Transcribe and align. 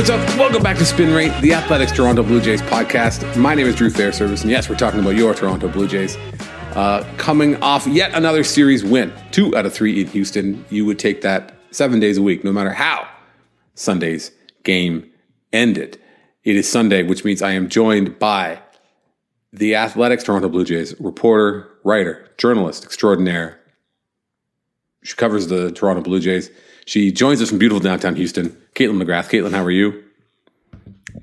What's 0.00 0.08
up? 0.08 0.38
Welcome 0.38 0.62
back 0.62 0.78
to 0.78 0.86
Spin 0.86 1.12
Rate, 1.12 1.30
the 1.42 1.52
Athletics 1.52 1.92
Toronto 1.92 2.22
Blue 2.22 2.40
Jays 2.40 2.62
podcast. 2.62 3.36
My 3.36 3.54
name 3.54 3.66
is 3.66 3.76
Drew 3.76 3.90
Fairservice, 3.90 4.40
and 4.40 4.50
yes, 4.50 4.66
we're 4.66 4.76
talking 4.76 4.98
about 4.98 5.14
your 5.14 5.34
Toronto 5.34 5.68
Blue 5.68 5.86
Jays. 5.86 6.16
Uh, 6.74 7.06
coming 7.18 7.62
off 7.62 7.86
yet 7.86 8.14
another 8.14 8.42
series 8.42 8.82
win, 8.82 9.12
two 9.30 9.54
out 9.54 9.66
of 9.66 9.74
three 9.74 10.00
in 10.00 10.06
Houston. 10.06 10.64
You 10.70 10.86
would 10.86 10.98
take 10.98 11.20
that 11.20 11.54
seven 11.70 12.00
days 12.00 12.16
a 12.16 12.22
week, 12.22 12.44
no 12.44 12.50
matter 12.50 12.72
how 12.72 13.06
Sunday's 13.74 14.30
game 14.62 15.06
ended. 15.52 16.00
It 16.44 16.56
is 16.56 16.66
Sunday, 16.66 17.02
which 17.02 17.22
means 17.22 17.42
I 17.42 17.50
am 17.50 17.68
joined 17.68 18.18
by 18.18 18.58
the 19.52 19.74
Athletics 19.74 20.24
Toronto 20.24 20.48
Blue 20.48 20.64
Jays 20.64 20.98
reporter, 20.98 21.76
writer, 21.84 22.26
journalist 22.38 22.84
extraordinaire. 22.84 23.60
She 25.04 25.14
covers 25.14 25.48
the 25.48 25.70
Toronto 25.72 26.00
Blue 26.00 26.20
Jays. 26.20 26.48
She 26.90 27.12
joins 27.12 27.40
us 27.40 27.50
from 27.50 27.58
beautiful 27.58 27.78
downtown 27.78 28.16
Houston. 28.16 28.48
Caitlin 28.74 29.00
McGrath. 29.00 29.30
Caitlin, 29.30 29.52
how 29.52 29.62
are 29.62 29.70
you? 29.70 30.02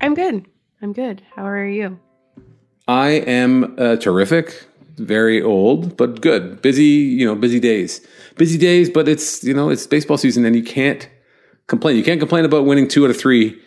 I'm 0.00 0.14
good. 0.14 0.46
I'm 0.80 0.94
good. 0.94 1.20
How 1.36 1.46
are 1.46 1.66
you? 1.66 2.00
I 2.88 3.10
am 3.10 3.76
uh, 3.78 3.96
terrific. 3.96 4.66
Very 4.96 5.42
old, 5.42 5.94
but 5.98 6.22
good. 6.22 6.62
Busy, 6.62 6.84
you 6.84 7.26
know, 7.26 7.34
busy 7.34 7.60
days. 7.60 8.00
Busy 8.38 8.56
days, 8.56 8.88
but 8.88 9.08
it's 9.08 9.44
you 9.44 9.52
know 9.52 9.68
it's 9.68 9.86
baseball 9.86 10.16
season, 10.16 10.46
and 10.46 10.56
you 10.56 10.62
can't 10.62 11.06
complain. 11.66 11.98
You 11.98 12.02
can't 12.02 12.18
complain 12.18 12.46
about 12.46 12.64
winning 12.64 12.88
two 12.88 13.04
out 13.04 13.10
of 13.10 13.20
three. 13.20 13.60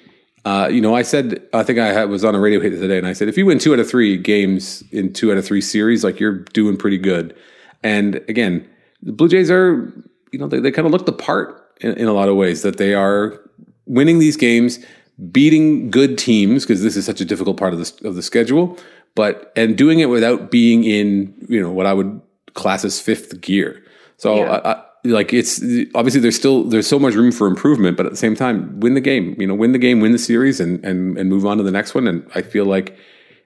Uh, 0.43 0.69
you 0.71 0.81
know, 0.81 0.95
I 0.95 1.03
said 1.03 1.39
I 1.53 1.61
think 1.61 1.77
I 1.77 2.05
was 2.05 2.25
on 2.25 2.33
a 2.33 2.39
radio 2.39 2.59
hit 2.59 2.71
today, 2.71 2.97
and 2.97 3.05
I 3.05 3.13
said 3.13 3.27
if 3.27 3.37
you 3.37 3.45
win 3.45 3.59
two 3.59 3.73
out 3.73 3.79
of 3.79 3.87
three 3.87 4.17
games 4.17 4.83
in 4.91 5.13
two 5.13 5.31
out 5.31 5.37
of 5.37 5.45
three 5.45 5.61
series, 5.61 6.03
like 6.03 6.19
you're 6.19 6.39
doing 6.39 6.77
pretty 6.77 6.97
good. 6.97 7.35
And 7.83 8.15
again, 8.27 8.67
the 9.03 9.11
Blue 9.11 9.27
Jays 9.27 9.51
are 9.51 9.93
you 10.31 10.39
know 10.39 10.47
they, 10.47 10.59
they 10.59 10.71
kind 10.71 10.87
of 10.87 10.91
look 10.91 11.05
the 11.05 11.13
part 11.13 11.60
in, 11.81 11.93
in 11.93 12.07
a 12.07 12.13
lot 12.13 12.29
of 12.29 12.35
ways 12.35 12.61
that 12.61 12.77
they 12.77 12.93
are 12.93 13.39
winning 13.85 14.19
these 14.19 14.37
games, 14.37 14.79
beating 15.31 15.91
good 15.91 16.17
teams 16.17 16.63
because 16.63 16.81
this 16.81 16.95
is 16.95 17.05
such 17.05 17.21
a 17.21 17.25
difficult 17.25 17.57
part 17.57 17.73
of 17.73 17.79
the 17.79 18.07
of 18.07 18.15
the 18.15 18.21
schedule, 18.21 18.77
but 19.15 19.51
and 19.55 19.77
doing 19.77 19.99
it 19.99 20.07
without 20.07 20.49
being 20.49 20.83
in 20.83 21.33
you 21.49 21.61
know 21.61 21.71
what 21.71 21.85
I 21.85 21.93
would 21.93 22.21
class 22.53 22.85
as 22.85 22.99
fifth 22.99 23.41
gear. 23.41 23.83
So 24.17 24.37
Yeah. 24.37 24.51
I, 24.51 24.71
I, 24.71 24.83
like 25.03 25.33
it's 25.33 25.59
obviously 25.95 26.21
there's 26.21 26.35
still 26.35 26.63
there's 26.63 26.87
so 26.87 26.99
much 26.99 27.15
room 27.15 27.31
for 27.31 27.47
improvement, 27.47 27.97
but 27.97 28.05
at 28.05 28.11
the 28.11 28.17
same 28.17 28.35
time, 28.35 28.79
win 28.79 28.93
the 28.93 29.01
game. 29.01 29.35
You 29.39 29.47
know, 29.47 29.55
win 29.55 29.71
the 29.71 29.79
game, 29.79 29.99
win 29.99 30.11
the 30.11 30.19
series, 30.19 30.59
and 30.59 30.83
and 30.85 31.17
and 31.17 31.29
move 31.29 31.45
on 31.45 31.57
to 31.57 31.63
the 31.63 31.71
next 31.71 31.93
one. 31.93 32.07
And 32.07 32.29
I 32.35 32.41
feel 32.41 32.65
like. 32.65 32.97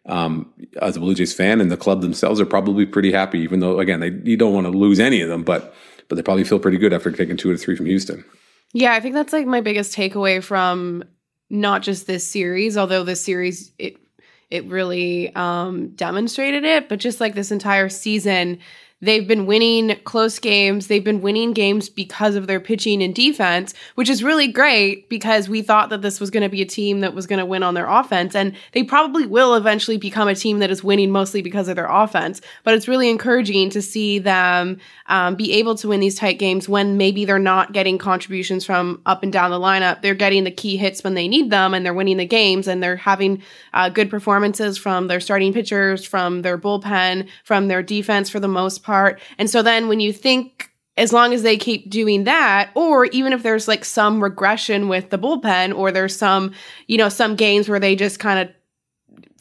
Um, 0.07 0.53
as 0.84 0.96
a 0.96 1.00
Blue 1.00 1.16
Jays 1.16 1.34
fan 1.34 1.59
and 1.59 1.72
the 1.72 1.78
club 1.78 2.02
themselves 2.02 2.40
are 2.40 2.46
probably 2.46 2.85
pretty 2.85 3.12
happy, 3.12 3.40
even 3.40 3.59
though 3.59 3.79
again 3.79 4.02
they, 4.02 4.12
you 4.23 4.38
don't 4.38 4.53
want 4.53 4.67
to 4.67 4.69
lose 4.69 5.00
any 5.00 5.19
of 5.19 5.29
them, 5.29 5.41
but 5.41 5.73
but 6.07 6.16
they 6.16 6.21
probably 6.21 6.43
feel 6.43 6.59
pretty 6.59 6.77
good 6.77 6.93
after 6.93 7.11
taking 7.11 7.38
two 7.38 7.51
or 7.51 7.57
three 7.57 7.75
from 7.75 7.85
Houston. 7.85 8.23
Yeah, 8.73 8.93
I 8.93 8.99
think 8.99 9.16
that's 9.16 9.33
like 9.33 9.45
my 9.45 9.61
biggest 9.61 9.95
takeaway 9.95 10.43
from 10.43 11.03
not 11.49 11.81
just 11.81 12.07
this 12.07 12.27
series, 12.27 12.77
although 12.77 13.03
this 13.03 13.21
series 13.21 13.71
it 13.77 13.97
it 14.49 14.66
really 14.66 15.33
um 15.35 15.89
demonstrated 15.95 16.63
it, 16.63 16.89
but 16.89 16.99
just 16.99 17.19
like 17.19 17.35
this 17.35 17.51
entire 17.51 17.89
season, 17.89 18.59
they've 19.01 19.28
been 19.28 19.45
winning 19.45 19.97
close 20.03 20.39
games. 20.39 20.88
They've 20.88 21.03
been 21.03 21.22
winning 21.22 21.53
games 21.53 21.89
because 21.89 22.35
of 22.35 22.47
their 22.47 22.59
pitching 22.59 23.03
and 23.03 23.13
defense, 23.13 23.73
which 23.95 24.09
is 24.09 24.23
really 24.23 24.47
great 24.47 25.09
because 25.09 25.50
we 25.50 25.61
thought 25.61 25.89
that 25.89 26.01
this 26.01 26.19
was 26.19 26.29
going 26.29 26.44
to 26.44 26.50
be 26.50 26.61
a 26.61 26.66
team 26.66 27.01
that 27.01 27.13
was 27.13 27.28
going 27.28 27.39
to 27.39 27.45
win 27.45 27.63
on 27.63 27.73
their 27.73 27.88
offense 27.88 28.35
and 28.35 28.55
they 28.72 28.84
probably 28.84 29.25
will 29.25 29.55
eventually 29.55 29.97
become 29.97 30.28
a 30.28 30.35
team 30.35 30.59
that 30.59 30.72
is 30.72 30.84
winning 30.84 31.11
mostly 31.11 31.41
because 31.41 31.67
of 31.67 31.75
their 31.75 31.89
offense. 31.89 32.41
But 32.63 32.73
it's 32.73 32.88
really 32.88 33.09
encouraging 33.09 33.69
to 33.72 33.81
see 33.81 34.19
them 34.19 34.78
um, 35.07 35.35
be 35.35 35.53
able 35.53 35.75
to 35.75 35.89
win 35.89 36.00
these 36.00 36.16
tight 36.16 36.39
games 36.39 36.69
when 36.69 36.97
maybe 36.97 37.25
they're 37.25 37.38
not 37.38 37.73
getting 37.73 37.97
contributions 37.97 38.66
from 38.66 39.01
up 39.05 39.23
and 39.23 39.31
down 39.31 39.51
the 39.51 39.59
lineup. 39.59 40.01
They're 40.01 40.16
getting 40.16 40.45
the 40.45 40.51
key 40.51 40.78
hits 40.78 41.03
when 41.03 41.16
they 41.16 41.28
need 41.28 41.50
them 41.50 41.73
and 41.73 41.85
they're 41.85 41.94
winning 41.94 42.17
the 42.17 42.25
games 42.25 42.67
and 42.67 42.81
they're 42.81 42.95
having 42.95 43.44
uh, 43.73 43.89
good 43.89 44.09
performances 44.09 44.78
from 44.78 45.07
their 45.07 45.19
starting 45.19 45.51
pitchers, 45.51 46.05
from 46.05 46.44
their 46.44 46.57
bullpen, 46.57 47.28
from 47.44 47.67
their 47.67 47.84
defense 47.84 48.29
for 48.29 48.39
the 48.39 48.47
most 48.47 48.84
part. 48.85 49.19
And 49.38 49.50
so 49.50 49.62
then 49.62 49.88
when 49.88 50.00
you 50.00 50.13
think 50.13 50.69
as 50.97 51.12
long 51.12 51.34
as 51.34 51.44
they 51.44 51.57
keep 51.57 51.90
doing 51.90 52.23
that, 52.23 52.72
or 52.73 53.06
even 53.07 53.34
if 53.34 53.44
there's 53.44 53.68
like 53.68 53.84
some 53.84 54.23
regression 54.23 54.88
with 54.88 55.09
the 55.09 55.19
bullpen, 55.19 55.75
or 55.75 55.91
there's 55.91 56.16
some, 56.16 56.53
you 56.88 56.97
know, 56.97 57.09
some 57.09 57.35
games 57.35 57.68
where 57.68 57.79
they 57.79 57.96
just 57.96 58.19
kind 58.19 58.40
of 58.47 58.56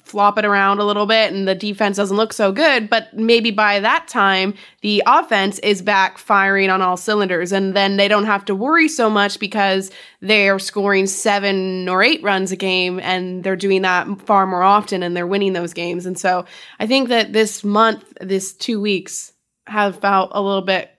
flop 0.02 0.38
it 0.38 0.44
around 0.44 0.78
a 0.78 0.84
little 0.84 1.06
bit 1.06 1.32
and 1.32 1.48
the 1.48 1.54
defense 1.54 1.96
doesn't 1.96 2.16
look 2.16 2.32
so 2.32 2.52
good, 2.52 2.90
but 2.90 3.12
maybe 3.14 3.50
by 3.50 3.80
that 3.80 4.06
time 4.06 4.54
the 4.80 5.02
offense 5.06 5.58
is 5.60 5.82
back 5.82 6.18
firing 6.18 6.70
on 6.70 6.82
all 6.82 6.96
cylinders 6.96 7.52
and 7.52 7.74
then 7.74 7.96
they 7.96 8.06
don't 8.06 8.26
have 8.26 8.44
to 8.44 8.54
worry 8.54 8.86
so 8.86 9.08
much 9.08 9.40
because 9.40 9.90
they're 10.20 10.58
scoring 10.58 11.06
7 11.06 11.88
or 11.88 12.02
8 12.02 12.22
runs 12.22 12.52
a 12.52 12.56
game 12.56 13.00
and 13.00 13.42
they're 13.42 13.56
doing 13.56 13.82
that 13.82 14.06
far 14.20 14.46
more 14.46 14.62
often 14.62 15.02
and 15.02 15.16
they're 15.16 15.26
winning 15.26 15.54
those 15.54 15.72
games. 15.72 16.04
And 16.06 16.18
so 16.18 16.44
I 16.78 16.86
think 16.86 17.08
that 17.08 17.32
this 17.32 17.64
month, 17.64 18.04
this 18.20 18.52
2 18.52 18.80
weeks 18.80 19.32
have 19.66 20.00
felt 20.00 20.30
a 20.34 20.42
little 20.42 20.62
bit 20.62 20.90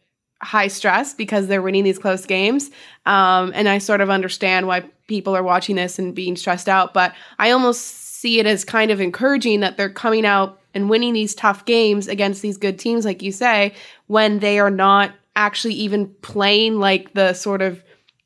high 0.41 0.67
stress 0.67 1.13
because 1.13 1.47
they're 1.47 1.61
winning 1.61 1.83
these 1.83 1.99
close 1.99 2.25
games. 2.25 2.69
Um, 3.05 3.51
and 3.55 3.67
I 3.67 3.77
sort 3.77 4.01
of 4.01 4.09
understand 4.09 4.67
why 4.67 4.83
people 5.07 5.35
are 5.35 5.43
watching 5.43 5.75
this 5.75 5.99
and 5.99 6.15
being 6.15 6.35
stressed 6.35 6.67
out, 6.67 6.93
but 6.93 7.13
I 7.39 7.51
almost 7.51 7.81
see 7.81 8.39
it 8.39 8.45
as 8.45 8.65
kind 8.65 8.91
of 8.91 9.00
encouraging 9.00 9.59
that 9.59 9.77
they're 9.77 9.89
coming 9.89 10.25
out 10.25 10.59
and 10.73 10.89
winning 10.89 11.13
these 11.13 11.35
tough 11.35 11.65
games 11.65 12.07
against 12.07 12.41
these 12.41 12.57
good 12.57 12.79
teams, 12.79 13.06
like 13.06 13.21
you 13.21 13.31
say, 13.31 13.73
when 14.07 14.39
they 14.39 14.59
are 14.59 14.71
not 14.71 15.11
actually 15.35 15.73
even 15.75 16.07
playing 16.21 16.79
like 16.79 17.13
the 17.13 17.33
sort 17.33 17.61
of 17.61 17.83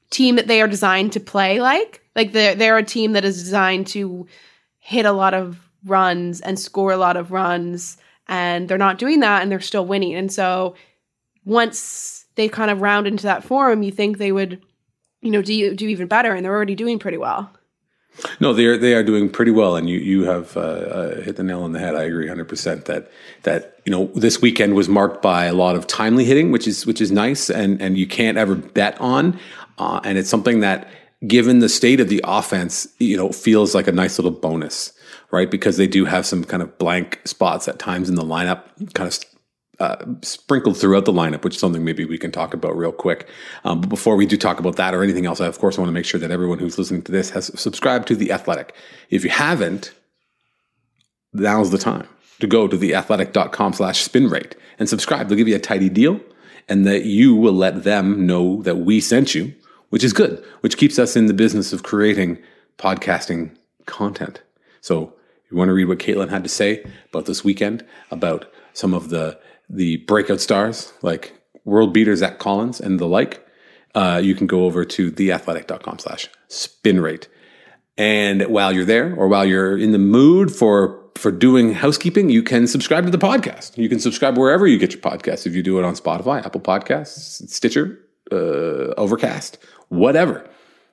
team 0.09 0.35
that 0.38 0.47
they 0.47 0.62
are 0.62 0.68
designed 0.68 1.13
to 1.13 1.19
play 1.19 1.59
like. 1.59 2.01
Like 2.15 2.31
they're, 2.31 2.56
they're 2.56 2.77
a 2.77 2.83
team 2.83 3.13
that 3.13 3.25
is 3.25 3.44
designed 3.44 3.88
to 3.88 4.27
hit 4.80 5.06
a 5.06 5.12
lot 5.12 5.33
of 5.33 5.69
runs 5.85 6.42
and 6.42 6.59
score 6.59 6.92
a 6.92 6.97
lot 6.97 7.18
of 7.18 7.31
runs, 7.31 7.97
and 8.30 8.70
they're 8.70 8.78
not 8.78 9.00
doing 9.00 9.20
that 9.20 9.42
and 9.42 9.52
they're 9.52 9.60
still 9.60 9.86
winning. 9.86 10.16
And 10.16 10.31
so 10.31 10.76
once 11.44 12.26
they 12.36 12.48
kind 12.48 12.72
of 12.72 12.80
round 12.80 13.08
into 13.08 13.24
that 13.24 13.44
form, 13.44 13.84
you 13.84 13.92
think 13.92 14.18
they 14.18 14.31
would, 14.31 14.62
you 15.22 15.31
know, 15.31 15.42
do 15.42 15.76
do 15.76 15.88
even 15.88 16.08
better, 16.08 16.34
and 16.34 16.46
they're 16.46 16.56
already 16.56 16.76
doing 16.76 17.00
pretty 17.00 17.18
well. 17.18 17.52
No, 18.40 18.54
they 18.54 18.66
are 18.66 18.78
they 18.78 18.94
are 18.94 19.04
doing 19.04 19.30
pretty 19.30 19.52
well, 19.52 19.76
and 19.76 19.90
you 19.90 19.98
you 19.98 20.24
have 20.24 20.56
uh, 20.56 20.60
uh, 20.60 21.22
hit 21.22 21.36
the 21.36 21.44
nail 21.44 21.64
on 21.64 21.74
the 21.74 21.80
head. 21.80 21.96
I 21.96 22.04
agree, 22.04 22.28
hundred 22.28 22.48
percent. 22.48 22.86
That 22.86 23.12
that 23.44 23.81
you 23.86 23.92
know 23.92 24.06
this 24.16 24.42
weekend 24.42 24.76
was 24.76 24.88
marked 24.88 25.22
by 25.22 25.46
a 25.46 25.54
lot 25.54 25.76
of 25.76 25.88
timely 25.88 26.24
hitting, 26.24 26.52
which 26.52 26.68
is 26.68 26.86
which 26.86 27.02
is 27.02 27.12
nice, 27.12 27.50
and 27.50 27.81
and 27.81 27.98
you 27.98 28.08
can't 28.08 28.38
ever 28.38 28.56
bet 28.56 29.00
on, 29.02 29.40
uh, 29.78 30.00
and 30.04 30.18
it's 30.18 30.30
something 30.30 30.60
that 30.60 30.88
given 31.28 31.60
the 31.60 31.70
state 31.70 32.00
of 32.00 32.10
the 32.10 32.22
offense, 32.24 32.88
you 33.00 33.18
know, 33.18 33.31
feels 33.31 33.76
like 33.76 33.88
a 33.88 33.92
nice 33.92 34.18
little 34.18 34.31
bonus, 34.31 34.94
right? 35.31 35.50
Because 35.50 35.78
they 35.78 35.88
do 35.88 36.06
have 36.06 36.26
some 36.26 36.44
kind 36.44 36.64
of 36.64 36.78
blank 36.78 37.22
spots 37.26 37.68
at 37.68 37.80
times 37.80 38.10
in 38.10 38.16
the 38.16 38.24
lineup, 38.24 38.94
kind 38.94 39.08
of 39.08 39.20
uh, 39.80 40.06
sprinkled 40.22 40.78
throughout 40.78 41.06
the 41.06 41.14
lineup, 41.14 41.44
which 41.44 41.56
is 41.56 41.62
something 41.62 41.86
maybe 41.86 42.04
we 42.04 42.18
can 42.18 42.31
talk 42.31 42.54
about 42.54 42.76
real 42.76 42.92
quick. 42.92 43.30
Um, 43.64 43.81
but 43.81 43.90
before 43.90 44.16
we 44.16 44.26
do 44.26 44.38
talk 44.38 44.60
about 44.60 44.76
that 44.76 44.94
or 44.94 45.04
anything 45.04 45.26
else, 45.26 45.40
I 45.40 45.48
of 45.48 45.60
course 45.60 45.78
want 45.78 45.88
to 45.88 45.94
make 45.94 46.06
sure 46.06 46.20
that 46.20 46.31
everyone 46.31 46.60
who's 46.60 46.78
listening 46.78 47.02
to 47.04 47.12
this 47.12 47.30
has 47.30 47.60
subscribed 47.60 48.08
to 48.10 48.16
the 48.16 48.31
Athletic. 48.31 48.76
If 49.10 49.24
you 49.24 49.30
haven't, 49.30 49.94
now's 51.31 51.72
the 51.72 51.78
time 51.78 52.08
to 52.40 52.48
go 52.48 52.68
to 52.68 52.78
theathletic.com 52.78 53.74
slash 53.74 54.02
spin 54.02 54.30
rate 54.30 54.56
and 54.80 54.90
subscribe. 54.90 55.28
They'll 55.28 55.38
give 55.38 55.48
you 55.48 55.56
a 55.56 55.60
tidy 55.60 55.90
deal 55.90 56.20
and 56.68 56.86
that 56.86 57.06
you 57.06 57.36
will 57.36 57.54
let 57.54 57.84
them 57.84 58.26
know 58.26 58.62
that 58.64 58.78
we 58.78 59.00
sent 59.00 59.34
you, 59.34 59.54
which 59.90 60.04
is 60.04 60.14
good, 60.14 60.44
which 60.62 60.78
keeps 60.78 61.00
us 61.00 61.16
in 61.16 61.26
the 61.26 61.34
business 61.34 61.74
of 61.74 61.84
creating 61.84 62.38
podcasting 62.78 63.56
content. 63.86 64.42
So 64.81 65.14
you 65.50 65.57
want 65.57 65.69
to 65.69 65.74
read 65.74 65.88
what 65.88 66.00
Caitlin 66.00 66.30
had 66.30 66.44
to 66.44 66.50
say 66.50 66.84
about 67.10 67.25
this 67.25 67.44
weekend, 67.44 67.86
about 68.12 68.51
some 68.74 68.94
of 68.94 69.10
the 69.10 69.40
the 69.69 69.98
breakout 69.98 70.42
stars 70.42 70.94
like 71.01 71.40
world 71.63 71.94
beater 71.94 72.16
Zack 72.16 72.40
Collins 72.40 72.80
and 72.80 73.00
the 73.00 73.06
like, 73.06 73.46
uh, 73.94 74.19
you 74.24 74.34
can 74.34 74.48
go 74.48 74.66
over 74.66 74.84
to 74.84 75.12
theathletic.com 75.12 76.00
slash 76.00 76.28
spin 76.48 77.00
rate. 77.00 77.28
And 77.98 78.44
while 78.44 78.72
you're 78.72 78.86
there 78.86 79.13
or 79.16 79.28
while 79.28 79.46
you're 79.46 79.78
in 79.78 79.92
the 79.92 80.00
mood 80.00 80.51
for 80.51 80.98
for 81.16 81.31
doing 81.31 81.74
housekeeping, 81.74 82.30
you 82.30 82.42
can 82.42 82.66
subscribe 82.66 83.04
to 83.04 83.12
the 83.12 83.18
podcast. 83.18 83.78
You 83.78 83.90
can 83.90 84.00
subscribe 84.00 84.38
wherever 84.38 84.66
you 84.66 84.78
get 84.78 84.94
your 84.94 85.02
podcast. 85.02 85.45
If 85.45 85.54
you 85.54 85.62
do 85.62 85.78
it 85.78 85.84
on 85.84 85.95
Spotify, 85.95 86.45
Apple 86.45 86.62
Podcasts, 86.62 87.50
Stitcher, 87.50 88.00
uh, 88.31 88.94
Overcast, 88.95 89.57
whatever, 89.90 90.50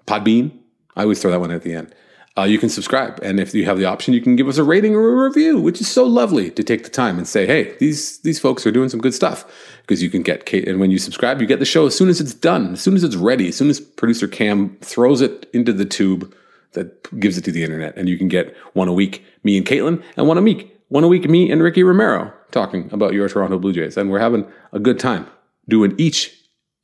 Podbean. 0.06 0.50
I 0.96 1.02
always 1.02 1.22
throw 1.22 1.30
that 1.30 1.40
one 1.40 1.52
at 1.52 1.62
the 1.62 1.74
end. 1.74 1.94
Uh, 2.38 2.42
you 2.42 2.58
can 2.58 2.68
subscribe, 2.68 3.18
and 3.22 3.40
if 3.40 3.54
you 3.54 3.64
have 3.64 3.78
the 3.78 3.86
option, 3.86 4.12
you 4.12 4.20
can 4.20 4.36
give 4.36 4.46
us 4.46 4.58
a 4.58 4.64
rating 4.64 4.94
or 4.94 5.08
a 5.08 5.28
review, 5.28 5.58
which 5.58 5.80
is 5.80 5.88
so 5.88 6.04
lovely 6.04 6.50
to 6.50 6.62
take 6.62 6.84
the 6.84 6.90
time 6.90 7.16
and 7.16 7.26
say, 7.26 7.46
"Hey, 7.46 7.74
these 7.78 8.18
these 8.18 8.38
folks 8.38 8.66
are 8.66 8.70
doing 8.70 8.90
some 8.90 9.00
good 9.00 9.14
stuff." 9.14 9.46
Because 9.80 10.02
you 10.02 10.10
can 10.10 10.22
get 10.22 10.44
Kate, 10.44 10.68
and 10.68 10.78
when 10.78 10.90
you 10.90 10.98
subscribe, 10.98 11.40
you 11.40 11.46
get 11.46 11.60
the 11.60 11.64
show 11.64 11.86
as 11.86 11.96
soon 11.96 12.10
as 12.10 12.20
it's 12.20 12.34
done, 12.34 12.74
as 12.74 12.80
soon 12.82 12.94
as 12.94 13.04
it's 13.04 13.16
ready, 13.16 13.48
as 13.48 13.56
soon 13.56 13.70
as 13.70 13.80
producer 13.80 14.28
Cam 14.28 14.76
throws 14.82 15.22
it 15.22 15.48
into 15.54 15.72
the 15.72 15.86
tube 15.86 16.34
that 16.72 17.18
gives 17.18 17.38
it 17.38 17.44
to 17.44 17.52
the 17.52 17.64
internet, 17.64 17.96
and 17.96 18.08
you 18.08 18.18
can 18.18 18.28
get 18.28 18.54
one 18.74 18.88
a 18.88 18.92
week, 18.92 19.24
me 19.42 19.56
and 19.56 19.64
Caitlin, 19.64 20.02
and 20.16 20.28
one 20.28 20.36
a 20.36 20.42
week, 20.42 20.76
one 20.88 21.04
a 21.04 21.08
week, 21.08 21.28
me 21.30 21.50
and 21.50 21.62
Ricky 21.62 21.82
Romero 21.82 22.32
talking 22.50 22.90
about 22.92 23.14
your 23.14 23.28
Toronto 23.28 23.58
Blue 23.58 23.72
Jays, 23.72 23.96
and 23.96 24.10
we're 24.10 24.18
having 24.18 24.46
a 24.72 24.78
good 24.78 24.98
time 24.98 25.26
doing 25.68 25.94
each 25.96 26.34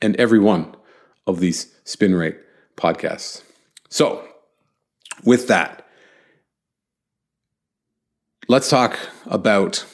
and 0.01 0.17
every 0.17 0.39
one 0.39 0.75
of 1.27 1.41
these 1.41 1.75
spin 1.85 2.15
rate 2.15 2.37
podcasts. 2.77 3.43
So, 3.91 4.27
with 5.25 5.49
that, 5.49 5.87
let's 8.49 8.69
talk 8.69 8.99
about 9.27 9.85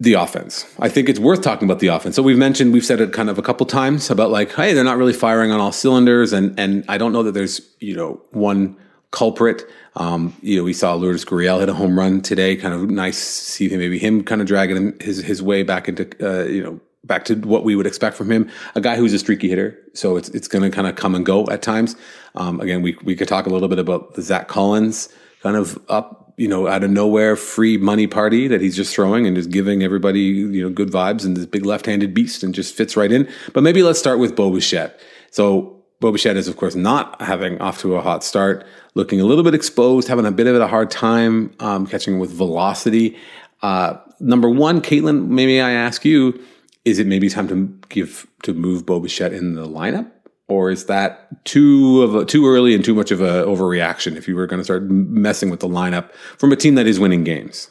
the 0.00 0.14
offense. 0.14 0.66
I 0.78 0.88
think 0.88 1.08
it's 1.08 1.20
worth 1.20 1.42
talking 1.42 1.68
about 1.68 1.80
the 1.80 1.88
offense. 1.88 2.16
So 2.16 2.22
we've 2.22 2.38
mentioned, 2.38 2.72
we've 2.72 2.84
said 2.84 3.00
it 3.00 3.12
kind 3.12 3.28
of 3.28 3.38
a 3.38 3.42
couple 3.42 3.66
times 3.66 4.10
about 4.10 4.30
like, 4.30 4.52
hey, 4.54 4.72
they're 4.72 4.82
not 4.82 4.96
really 4.96 5.12
firing 5.12 5.50
on 5.52 5.60
all 5.60 5.72
cylinders, 5.72 6.32
and 6.32 6.58
and 6.58 6.84
I 6.88 6.96
don't 6.96 7.12
know 7.12 7.22
that 7.22 7.32
there's 7.32 7.60
you 7.80 7.94
know 7.94 8.22
one 8.30 8.76
culprit. 9.10 9.62
Um, 9.96 10.34
you 10.40 10.56
know, 10.56 10.64
we 10.64 10.72
saw 10.72 10.94
Lourdes 10.94 11.24
Gurriel 11.24 11.60
hit 11.60 11.68
a 11.68 11.74
home 11.74 11.98
run 11.98 12.22
today. 12.22 12.56
Kind 12.56 12.72
of 12.72 12.88
nice 12.88 13.18
to 13.18 13.52
see 13.52 13.76
maybe 13.76 13.98
him 13.98 14.24
kind 14.24 14.40
of 14.40 14.46
dragging 14.46 14.98
his 15.00 15.18
his 15.18 15.42
way 15.42 15.62
back 15.62 15.88
into 15.88 16.08
uh, 16.22 16.44
you 16.44 16.62
know 16.62 16.80
back 17.04 17.24
to 17.26 17.34
what 17.34 17.64
we 17.64 17.74
would 17.76 17.86
expect 17.86 18.16
from 18.16 18.30
him. 18.30 18.50
A 18.74 18.80
guy 18.80 18.96
who's 18.96 19.12
a 19.12 19.18
streaky 19.18 19.48
hitter, 19.48 19.78
so 19.94 20.16
it's 20.16 20.28
it's 20.30 20.48
going 20.48 20.62
to 20.62 20.74
kind 20.74 20.86
of 20.86 20.96
come 20.96 21.14
and 21.14 21.24
go 21.24 21.46
at 21.46 21.62
times. 21.62 21.96
Um, 22.34 22.60
again, 22.60 22.82
we 22.82 22.96
we 23.02 23.16
could 23.16 23.28
talk 23.28 23.46
a 23.46 23.50
little 23.50 23.68
bit 23.68 23.78
about 23.78 24.14
the 24.14 24.22
Zack 24.22 24.48
Collins 24.48 25.08
kind 25.42 25.56
of 25.56 25.78
up 25.88 26.20
you 26.40 26.48
know, 26.48 26.66
out 26.66 26.82
of 26.82 26.90
nowhere 26.90 27.36
free 27.36 27.76
money 27.76 28.06
party 28.06 28.48
that 28.48 28.62
he's 28.62 28.74
just 28.74 28.94
throwing 28.94 29.26
and 29.26 29.36
just 29.36 29.50
giving 29.50 29.82
everybody, 29.82 30.20
you 30.20 30.62
know, 30.62 30.70
good 30.70 30.88
vibes 30.88 31.22
and 31.22 31.36
this 31.36 31.44
big 31.44 31.66
left-handed 31.66 32.14
beast 32.14 32.42
and 32.42 32.54
just 32.54 32.74
fits 32.74 32.96
right 32.96 33.12
in. 33.12 33.28
But 33.52 33.62
maybe 33.62 33.82
let's 33.82 33.98
start 33.98 34.18
with 34.18 34.34
Bo 34.34 34.50
Bichette. 34.50 34.98
So 35.30 35.82
Bo 36.00 36.12
Bichette 36.12 36.38
is, 36.38 36.48
of 36.48 36.56
course, 36.56 36.74
not 36.74 37.20
having 37.20 37.60
off 37.60 37.80
to 37.80 37.94
a 37.94 38.00
hot 38.00 38.24
start, 38.24 38.66
looking 38.94 39.20
a 39.20 39.24
little 39.24 39.44
bit 39.44 39.54
exposed, 39.54 40.08
having 40.08 40.24
a 40.24 40.32
bit 40.32 40.46
of 40.46 40.58
a 40.58 40.66
hard 40.66 40.90
time 40.90 41.52
um, 41.60 41.86
catching 41.86 42.18
with 42.18 42.30
velocity. 42.30 43.18
Uh, 43.60 43.98
number 44.18 44.48
one, 44.48 44.80
Caitlin, 44.80 45.28
maybe 45.28 45.60
I 45.60 45.72
ask 45.72 46.06
you, 46.06 46.42
is 46.84 46.98
it 46.98 47.06
maybe 47.06 47.28
time 47.28 47.48
to 47.48 47.78
give 47.88 48.26
to 48.42 48.54
move 48.54 48.86
Bo 48.86 49.00
Bichette 49.00 49.32
in 49.32 49.54
the 49.54 49.66
lineup? 49.66 50.10
or 50.50 50.70
is 50.70 50.86
that 50.86 51.44
too 51.44 52.02
of 52.02 52.14
a, 52.14 52.24
too 52.24 52.46
early 52.46 52.74
and 52.74 52.84
too 52.84 52.94
much 52.94 53.10
of 53.12 53.20
a 53.20 53.44
overreaction 53.44 54.16
if 54.16 54.26
you 54.26 54.34
were 54.34 54.46
going 54.46 54.58
to 54.58 54.64
start 54.64 54.82
messing 54.82 55.48
with 55.48 55.60
the 55.60 55.68
lineup 55.68 56.12
from 56.38 56.52
a 56.52 56.56
team 56.56 56.74
that 56.74 56.86
is 56.86 56.98
winning 56.98 57.24
games? 57.24 57.70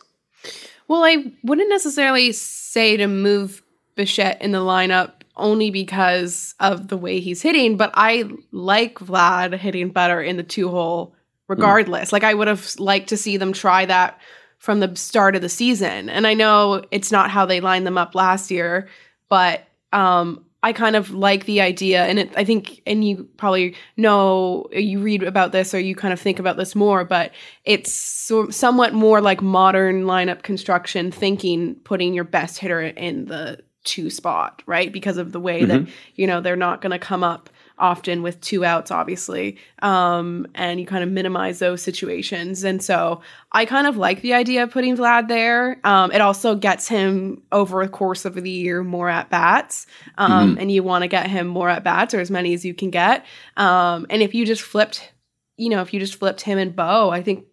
Well, 0.88 1.04
I 1.04 1.32
wouldn't 1.44 1.70
necessarily 1.70 2.32
say 2.32 2.98
to 2.98 3.06
move 3.06 3.62
Bichette 3.96 4.42
in 4.42 4.52
the 4.52 4.60
lineup 4.60 5.12
only 5.36 5.72
because 5.72 6.56
of 6.60 6.88
the 6.88 6.98
way 6.98 7.20
he's 7.20 7.42
hitting, 7.42 7.78
but 7.78 7.92
I 7.94 8.30
like 8.52 8.96
Vlad 9.00 9.58
hitting 9.58 9.90
better 9.90 10.22
in 10.22 10.38
the 10.38 10.44
two 10.44 10.70
hole 10.70 11.16
regardless. 11.48 12.10
Mm. 12.10 12.14
Like 12.14 12.24
I 12.24 12.34
would 12.34 12.48
have 12.48 12.76
liked 12.80 13.10
to 13.10 13.18
see 13.18 13.38
them 13.38 13.54
try 13.54 13.86
that 13.86 14.20
from 14.60 14.80
the 14.80 14.96
start 14.96 15.36
of 15.36 15.42
the 15.42 15.50
season. 15.50 16.10
And 16.10 16.28
I 16.28 16.36
know 16.36 16.84
it's 16.92 17.12
not 17.12 17.32
how 17.32 17.46
they 17.46 17.60
lined 17.60 17.88
them 17.88 17.98
up 17.98 18.14
last 18.14 18.52
year, 18.52 18.88
but 19.28 19.64
um 19.92 20.46
I 20.62 20.74
kind 20.74 20.98
of 20.98 21.12
like 21.12 21.46
the 21.46 21.62
idea, 21.62 22.04
and 22.04 22.20
it, 22.20 22.34
I 22.36 22.44
think, 22.44 22.82
and 22.86 23.02
you 23.02 23.30
probably 23.38 23.76
know, 23.96 24.68
you 24.74 25.00
read 25.00 25.24
about 25.24 25.54
this 25.54 25.74
or 25.74 25.80
you 25.80 25.96
kind 25.96 26.12
of 26.12 26.20
think 26.20 26.38
about 26.38 26.58
this 26.58 26.76
more, 26.76 27.06
but 27.06 27.32
it's 27.64 27.94
so, 27.94 28.50
somewhat 28.50 28.94
more 28.94 29.22
like 29.22 29.42
modern 29.42 30.04
lineup 30.04 30.44
construction 30.44 31.12
thinking, 31.12 31.76
putting 31.86 32.14
your 32.14 32.26
best 32.26 32.58
hitter 32.58 32.82
in 32.82 33.26
the 33.28 33.64
two 33.86 34.10
spot, 34.10 34.62
right? 34.66 34.92
Because 34.92 35.18
of 35.18 35.32
the 35.32 35.40
way 35.40 35.62
mm-hmm. 35.62 35.86
that, 35.86 35.94
you 36.16 36.28
know, 36.28 36.42
they're 36.42 36.58
not 36.58 36.82
going 36.82 36.92
to 36.92 37.00
come 37.00 37.24
up 37.24 37.50
often 37.80 38.22
with 38.22 38.40
two 38.42 38.66
outs, 38.66 38.92
obviously. 38.92 39.58
Um, 39.82 40.48
and 40.54 40.80
you 40.80 40.86
kind 40.86 41.04
of 41.04 41.10
minimize 41.10 41.60
those 41.60 41.82
situations. 41.82 42.64
And 42.64 42.84
so 42.84 43.22
I 43.52 43.66
kind 43.66 43.88
of 43.88 43.98
like 43.98 44.22
the 44.22 44.34
idea 44.34 44.64
of 44.64 44.72
putting 44.72 44.98
Vlad 44.98 45.28
there. 45.28 45.80
Um, 45.84 46.12
it 46.12 46.22
also 46.22 46.56
gets 46.56 46.88
him 46.88 47.42
over 47.52 47.84
the 47.84 47.92
course 47.92 48.26
of 48.26 48.36
the 48.36 48.50
year 48.50 48.84
more 48.84 49.10
at 49.10 49.30
bats. 49.30 49.88
Um, 50.18 50.52
mm-hmm. 50.52 50.62
And 50.62 50.72
you 50.72 50.84
want 50.84 51.04
to 51.04 51.08
get 51.08 51.28
him 51.28 51.48
more 51.48 51.70
at 51.70 51.84
bats 51.84 52.14
or 52.14 52.20
as 52.20 52.30
many 52.30 52.54
as 52.54 52.66
you 52.66 52.74
can 52.74 52.90
get. 52.90 53.26
Um, 53.58 54.06
and 54.10 54.22
if 54.22 54.36
you 54.36 54.46
just 54.46 54.62
flipped, 54.62 55.12
you 55.58 55.70
know, 55.70 55.82
if 55.82 55.94
you 55.94 56.00
just 56.00 56.16
flipped 56.16 56.42
him 56.42 56.58
and 56.58 56.76
Bo, 56.76 57.10
I 57.10 57.24
think 57.24 57.46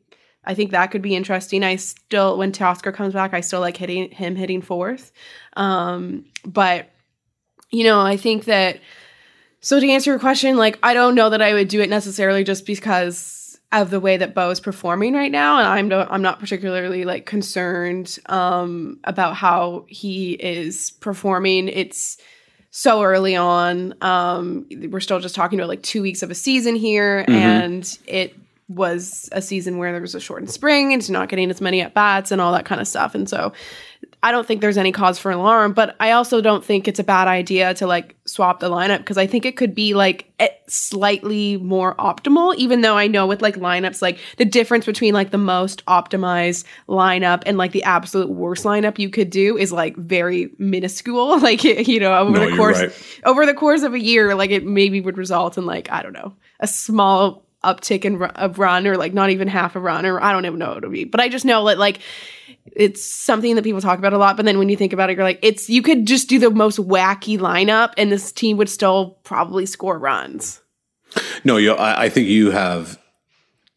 I 0.46 0.54
think 0.54 0.70
that 0.70 0.92
could 0.92 1.02
be 1.02 1.16
interesting. 1.16 1.64
I 1.64 1.74
still, 1.74 2.38
when 2.38 2.52
Teoscar 2.52 2.94
comes 2.94 3.12
back, 3.12 3.34
I 3.34 3.40
still 3.40 3.60
like 3.60 3.76
hitting 3.76 4.12
him 4.12 4.36
hitting 4.36 4.62
fourth. 4.62 5.10
Um, 5.56 6.26
but 6.44 6.90
you 7.72 7.82
know, 7.84 8.00
I 8.00 8.16
think 8.16 8.44
that 8.44 8.80
so 9.66 9.80
to 9.80 9.90
answer 9.90 10.12
your 10.12 10.20
question, 10.20 10.56
like 10.56 10.78
I 10.80 10.94
don't 10.94 11.16
know 11.16 11.28
that 11.28 11.42
I 11.42 11.52
would 11.52 11.66
do 11.66 11.80
it 11.80 11.90
necessarily 11.90 12.44
just 12.44 12.66
because 12.66 13.58
of 13.72 13.90
the 13.90 13.98
way 13.98 14.16
that 14.16 14.32
Bo 14.32 14.50
is 14.50 14.60
performing 14.60 15.12
right 15.12 15.32
now, 15.32 15.58
and 15.58 15.66
I'm 15.66 15.88
no, 15.88 16.06
I'm 16.08 16.22
not 16.22 16.38
particularly 16.38 17.04
like 17.04 17.26
concerned 17.26 18.16
um, 18.26 19.00
about 19.02 19.34
how 19.34 19.84
he 19.88 20.34
is 20.34 20.92
performing. 20.92 21.66
It's 21.66 22.16
so 22.70 23.02
early 23.02 23.34
on. 23.34 23.94
Um, 24.02 24.68
we're 24.88 25.00
still 25.00 25.18
just 25.18 25.34
talking 25.34 25.58
about 25.58 25.68
like 25.68 25.82
two 25.82 26.00
weeks 26.00 26.22
of 26.22 26.30
a 26.30 26.36
season 26.36 26.76
here, 26.76 27.22
mm-hmm. 27.24 27.32
and 27.32 27.98
it 28.06 28.36
was 28.68 29.28
a 29.32 29.40
season 29.40 29.78
where 29.78 29.92
there 29.92 30.00
was 30.00 30.14
a 30.14 30.20
shortened 30.20 30.50
spring 30.50 30.92
and 30.92 31.08
not 31.10 31.28
getting 31.28 31.50
as 31.50 31.60
many 31.60 31.80
at 31.80 31.94
bats 31.94 32.32
and 32.32 32.40
all 32.40 32.52
that 32.52 32.64
kind 32.64 32.80
of 32.80 32.88
stuff. 32.88 33.14
And 33.14 33.28
so 33.28 33.52
I 34.22 34.32
don't 34.32 34.44
think 34.44 34.60
there's 34.60 34.76
any 34.76 34.90
cause 34.90 35.20
for 35.20 35.30
alarm, 35.30 35.72
but 35.72 35.94
I 36.00 36.10
also 36.10 36.40
don't 36.40 36.64
think 36.64 36.88
it's 36.88 36.98
a 36.98 37.04
bad 37.04 37.28
idea 37.28 37.74
to 37.74 37.86
like 37.86 38.16
swap 38.24 38.58
the 38.58 38.68
lineup 38.68 38.98
because 38.98 39.18
I 39.18 39.28
think 39.28 39.46
it 39.46 39.56
could 39.56 39.72
be 39.72 39.94
like 39.94 40.32
eh, 40.40 40.48
slightly 40.66 41.58
more 41.58 41.94
optimal, 41.94 42.56
even 42.56 42.80
though 42.80 42.96
I 42.96 43.06
know 43.06 43.28
with 43.28 43.40
like 43.40 43.54
lineups, 43.54 44.02
like 44.02 44.18
the 44.36 44.44
difference 44.44 44.84
between 44.84 45.14
like 45.14 45.30
the 45.30 45.38
most 45.38 45.84
optimized 45.86 46.64
lineup 46.88 47.44
and 47.46 47.56
like 47.56 47.70
the 47.70 47.84
absolute 47.84 48.30
worst 48.30 48.64
lineup 48.64 48.98
you 48.98 49.10
could 49.10 49.30
do 49.30 49.56
is 49.56 49.70
like 49.70 49.96
very 49.96 50.50
minuscule. 50.58 51.36
Like, 51.46 51.62
you 51.62 52.00
know, 52.00 52.12
over 52.12 52.32
no, 52.32 52.50
the 52.50 52.56
course, 52.56 52.80
right. 52.80 53.20
over 53.24 53.46
the 53.46 53.54
course 53.54 53.82
of 53.82 53.94
a 53.94 54.00
year, 54.00 54.34
like 54.34 54.50
it 54.50 54.66
maybe 54.66 55.00
would 55.00 55.16
result 55.16 55.56
in 55.56 55.64
like, 55.64 55.88
I 55.92 56.02
don't 56.02 56.12
know, 56.12 56.34
a 56.58 56.66
small 56.66 57.45
uptick 57.66 58.04
in 58.04 58.22
a 58.36 58.48
run 58.48 58.86
or 58.86 58.96
like 58.96 59.12
not 59.12 59.30
even 59.30 59.48
half 59.48 59.76
a 59.76 59.80
run 59.80 60.06
or 60.06 60.22
I 60.22 60.32
don't 60.32 60.46
even 60.46 60.58
know 60.58 60.68
what 60.68 60.78
it'll 60.78 60.90
be. 60.90 61.04
But 61.04 61.20
I 61.20 61.28
just 61.28 61.44
know 61.44 61.66
that 61.66 61.78
like 61.78 62.00
it's 62.66 63.04
something 63.04 63.54
that 63.56 63.64
people 63.64 63.80
talk 63.80 63.98
about 63.98 64.12
a 64.12 64.18
lot. 64.18 64.36
But 64.36 64.46
then 64.46 64.58
when 64.58 64.68
you 64.68 64.76
think 64.76 64.92
about 64.92 65.10
it, 65.10 65.16
you're 65.16 65.24
like, 65.24 65.40
it's 65.42 65.68
you 65.68 65.82
could 65.82 66.06
just 66.06 66.28
do 66.28 66.38
the 66.38 66.50
most 66.50 66.78
wacky 66.78 67.38
lineup 67.38 67.92
and 67.96 68.10
this 68.10 68.32
team 68.32 68.56
would 68.56 68.68
still 68.68 69.18
probably 69.24 69.66
score 69.66 69.98
runs. 69.98 70.62
No, 71.44 71.56
you 71.56 71.72
I, 71.72 72.04
I 72.04 72.08
think 72.08 72.28
you 72.28 72.50
have 72.50 72.98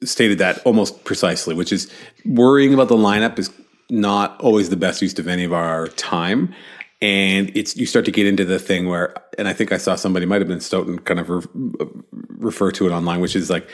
stated 0.03 0.37
that 0.37 0.59
almost 0.65 1.03
precisely, 1.03 1.55
which 1.55 1.71
is 1.71 1.91
worrying 2.25 2.73
about 2.73 2.87
the 2.87 2.95
lineup 2.95 3.37
is 3.39 3.51
not 3.89 4.39
always 4.39 4.69
the 4.69 4.77
best 4.77 5.01
use 5.01 5.17
of 5.19 5.27
any 5.27 5.43
of 5.43 5.53
our 5.53 5.87
time. 5.89 6.53
and 7.01 7.51
it's 7.55 7.77
you 7.77 7.85
start 7.85 8.05
to 8.05 8.11
get 8.11 8.27
into 8.27 8.43
the 8.43 8.59
thing 8.59 8.87
where 8.87 9.13
and 9.37 9.47
i 9.47 9.53
think 9.53 9.71
i 9.71 9.77
saw 9.77 9.95
somebody 9.95 10.25
might 10.25 10.41
have 10.41 10.47
been 10.47 10.59
Stoeten 10.59 10.99
kind 10.99 11.19
of 11.19 11.29
re- 11.29 11.87
refer 12.39 12.71
to 12.71 12.87
it 12.87 12.91
online 12.91 13.19
which 13.19 13.35
is 13.35 13.49
like 13.49 13.69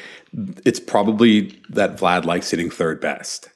it's 0.65 0.79
probably 0.79 1.57
that 1.69 1.97
vlad 1.97 2.25
likes 2.25 2.51
hitting 2.51 2.69
third 2.69 2.99
best 2.99 3.49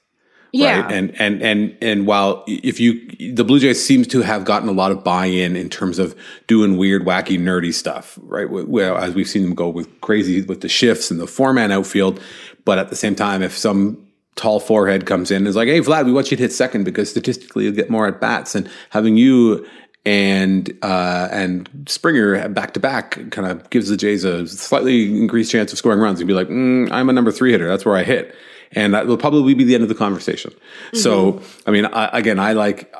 Yeah. 0.51 0.81
right 0.81 0.91
and 0.91 1.19
and 1.19 1.41
and 1.41 1.77
and 1.81 2.07
while 2.07 2.43
if 2.47 2.79
you 2.79 2.91
the 3.35 3.43
blue 3.43 3.59
jays 3.59 3.83
seems 3.83 4.07
to 4.07 4.21
have 4.21 4.45
gotten 4.45 4.69
a 4.69 4.71
lot 4.71 4.91
of 4.91 5.03
buy-in 5.03 5.55
in 5.55 5.69
terms 5.69 5.99
of 5.99 6.15
doing 6.47 6.77
weird 6.77 7.03
wacky 7.05 7.37
nerdy 7.39 7.73
stuff 7.73 8.17
right 8.21 8.49
well 8.49 8.97
as 8.97 9.13
we've 9.15 9.27
seen 9.27 9.43
them 9.43 9.55
go 9.55 9.67
with 9.67 9.89
crazy 10.01 10.41
with 10.43 10.61
the 10.61 10.69
shifts 10.69 11.11
and 11.11 11.19
the 11.19 11.27
four-man 11.27 11.71
outfield 11.71 12.19
but 12.65 12.77
at 12.79 12.89
the 12.89 12.95
same 12.95 13.15
time 13.15 13.41
if 13.41 13.57
some 13.57 14.05
tall 14.35 14.59
forehead 14.61 15.05
comes 15.05 15.31
in 15.31 15.37
and 15.37 15.47
is 15.47 15.55
like, 15.57 15.67
"Hey, 15.67 15.81
Vlad, 15.81 16.05
we 16.05 16.13
want 16.13 16.31
you 16.31 16.37
to 16.37 16.43
hit 16.43 16.53
second 16.53 16.85
because 16.85 17.09
statistically 17.09 17.65
you'll 17.65 17.73
get 17.73 17.89
more 17.89 18.07
at 18.07 18.21
bats." 18.21 18.55
And 18.55 18.69
having 18.91 19.17
you 19.17 19.65
and 20.09 20.71
uh, 20.81 21.27
and 21.31 21.69
Springer 21.87 22.49
back 22.49 22.73
to 22.73 22.79
back 22.79 23.19
kind 23.31 23.47
of 23.47 23.69
gives 23.69 23.89
the 23.89 23.97
Jays 23.97 24.23
a 24.23 24.47
slightly 24.47 25.05
increased 25.21 25.51
chance 25.51 25.71
of 25.71 25.77
scoring 25.77 25.99
runs. 25.99 26.19
And 26.19 26.27
be 26.27 26.33
like, 26.33 26.49
mm, 26.49 26.91
"I'm 26.91 27.09
a 27.09 27.13
number 27.13 27.31
three 27.31 27.51
hitter. 27.51 27.67
That's 27.67 27.85
where 27.85 27.95
I 27.95 28.03
hit," 28.03 28.33
and 28.71 28.93
that 28.93 29.05
will 29.05 29.17
probably 29.17 29.53
be 29.53 29.63
the 29.63 29.75
end 29.75 29.83
of 29.83 29.89
the 29.89 29.95
conversation. 29.95 30.51
So, 30.93 31.41
I 31.67 31.71
mean, 31.71 31.85
I, 31.85 32.09
again, 32.17 32.39
I 32.39 32.53
like 32.53 32.93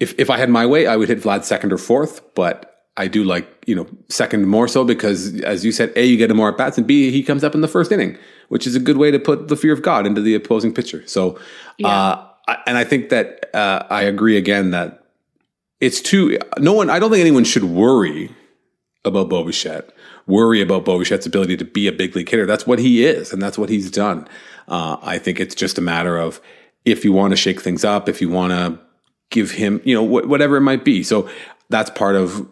if 0.00 0.18
if 0.18 0.30
I 0.30 0.36
had 0.38 0.50
my 0.50 0.66
way, 0.66 0.86
I 0.88 0.96
would 0.96 1.08
hit 1.08 1.20
Vlad 1.22 1.44
second 1.44 1.72
or 1.72 1.78
fourth, 1.78 2.34
but. 2.34 2.64
I 3.00 3.06
do 3.06 3.22
like, 3.22 3.46
you 3.64 3.76
know, 3.76 3.86
second 4.08 4.48
more 4.48 4.66
so 4.66 4.82
because, 4.82 5.40
as 5.42 5.64
you 5.64 5.70
said, 5.70 5.92
A, 5.94 6.04
you 6.04 6.16
get 6.16 6.32
him 6.32 6.36
more 6.36 6.48
at 6.48 6.58
bats, 6.58 6.78
and 6.78 6.84
B, 6.84 7.12
he 7.12 7.22
comes 7.22 7.44
up 7.44 7.54
in 7.54 7.60
the 7.60 7.68
first 7.68 7.92
inning, 7.92 8.18
which 8.48 8.66
is 8.66 8.74
a 8.74 8.80
good 8.80 8.96
way 8.96 9.12
to 9.12 9.20
put 9.20 9.46
the 9.46 9.54
fear 9.54 9.72
of 9.72 9.82
God 9.82 10.04
into 10.04 10.20
the 10.20 10.34
opposing 10.34 10.74
pitcher. 10.74 11.04
So, 11.06 11.38
uh, 11.84 12.16
I- 12.48 12.58
and 12.66 12.76
I 12.76 12.82
think 12.82 13.10
that 13.10 13.50
uh, 13.54 13.84
I 13.88 14.02
agree 14.02 14.36
again 14.36 14.72
that 14.72 14.97
it's 15.80 16.00
too, 16.00 16.38
no 16.58 16.72
one, 16.72 16.90
I 16.90 16.98
don't 16.98 17.10
think 17.10 17.20
anyone 17.20 17.44
should 17.44 17.64
worry 17.64 18.34
about 19.04 19.28
Bo 19.28 19.44
Bichette, 19.44 19.90
worry 20.26 20.60
about 20.60 20.84
Bo 20.84 20.98
Bichette's 20.98 21.26
ability 21.26 21.56
to 21.56 21.64
be 21.64 21.86
a 21.86 21.92
big 21.92 22.14
league 22.14 22.28
hitter. 22.28 22.46
That's 22.46 22.66
what 22.66 22.78
he 22.78 23.04
is, 23.04 23.32
and 23.32 23.40
that's 23.40 23.56
what 23.58 23.68
he's 23.68 23.90
done. 23.90 24.28
Uh, 24.66 24.96
I 25.02 25.18
think 25.18 25.40
it's 25.40 25.54
just 25.54 25.78
a 25.78 25.80
matter 25.80 26.18
of 26.18 26.40
if 26.84 27.04
you 27.04 27.12
want 27.12 27.32
to 27.32 27.36
shake 27.36 27.60
things 27.60 27.84
up, 27.84 28.08
if 28.08 28.20
you 28.20 28.28
want 28.28 28.52
to 28.52 28.78
give 29.30 29.52
him, 29.52 29.80
you 29.84 29.94
know, 29.94 30.06
wh- 30.06 30.28
whatever 30.28 30.56
it 30.56 30.62
might 30.62 30.84
be. 30.84 31.02
So 31.02 31.28
that's 31.70 31.90
part 31.90 32.16
of 32.16 32.46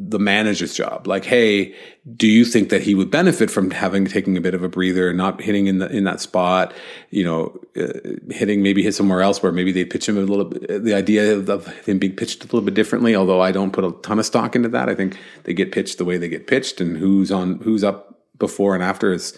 the 0.00 0.20
manager's 0.20 0.74
job. 0.74 1.08
Like, 1.08 1.24
hey, 1.24 1.74
do 2.16 2.28
you 2.28 2.44
think 2.44 2.68
that 2.68 2.82
he 2.82 2.94
would 2.94 3.10
benefit 3.10 3.50
from 3.50 3.72
having 3.72 4.04
taking 4.04 4.36
a 4.36 4.40
bit 4.40 4.54
of 4.54 4.62
a 4.62 4.68
breather, 4.68 5.12
not 5.12 5.40
hitting 5.40 5.66
in 5.66 5.78
the 5.78 5.88
in 5.88 6.04
that 6.04 6.20
spot? 6.20 6.72
You 7.10 7.24
know, 7.24 7.60
uh, 7.76 7.98
hitting 8.30 8.62
maybe 8.62 8.84
hit 8.84 8.94
somewhere 8.94 9.22
else 9.22 9.42
where 9.42 9.50
maybe 9.50 9.72
they 9.72 9.84
pitch 9.84 10.08
him 10.08 10.16
a 10.16 10.20
little. 10.20 10.44
bit. 10.44 10.84
The 10.84 10.94
idea 10.94 11.34
of, 11.34 11.48
of 11.48 11.66
him 11.84 11.98
being 11.98 12.14
pitched 12.14 12.44
a 12.44 12.46
little 12.46 12.62
bit 12.62 12.74
differently, 12.74 13.16
although 13.16 13.40
I 13.40 13.50
don't 13.50 13.72
put 13.72 13.84
a 13.84 13.90
ton 14.02 14.20
of 14.20 14.26
stock 14.26 14.54
into 14.54 14.68
that. 14.68 14.88
I 14.88 14.94
think 14.94 15.18
they 15.42 15.52
get 15.52 15.72
pitched 15.72 15.98
the 15.98 16.04
way 16.04 16.16
they 16.16 16.28
get 16.28 16.46
pitched, 16.46 16.80
and 16.80 16.96
who's 16.96 17.32
on 17.32 17.58
who's 17.58 17.82
up 17.82 18.20
before 18.38 18.74
and 18.74 18.84
after 18.84 19.12
is 19.12 19.36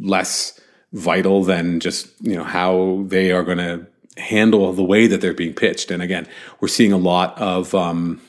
less 0.00 0.60
vital 0.92 1.44
than 1.44 1.78
just 1.78 2.08
you 2.20 2.34
know 2.34 2.42
how 2.42 3.04
they 3.06 3.30
are 3.30 3.44
going 3.44 3.58
to 3.58 3.86
handle 4.16 4.72
the 4.72 4.82
way 4.82 5.06
that 5.06 5.20
they're 5.20 5.32
being 5.34 5.54
pitched. 5.54 5.92
And 5.92 6.02
again, 6.02 6.26
we're 6.58 6.66
seeing 6.68 6.92
a 6.92 6.98
lot 6.98 7.38
of. 7.38 7.76
Um, 7.76 8.20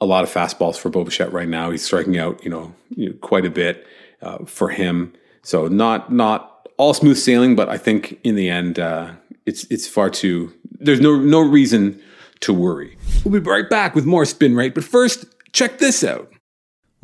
a 0.00 0.06
lot 0.06 0.24
of 0.24 0.30
fastballs 0.30 0.76
for 0.76 0.90
Bo 0.90 1.04
Bichette 1.04 1.32
right 1.32 1.48
now. 1.48 1.70
He's 1.70 1.84
striking 1.84 2.18
out, 2.18 2.42
you 2.44 2.50
know, 2.50 2.74
you 2.90 3.10
know 3.10 3.14
quite 3.20 3.46
a 3.46 3.50
bit 3.50 3.86
uh, 4.22 4.44
for 4.44 4.70
him. 4.70 5.12
So 5.42 5.68
not 5.68 6.12
not 6.12 6.68
all 6.76 6.94
smooth 6.94 7.16
sailing, 7.16 7.56
but 7.56 7.68
I 7.68 7.78
think 7.78 8.18
in 8.24 8.34
the 8.36 8.50
end, 8.50 8.78
uh, 8.78 9.12
it's 9.46 9.64
it's 9.70 9.88
far 9.88 10.10
too. 10.10 10.52
There's 10.78 11.00
no 11.00 11.16
no 11.16 11.40
reason 11.40 12.00
to 12.40 12.52
worry. 12.52 12.96
We'll 13.24 13.40
be 13.40 13.50
right 13.50 13.68
back 13.68 13.94
with 13.94 14.04
more 14.04 14.24
spin 14.24 14.54
rate, 14.54 14.74
but 14.74 14.84
first, 14.84 15.24
check 15.52 15.78
this 15.78 16.04
out. 16.04 16.30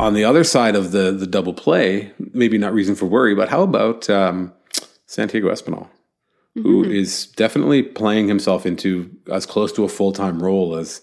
On 0.00 0.14
the 0.14 0.24
other 0.24 0.44
side 0.44 0.76
of 0.76 0.92
the 0.92 1.12
the 1.12 1.26
double 1.26 1.52
play, 1.52 2.10
maybe 2.32 2.56
not 2.56 2.72
reason 2.72 2.94
for 2.94 3.04
worry, 3.04 3.34
but 3.34 3.50
how 3.50 3.62
about 3.62 4.08
um, 4.08 4.50
Santiago 5.04 5.50
Espinal, 5.50 5.88
who 6.54 6.82
is 6.82 7.26
definitely 7.26 7.82
playing 7.82 8.26
himself 8.26 8.64
into 8.64 9.10
as 9.30 9.44
close 9.44 9.72
to 9.72 9.84
a 9.84 9.88
full 9.88 10.12
time 10.12 10.42
role 10.42 10.74
as 10.74 11.02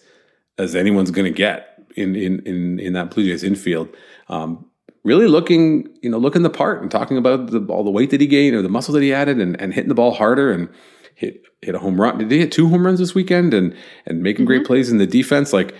as 0.58 0.76
anyone's 0.76 1.12
going 1.12 1.32
to 1.32 1.38
get 1.38 1.86
in 1.96 2.16
in 2.16 2.40
in 2.48 2.80
in 2.80 2.94
that 2.94 3.12
Blue 3.12 3.24
Jays 3.24 3.44
infield. 3.44 3.88
Um, 4.30 4.66
really 5.04 5.28
looking, 5.28 5.88
you 6.02 6.10
know, 6.10 6.18
looking 6.18 6.42
the 6.42 6.50
part 6.50 6.82
and 6.82 6.90
talking 6.90 7.18
about 7.18 7.52
the, 7.52 7.64
all 7.70 7.84
the 7.84 7.92
weight 7.92 8.10
that 8.10 8.20
he 8.20 8.26
gained 8.26 8.56
or 8.56 8.64
the 8.64 8.68
muscle 8.68 8.96
that 8.96 9.04
he 9.04 9.14
added, 9.14 9.40
and, 9.40 9.62
and 9.62 9.76
hitting 9.76 9.90
the 9.90 9.96
ball 9.96 10.16
harder 10.16 10.52
and 10.52 10.70
hit 11.14 11.44
hit 11.62 11.76
a 11.76 11.80
home 11.80 12.02
run. 12.02 12.18
Did 12.18 12.32
he 12.32 12.40
hit 12.40 12.52
two 12.52 12.68
home 12.68 12.84
runs 12.84 12.98
this 12.98 13.14
weekend 13.14 13.54
and 13.54 13.76
and 14.08 14.24
making 14.24 14.46
great 14.46 14.66
plays 14.66 14.90
in 14.90 14.98
the 14.98 15.06
defense? 15.06 15.54
Like 15.54 15.76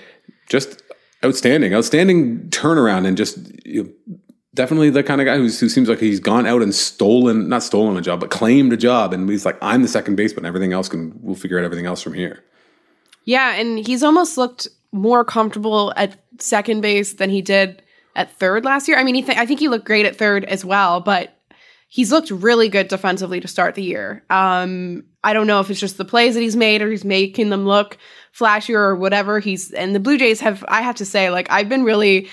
just 0.48 0.84
outstanding, 1.24 1.74
outstanding 1.74 2.50
turnaround, 2.50 3.08
and 3.08 3.18
just 3.18 3.38
you 3.66 3.84
know, 3.84 4.18
definitely 4.54 4.90
the 4.90 5.04
kind 5.04 5.22
of 5.22 5.26
guy 5.26 5.38
who 5.38 5.50
seems 5.50 5.88
like 5.88 6.00
he's 6.00 6.20
gone 6.20 6.46
out 6.46 6.62
and 6.62 6.74
stolen, 6.74 7.48
not 7.48 7.64
stolen 7.64 7.96
a 7.98 8.02
job, 8.02 8.20
but 8.20 8.30
claimed 8.30 8.74
a 8.74 8.78
job, 8.78 9.14
and 9.14 9.30
he's 9.30 9.46
like, 9.46 9.58
I'm 9.62 9.82
the 9.82 9.88
second 9.88 10.16
baseman. 10.16 10.46
Everything 10.46 10.74
else 10.74 10.90
can 10.90 11.14
we'll 11.22 11.36
figure 11.36 11.58
out 11.58 11.66
everything 11.66 11.86
else 11.86 12.02
from 12.02 12.14
here. 12.14 12.44
Yeah, 13.24 13.56
and 13.56 13.78
he's 13.80 14.04
almost 14.04 14.38
looked 14.38 14.68
more 14.92 15.26
comfortable 15.26 15.94
at 15.96 16.18
second 16.40 16.82
base 16.82 17.14
than 17.14 17.30
he 17.30 17.42
did 17.42 17.82
at 18.16 18.32
third 18.38 18.66
last 18.66 18.88
year. 18.88 18.98
I 18.98 19.04
mean, 19.04 19.24
th- 19.24 19.38
I 19.38 19.46
think 19.46 19.60
he 19.60 19.68
looked 19.68 19.86
great 19.86 20.06
at 20.06 20.16
third 20.16 20.46
as 20.46 20.66
well, 20.66 21.02
but 21.02 21.38
he's 21.88 22.12
looked 22.12 22.32
really 22.32 22.70
good 22.70 22.88
defensively 22.88 23.40
to 23.40 23.48
start 23.48 23.76
the 23.76 23.84
year. 23.84 24.24
Um, 24.30 25.04
I 25.24 25.34
don't 25.34 25.48
know 25.48 25.60
if 25.60 25.70
it's 25.70 25.80
just 25.80 25.98
the 25.98 26.06
plays 26.06 26.34
that 26.34 26.42
he's 26.42 26.56
made 26.56 26.82
or 26.82 26.90
he's 26.90 27.06
making 27.06 27.50
them 27.50 27.66
look 27.66 27.98
flashier 28.38 28.76
or 28.76 28.96
whatever. 28.96 29.40
He's 29.40 29.72
and 29.72 29.96
the 29.96 30.00
Blue 30.00 30.18
Jays 30.18 30.40
have. 30.42 30.64
I 30.68 30.82
have 30.82 30.96
to 30.96 31.06
say, 31.06 31.30
like 31.30 31.48
I've 31.50 31.70
been 31.70 31.84
really 31.84 32.30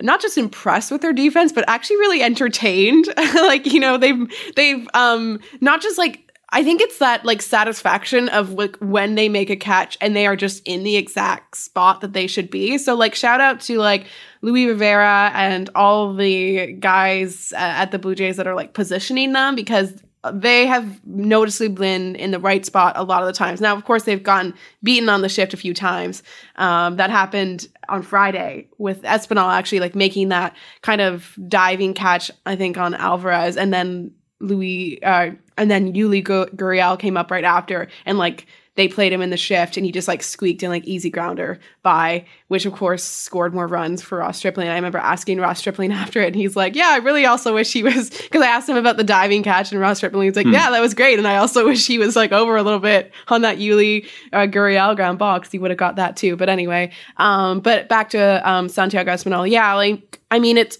not 0.00 0.20
just 0.20 0.38
impressed 0.38 0.90
with 0.90 1.00
their 1.00 1.12
defense, 1.12 1.52
but 1.52 1.64
actually 1.68 1.96
really 1.96 2.22
entertained. 2.22 3.08
like 3.16 3.66
you 3.66 3.80
know 3.80 3.98
they've 3.98 4.26
they've 4.56 4.88
um 4.94 5.40
not 5.60 5.80
just 5.80 5.98
like 5.98 6.28
I 6.50 6.64
think 6.64 6.80
it's 6.80 6.98
that 6.98 7.26
like 7.26 7.42
satisfaction 7.42 8.30
of 8.30 8.52
like 8.52 8.76
when 8.76 9.16
they 9.16 9.28
make 9.28 9.50
a 9.50 9.56
catch 9.56 9.98
and 10.00 10.16
they 10.16 10.26
are 10.26 10.36
just 10.36 10.62
in 10.66 10.82
the 10.82 10.96
exact 10.96 11.56
spot 11.56 12.00
that 12.00 12.14
they 12.14 12.26
should 12.26 12.50
be. 12.50 12.78
So 12.78 12.94
like 12.94 13.14
shout 13.14 13.40
out 13.40 13.60
to 13.62 13.78
like 13.78 14.06
Luis 14.40 14.66
Rivera 14.68 15.30
and 15.34 15.68
all 15.74 16.14
the 16.14 16.72
guys 16.72 17.52
uh, 17.52 17.58
at 17.58 17.90
the 17.90 17.98
Blue 17.98 18.14
Jays 18.14 18.38
that 18.38 18.46
are 18.46 18.54
like 18.54 18.72
positioning 18.72 19.34
them 19.34 19.56
because 19.56 19.92
they 20.32 20.66
have 20.66 21.04
noticeably 21.06 21.68
been 21.68 22.16
in 22.16 22.30
the 22.32 22.40
right 22.40 22.64
spot 22.66 22.94
a 22.96 23.04
lot 23.04 23.22
of 23.22 23.26
the 23.26 23.32
times. 23.32 23.60
Now, 23.60 23.76
of 23.76 23.84
course, 23.84 24.02
they've 24.02 24.22
gotten 24.22 24.54
beaten 24.82 25.08
on 25.08 25.22
the 25.22 25.28
shift 25.28 25.54
a 25.54 25.56
few 25.56 25.74
times. 25.74 26.22
Um, 26.56 26.96
that 26.96 27.10
happened 27.10 27.68
on 27.88 28.02
Friday 28.02 28.68
with 28.78 29.02
Espinal 29.02 29.52
actually 29.52 29.80
like 29.80 29.94
making 29.94 30.28
that 30.30 30.56
kind 30.82 31.00
of 31.00 31.38
diving 31.48 31.94
catch, 31.94 32.30
I 32.46 32.56
think, 32.56 32.76
on 32.76 32.94
Alvarez, 32.94 33.56
and 33.56 33.72
then 33.72 34.12
Louis, 34.40 35.02
uh, 35.02 35.30
and 35.56 35.70
then 35.70 35.94
Yuli 35.94 36.22
Gu- 36.22 36.46
Gurriel 36.56 36.98
came 36.98 37.16
up 37.16 37.30
right 37.30 37.44
after, 37.44 37.88
and 38.04 38.18
like 38.18 38.46
they 38.78 38.86
played 38.86 39.12
him 39.12 39.20
in 39.20 39.30
the 39.30 39.36
shift 39.36 39.76
and 39.76 39.84
he 39.84 39.90
just 39.90 40.06
like 40.06 40.22
squeaked 40.22 40.62
in 40.62 40.70
like 40.70 40.84
easy 40.84 41.10
grounder 41.10 41.58
by, 41.82 42.24
which 42.46 42.64
of 42.64 42.72
course 42.72 43.02
scored 43.02 43.52
more 43.52 43.66
runs 43.66 44.00
for 44.00 44.18
Ross 44.18 44.38
Stripling. 44.38 44.68
I 44.68 44.76
remember 44.76 44.98
asking 44.98 45.40
Ross 45.40 45.58
Stripling 45.58 45.90
after 46.04 46.20
it 46.20 46.28
and 46.28 46.36
he's 46.36 46.54
like, 46.54 46.76
Yeah, 46.76 46.90
I 46.90 46.98
really 46.98 47.26
also 47.26 47.52
wish 47.52 47.72
he 47.72 47.82
was 47.82 48.08
because 48.22 48.40
I 48.40 48.46
asked 48.46 48.68
him 48.68 48.76
about 48.76 48.96
the 48.96 49.02
diving 49.02 49.42
catch 49.42 49.72
and 49.72 49.80
Ross 49.80 49.96
Stripling 49.96 50.28
was 50.28 50.36
like, 50.36 50.46
hmm. 50.46 50.52
Yeah, 50.52 50.70
that 50.70 50.80
was 50.80 50.94
great. 50.94 51.18
And 51.18 51.26
I 51.26 51.38
also 51.38 51.64
wish 51.66 51.88
he 51.88 51.98
was 51.98 52.14
like 52.14 52.30
over 52.30 52.56
a 52.56 52.62
little 52.62 52.78
bit 52.78 53.12
on 53.26 53.42
that 53.42 53.58
Yuli 53.58 54.06
uh, 54.32 54.46
Gurriel 54.46 54.94
ground 54.94 55.18
ball 55.18 55.40
because 55.40 55.50
he 55.50 55.58
would 55.58 55.72
have 55.72 55.78
got 55.78 55.96
that 55.96 56.16
too. 56.16 56.36
But 56.36 56.48
anyway, 56.48 56.92
um, 57.16 57.58
but 57.58 57.88
back 57.88 58.10
to 58.10 58.48
um, 58.48 58.68
Santiago 58.68 59.12
Espinal. 59.12 59.50
Yeah, 59.50 59.74
like 59.74 60.20
I 60.30 60.38
mean 60.38 60.56
it's 60.56 60.78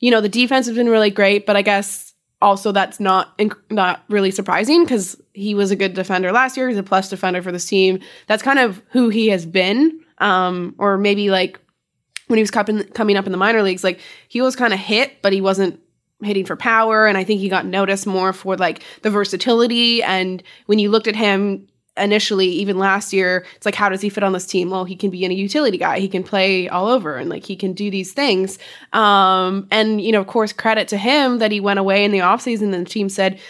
you 0.00 0.10
know, 0.10 0.20
the 0.20 0.28
defense 0.28 0.66
has 0.66 0.74
been 0.74 0.88
really 0.88 1.10
great, 1.10 1.46
but 1.46 1.56
I 1.56 1.62
guess 1.62 2.09
also 2.42 2.72
that's 2.72 3.00
not 3.00 3.38
not 3.70 4.04
really 4.08 4.30
surprising 4.30 4.84
because 4.84 5.20
he 5.34 5.54
was 5.54 5.70
a 5.70 5.76
good 5.76 5.94
defender 5.94 6.32
last 6.32 6.56
year. 6.56 6.68
He's 6.68 6.78
a 6.78 6.82
plus 6.82 7.10
defender 7.10 7.42
for 7.42 7.52
this 7.52 7.66
team. 7.66 8.00
That's 8.26 8.42
kind 8.42 8.58
of 8.58 8.82
who 8.90 9.08
he 9.08 9.28
has 9.28 9.46
been. 9.46 10.00
Um, 10.18 10.74
or 10.78 10.98
maybe 10.98 11.30
like 11.30 11.58
when 12.26 12.36
he 12.36 12.42
was 12.42 12.50
coming 12.50 12.84
coming 12.84 13.16
up 13.16 13.26
in 13.26 13.32
the 13.32 13.38
minor 13.38 13.62
leagues, 13.62 13.84
like 13.84 14.00
he 14.28 14.40
was 14.40 14.56
kind 14.56 14.72
of 14.72 14.78
hit, 14.78 15.22
but 15.22 15.32
he 15.32 15.40
wasn't 15.40 15.80
hitting 16.22 16.44
for 16.44 16.56
power. 16.56 17.06
And 17.06 17.16
I 17.16 17.24
think 17.24 17.40
he 17.40 17.48
got 17.48 17.66
noticed 17.66 18.06
more 18.06 18.32
for 18.32 18.56
like 18.56 18.82
the 19.02 19.10
versatility. 19.10 20.02
And 20.02 20.42
when 20.66 20.78
you 20.78 20.90
looked 20.90 21.08
at 21.08 21.16
him 21.16 21.66
initially, 21.96 22.46
even 22.46 22.78
last 22.78 23.12
year, 23.12 23.44
it's 23.56 23.66
like, 23.66 23.74
how 23.74 23.88
does 23.88 24.00
he 24.00 24.08
fit 24.08 24.22
on 24.22 24.32
this 24.32 24.46
team? 24.46 24.70
Well, 24.70 24.84
he 24.84 24.96
can 24.96 25.10
be 25.10 25.24
in 25.24 25.30
a 25.30 25.34
utility 25.34 25.76
guy. 25.76 25.98
He 25.98 26.08
can 26.08 26.22
play 26.22 26.68
all 26.68 26.86
over 26.86 27.16
and 27.16 27.28
like 27.28 27.44
he 27.44 27.56
can 27.56 27.72
do 27.72 27.90
these 27.90 28.12
things. 28.12 28.58
Um, 28.92 29.66
and, 29.70 30.00
you 30.00 30.12
know, 30.12 30.20
of 30.20 30.26
course, 30.26 30.52
credit 30.52 30.88
to 30.88 30.96
him 30.96 31.38
that 31.38 31.50
he 31.50 31.60
went 31.60 31.78
away 31.78 32.04
in 32.04 32.12
the 32.12 32.20
offseason 32.20 32.72
and 32.72 32.86
the 32.86 32.90
team 32.90 33.08
said, 33.08 33.40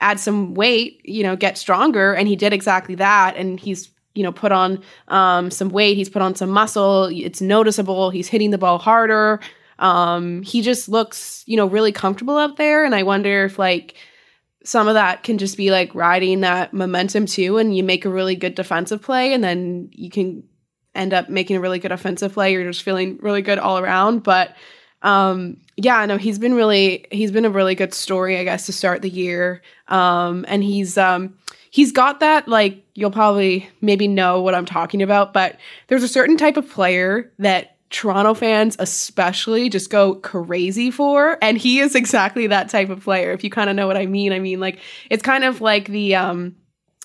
add 0.00 0.18
some 0.18 0.54
weight, 0.54 1.00
you 1.04 1.22
know, 1.22 1.36
get 1.36 1.58
stronger. 1.58 2.14
And 2.14 2.26
he 2.26 2.36
did 2.36 2.52
exactly 2.52 2.94
that. 2.96 3.36
And 3.36 3.60
he's, 3.60 3.90
you 4.14 4.22
know, 4.22 4.32
put 4.32 4.50
on 4.50 4.82
um, 5.08 5.50
some 5.50 5.68
weight. 5.68 5.96
He's 5.96 6.08
put 6.08 6.22
on 6.22 6.34
some 6.34 6.50
muscle. 6.50 7.04
It's 7.12 7.40
noticeable. 7.40 8.10
He's 8.10 8.28
hitting 8.28 8.50
the 8.50 8.58
ball 8.58 8.78
harder. 8.78 9.40
Um, 9.78 10.42
he 10.42 10.62
just 10.62 10.88
looks, 10.88 11.44
you 11.46 11.56
know, 11.56 11.66
really 11.66 11.92
comfortable 11.92 12.38
out 12.38 12.56
there. 12.56 12.84
And 12.84 12.94
I 12.94 13.02
wonder 13.02 13.44
if 13.44 13.58
like, 13.58 13.94
some 14.64 14.88
of 14.88 14.94
that 14.94 15.22
can 15.22 15.38
just 15.38 15.56
be 15.56 15.70
like 15.70 15.94
riding 15.94 16.40
that 16.40 16.72
momentum 16.72 17.26
too 17.26 17.58
and 17.58 17.76
you 17.76 17.82
make 17.82 18.04
a 18.04 18.10
really 18.10 18.34
good 18.34 18.54
defensive 18.54 19.00
play 19.00 19.32
and 19.32 19.42
then 19.42 19.88
you 19.92 20.10
can 20.10 20.42
end 20.94 21.14
up 21.14 21.28
making 21.28 21.56
a 21.56 21.60
really 21.60 21.78
good 21.78 21.92
offensive 21.92 22.32
play. 22.32 22.52
You're 22.52 22.64
just 22.64 22.82
feeling 22.82 23.18
really 23.22 23.42
good 23.42 23.58
all 23.58 23.78
around 23.78 24.22
but 24.22 24.54
um 25.02 25.56
yeah 25.76 26.04
no 26.04 26.18
he's 26.18 26.38
been 26.38 26.52
really 26.52 27.06
he's 27.10 27.30
been 27.30 27.46
a 27.46 27.50
really 27.50 27.74
good 27.74 27.94
story 27.94 28.36
i 28.36 28.44
guess 28.44 28.66
to 28.66 28.72
start 28.72 29.00
the 29.00 29.08
year. 29.08 29.62
Um 29.88 30.44
and 30.46 30.62
he's 30.62 30.98
um 30.98 31.38
he's 31.70 31.92
got 31.92 32.20
that 32.20 32.48
like 32.48 32.84
you'll 32.94 33.10
probably 33.10 33.68
maybe 33.80 34.08
know 34.08 34.42
what 34.42 34.54
i'm 34.54 34.66
talking 34.66 35.00
about 35.00 35.32
but 35.32 35.58
there's 35.86 36.02
a 36.02 36.08
certain 36.08 36.36
type 36.36 36.58
of 36.58 36.68
player 36.68 37.32
that 37.38 37.76
Toronto 37.90 38.34
fans 38.34 38.76
especially 38.78 39.68
just 39.68 39.90
go 39.90 40.14
crazy 40.14 40.90
for 40.90 41.36
and 41.42 41.58
he 41.58 41.80
is 41.80 41.94
exactly 41.94 42.46
that 42.46 42.68
type 42.68 42.88
of 42.88 43.02
player 43.02 43.32
if 43.32 43.42
you 43.42 43.50
kind 43.50 43.68
of 43.68 43.76
know 43.76 43.86
what 43.86 43.96
I 43.96 44.06
mean 44.06 44.32
I 44.32 44.38
mean 44.38 44.60
like 44.60 44.78
it's 45.10 45.22
kind 45.22 45.44
of 45.44 45.60
like 45.60 45.88
the 45.88 46.14
um 46.14 46.54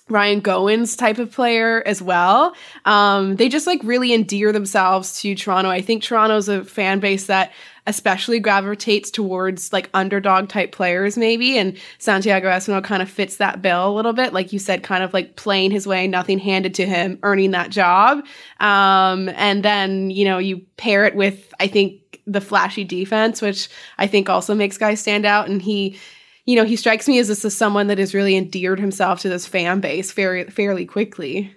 Ryan 0.08 0.40
Goins 0.40 0.96
type 0.96 1.18
of 1.18 1.32
player 1.32 1.82
as 1.84 2.00
well. 2.00 2.54
Um, 2.84 3.34
they 3.34 3.48
just 3.48 3.66
like 3.66 3.80
really 3.82 4.12
endear 4.12 4.52
themselves 4.52 5.20
to 5.22 5.34
Toronto. 5.34 5.68
I 5.68 5.80
think 5.80 6.02
Toronto's 6.04 6.48
a 6.48 6.64
fan 6.64 7.00
base 7.00 7.26
that 7.26 7.52
especially 7.86 8.40
gravitates 8.40 9.10
towards 9.10 9.72
like 9.72 9.88
underdog 9.94 10.48
type 10.48 10.72
players 10.72 11.16
maybe. 11.16 11.56
And 11.56 11.78
Santiago 11.98 12.48
Espinal 12.48 12.82
kind 12.82 13.02
of 13.02 13.08
fits 13.08 13.36
that 13.36 13.62
bill 13.62 13.88
a 13.88 13.94
little 13.94 14.12
bit. 14.12 14.32
Like 14.32 14.52
you 14.52 14.58
said 14.58 14.82
kind 14.82 15.04
of 15.04 15.14
like 15.14 15.36
playing 15.36 15.70
his 15.70 15.86
way 15.86 16.06
nothing 16.06 16.38
handed 16.38 16.74
to 16.74 16.86
him 16.86 17.18
earning 17.22 17.52
that 17.52 17.70
job. 17.70 18.24
Um, 18.60 19.28
and 19.30 19.62
then 19.62 20.10
you 20.10 20.24
know 20.24 20.38
you 20.38 20.62
pair 20.76 21.04
it 21.04 21.14
with 21.14 21.52
I 21.60 21.68
think 21.68 22.20
the 22.26 22.40
flashy 22.40 22.82
defense 22.82 23.40
which 23.40 23.68
I 23.98 24.08
think 24.08 24.28
also 24.28 24.54
makes 24.54 24.78
guys 24.78 25.00
stand 25.00 25.24
out. 25.24 25.48
And 25.48 25.62
he 25.62 25.98
you 26.44 26.56
know 26.56 26.64
he 26.64 26.76
strikes 26.76 27.06
me 27.06 27.18
as 27.18 27.28
this 27.28 27.44
is 27.44 27.56
someone 27.56 27.86
that 27.86 27.98
has 27.98 28.14
really 28.14 28.36
endeared 28.36 28.80
himself 28.80 29.20
to 29.20 29.28
this 29.28 29.46
fan 29.46 29.80
base 29.80 30.12
very 30.12 30.44
fairly 30.44 30.86
quickly 30.86 31.54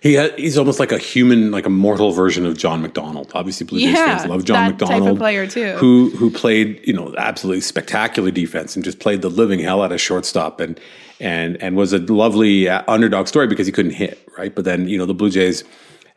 he 0.00 0.28
he's 0.36 0.58
almost 0.58 0.80
like 0.80 0.92
a 0.92 0.98
human, 0.98 1.50
like 1.50 1.66
a 1.66 1.70
mortal 1.70 2.12
version 2.12 2.46
of 2.46 2.56
John 2.56 2.82
McDonald. 2.82 3.30
Obviously, 3.34 3.66
Blue 3.66 3.78
Jays 3.78 3.92
yeah, 3.92 4.18
fans 4.18 4.28
love 4.28 4.44
John 4.44 4.70
McDonald, 4.70 5.18
player 5.18 5.46
too, 5.46 5.72
who 5.72 6.10
who 6.10 6.30
played 6.30 6.80
you 6.86 6.92
know 6.92 7.14
absolutely 7.16 7.60
spectacular 7.60 8.30
defense 8.30 8.74
and 8.74 8.84
just 8.84 8.98
played 8.98 9.22
the 9.22 9.28
living 9.28 9.60
hell 9.60 9.82
out 9.82 9.92
of 9.92 10.00
shortstop 10.00 10.60
and 10.60 10.80
and 11.20 11.60
and 11.62 11.76
was 11.76 11.92
a 11.92 11.98
lovely 11.98 12.68
uh, 12.68 12.82
underdog 12.88 13.28
story 13.28 13.46
because 13.46 13.66
he 13.66 13.72
couldn't 13.72 13.92
hit 13.92 14.28
right. 14.36 14.54
But 14.54 14.64
then 14.64 14.88
you 14.88 14.98
know 14.98 15.06
the 15.06 15.14
Blue 15.14 15.30
Jays 15.30 15.64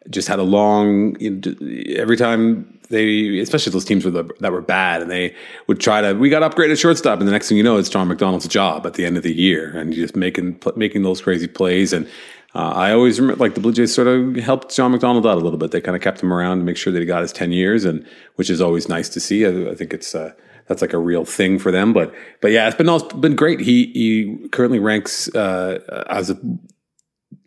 just 0.10 0.28
had 0.28 0.40
a 0.40 0.44
long 0.44 1.16
you 1.20 1.30
know, 1.30 1.96
every 1.96 2.18
time 2.18 2.80
they 2.90 3.40
especially 3.40 3.72
those 3.72 3.86
teams 3.86 4.04
were 4.04 4.12
the, 4.12 4.30
that 4.40 4.52
were 4.52 4.62
bad 4.62 5.02
and 5.02 5.12
they 5.12 5.34
would 5.68 5.80
try 5.80 6.02
to 6.02 6.14
we 6.14 6.30
got 6.30 6.42
upgraded 6.42 6.80
shortstop 6.80 7.20
and 7.20 7.28
the 7.28 7.32
next 7.32 7.48
thing 7.48 7.58
you 7.58 7.64
know 7.64 7.78
it's 7.78 7.90
John 7.90 8.08
McDonald's 8.08 8.48
job 8.48 8.86
at 8.86 8.96
the 8.96 9.06
end 9.06 9.16
of 9.16 9.24
the 9.24 9.34
year 9.34 9.78
and 9.78 9.94
just 9.94 10.16
making 10.16 10.60
making 10.76 11.04
those 11.04 11.22
crazy 11.22 11.48
plays 11.48 11.94
and 11.94 12.08
uh, 12.54 12.74
I 12.76 12.92
always 12.92 13.20
remember 13.20 13.40
like 13.40 13.56
the 13.56 13.62
Blue 13.62 13.72
Jays 13.72 13.94
sort 13.94 14.08
of 14.08 14.36
helped 14.36 14.76
John 14.76 14.92
McDonald 14.92 15.26
out 15.26 15.38
a 15.38 15.42
little 15.42 15.58
bit. 15.58 15.72
They 15.72 15.82
kind 15.82 15.96
of 15.96 16.02
kept 16.02 16.22
him 16.22 16.34
around 16.34 16.60
to 16.60 16.64
make 16.64 16.78
sure 16.78 16.92
that 16.92 17.00
he 17.00 17.06
got 17.06 17.22
his 17.22 17.32
ten 17.32 17.52
years, 17.52 17.86
and 17.86 18.06
which 18.36 18.50
is 18.50 18.62
always 18.62 18.90
nice 18.90 19.10
to 19.10 19.20
see. 19.20 19.46
I, 19.46 19.72
I 19.72 19.76
think 19.76 19.94
it's 19.94 20.14
uh, 20.14 20.34
that's 20.68 20.82
like 20.82 20.94
a 20.94 20.98
real 20.98 21.26
thing 21.26 21.60
for 21.60 21.72
them. 21.72 21.94
But 21.94 22.14
but 22.42 22.52
yeah, 22.52 22.68
it's 22.68 23.14
been 23.14 23.36
great. 23.36 23.62
He 23.62 23.86
he 23.94 24.48
currently 24.50 24.80
ranks 24.80 25.34
uh, 25.34 26.06
as 26.10 26.30
a, 26.30 26.38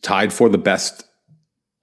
tied 0.01 0.33
for 0.33 0.49
the 0.49 0.59
best 0.59 1.05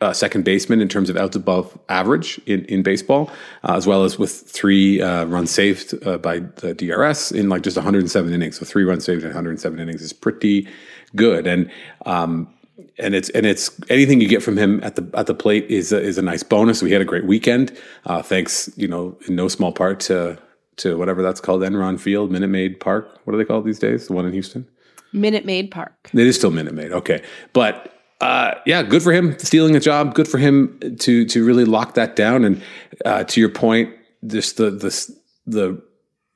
uh, 0.01 0.13
second 0.13 0.43
baseman 0.43 0.81
in 0.81 0.89
terms 0.89 1.09
of 1.09 1.15
outs 1.15 1.35
above 1.35 1.77
average 1.87 2.41
in, 2.47 2.65
in 2.65 2.81
baseball, 2.81 3.29
uh, 3.63 3.75
as 3.75 3.85
well 3.85 4.03
as 4.03 4.17
with 4.17 4.31
three 4.31 4.99
uh, 4.99 5.25
runs 5.25 5.51
saved 5.51 5.93
uh, 6.07 6.17
by 6.17 6.39
the 6.39 6.73
DRS 6.73 7.31
in 7.31 7.49
like 7.49 7.61
just 7.61 7.77
107 7.77 8.33
innings. 8.33 8.57
So 8.59 8.65
three 8.65 8.83
runs 8.83 9.05
saved 9.05 9.21
in 9.21 9.29
107 9.29 9.79
innings 9.79 10.01
is 10.01 10.11
pretty 10.11 10.67
good. 11.15 11.45
And 11.45 11.69
um, 12.07 12.51
and 12.97 13.15
it's 13.15 13.29
and 13.29 13.45
it's 13.45 13.71
anything 13.89 14.21
you 14.21 14.27
get 14.27 14.43
from 14.43 14.57
him 14.57 14.83
at 14.83 14.95
the 14.95 15.09
at 15.13 15.27
the 15.27 15.33
plate 15.33 15.65
is 15.69 15.91
a, 15.91 16.01
is 16.01 16.17
a 16.17 16.21
nice 16.21 16.43
bonus. 16.43 16.81
We 16.81 16.91
had 16.91 17.01
a 17.01 17.05
great 17.05 17.25
weekend, 17.25 17.77
uh, 18.05 18.21
thanks 18.21 18.69
you 18.75 18.87
know 18.87 19.17
in 19.27 19.35
no 19.35 19.47
small 19.47 19.71
part 19.71 19.99
to 20.01 20.37
to 20.77 20.97
whatever 20.97 21.21
that's 21.21 21.41
called, 21.41 21.61
Enron 21.61 21.99
Field, 21.99 22.31
Minute 22.31 22.47
Maid 22.47 22.79
Park. 22.79 23.19
What 23.25 23.33
are 23.33 23.37
they 23.37 23.45
called 23.45 23.65
these 23.65 23.79
days? 23.79 24.07
The 24.07 24.13
one 24.13 24.25
in 24.25 24.33
Houston, 24.33 24.67
Minute 25.13 25.45
Maid 25.45 25.71
Park. 25.71 26.09
It 26.13 26.19
is 26.19 26.35
still 26.35 26.51
Minute 26.51 26.73
Maid, 26.73 26.91
okay, 26.91 27.23
but. 27.53 27.95
Uh, 28.21 28.53
yeah, 28.67 28.83
good 28.83 29.01
for 29.01 29.11
him 29.11 29.35
stealing 29.39 29.75
a 29.75 29.79
job. 29.79 30.13
Good 30.13 30.27
for 30.27 30.37
him 30.37 30.77
to 30.99 31.25
to 31.25 31.43
really 31.43 31.65
lock 31.65 31.95
that 31.95 32.15
down. 32.15 32.45
And 32.45 32.61
uh, 33.03 33.23
to 33.23 33.39
your 33.39 33.49
point, 33.49 33.95
just 34.27 34.57
the 34.57 34.69
the 34.69 35.15
the, 35.47 35.81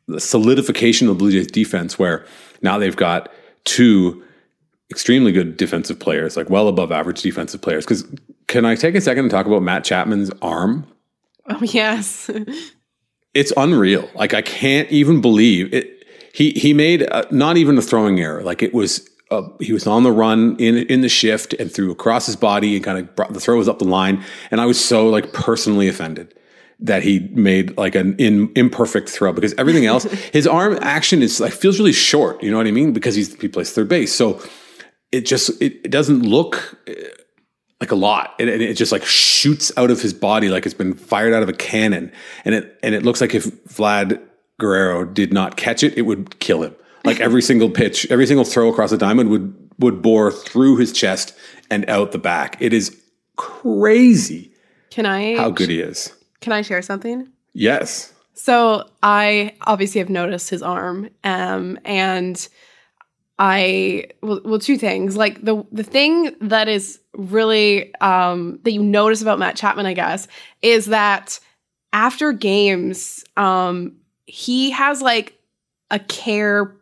the 0.08 0.20
solidification 0.20 1.08
of 1.08 1.14
the 1.14 1.20
Blue 1.20 1.32
Jays 1.32 1.46
defense, 1.46 2.00
where 2.00 2.26
now 2.64 2.80
they've 2.80 2.96
got 2.96 3.32
two 3.66 4.24
extremely 4.92 5.32
good 5.32 5.58
defensive 5.58 6.00
players, 6.00 6.38
like 6.38 6.50
well 6.50 6.68
above 6.68 6.92
average 6.92 7.22
defensive 7.22 7.62
players. 7.62 7.86
Because 7.86 8.06
can 8.48 8.66
I 8.66 8.76
take 8.76 8.96
a 8.96 9.02
second 9.02 9.26
and 9.26 9.32
talk 9.32 9.46
about 9.46 9.64
Matt 9.64 9.84
Chapman's 9.84 10.32
arm? 10.42 10.88
Oh 11.48 11.62
yes, 11.62 12.30
it's 13.34 13.54
unreal. 13.58 14.10
Like 14.16 14.34
I 14.34 14.42
can't 14.42 14.90
even 14.92 15.22
believe 15.22 15.74
it. 15.74 16.04
He 16.34 16.52
he 16.52 16.74
made 16.74 17.04
a, 17.04 17.28
not 17.32 17.58
even 17.58 17.78
a 17.78 17.82
throwing 17.82 18.20
error. 18.20 18.42
Like 18.44 18.62
it 18.62 18.74
was. 18.74 19.08
Uh, 19.32 19.42
he 19.60 19.74
was 19.74 19.88
on 19.88 20.04
the 20.04 20.12
run 20.12 20.56
in 20.60 20.78
in 20.78 21.02
the 21.02 21.10
shift 21.10 21.56
and 21.56 21.72
threw 21.74 21.90
across 21.90 22.28
his 22.28 22.36
body 22.36 22.76
and 22.76 22.86
kind 22.86 23.00
of 23.00 23.16
brought 23.16 23.34
the 23.34 23.40
throw 23.40 23.58
was 23.58 23.68
up 23.68 23.80
the 23.80 23.86
line. 23.86 24.24
And 24.52 24.62
I 24.62 24.68
was 24.68 24.80
so 24.80 25.10
like 25.10 25.34
personally 25.34 25.88
offended 25.88 26.32
that 26.80 27.02
he 27.02 27.20
made 27.32 27.76
like 27.76 27.96
an 27.96 28.16
in, 28.18 28.52
imperfect 28.56 29.10
throw 29.10 29.34
because 29.34 29.56
everything 29.58 29.88
else, 29.88 30.04
his 30.34 30.46
arm 30.46 30.78
action 30.82 31.24
is 31.24 31.40
like 31.40 31.54
feels 31.54 31.80
really 31.80 31.92
short. 31.92 32.42
You 32.44 32.52
know 32.52 32.58
what 32.58 32.68
I 32.68 32.72
mean? 32.72 32.94
Because 32.94 33.16
he's 33.16 33.34
he 33.42 33.48
plays 33.48 33.72
third 33.72 33.88
base, 33.88 34.14
so 34.14 34.40
it 35.12 35.26
just 35.26 35.62
it, 35.62 35.82
it 35.84 35.92
doesn't 35.92 36.24
look 36.24 36.78
uh, 36.88 36.94
like 37.80 37.92
a 37.92 37.96
lot. 37.96 38.36
And 38.40 38.50
it, 38.50 38.62
it, 38.62 38.74
just 38.76 38.92
like 38.92 39.06
shoots 39.06 39.72
out 39.78 39.92
of 39.92 40.02
his 40.02 40.14
body 40.14 40.50
like 40.50 40.66
it's 40.66 40.74
been 40.74 40.94
fired 40.94 41.34
out 41.34 41.44
of 41.44 41.50
a 41.50 41.54
cannon. 41.54 42.12
And 42.44 42.56
it 42.56 42.80
and 42.84 42.96
it 42.96 43.04
looks 43.04 43.22
like 43.22 43.36
if 43.36 43.46
vlad 43.66 44.22
guerrero 44.60 45.04
did 45.04 45.34
not 45.34 45.58
catch 45.58 45.84
it 45.84 45.98
it 45.98 46.04
would 46.04 46.40
kill 46.40 46.64
him. 46.64 46.76
Like 47.04 47.20
every 47.20 47.42
single 47.52 47.70
pitch 47.70 48.10
every 48.10 48.28
single 48.28 48.46
throw 48.46 48.70
across 48.70 48.92
the 48.92 48.98
diamond 48.98 49.30
would 49.30 49.72
would 49.78 50.02
bore 50.02 50.32
through 50.32 50.78
his 50.78 50.92
chest 50.92 51.36
and 51.70 51.88
out 51.90 52.12
the 52.12 52.18
back. 52.18 52.58
It 52.60 52.74
is 52.74 52.96
crazy 53.36 54.54
can 54.92 55.06
i 55.06 55.36
how 55.36 55.50
good 55.50 55.70
he 55.70 55.82
is. 55.82 56.14
Can 56.40 56.54
i 56.54 56.62
share 56.62 56.82
something? 56.82 57.28
Yes. 57.54 58.14
So 58.34 58.90
i 59.04 59.54
obviously 59.62 60.00
have 60.00 60.10
noticed 60.10 60.50
his 60.50 60.62
arm 60.62 61.10
um, 61.24 61.78
and 61.84 62.48
I 63.38 64.06
well, 64.22 64.42
well 64.46 64.60
two 64.60 64.78
things. 64.78 65.18
Like 65.18 65.44
the 65.44 65.66
the 65.72 65.84
thing 65.84 66.36
that 66.42 66.68
is 66.68 67.00
really 67.16 67.94
um 67.96 68.60
that 68.64 68.72
you 68.72 68.82
notice 68.82 69.22
about 69.22 69.40
Matt 69.40 69.56
Chapman, 69.56 69.86
I 69.86 69.94
guess, 69.94 70.28
is 70.62 70.86
that 70.88 71.40
after 71.92 72.32
games, 72.32 73.24
um 73.36 73.98
he 74.26 74.72
has 74.72 75.02
like 75.02 75.38
a 75.92 76.00
care 76.00 76.76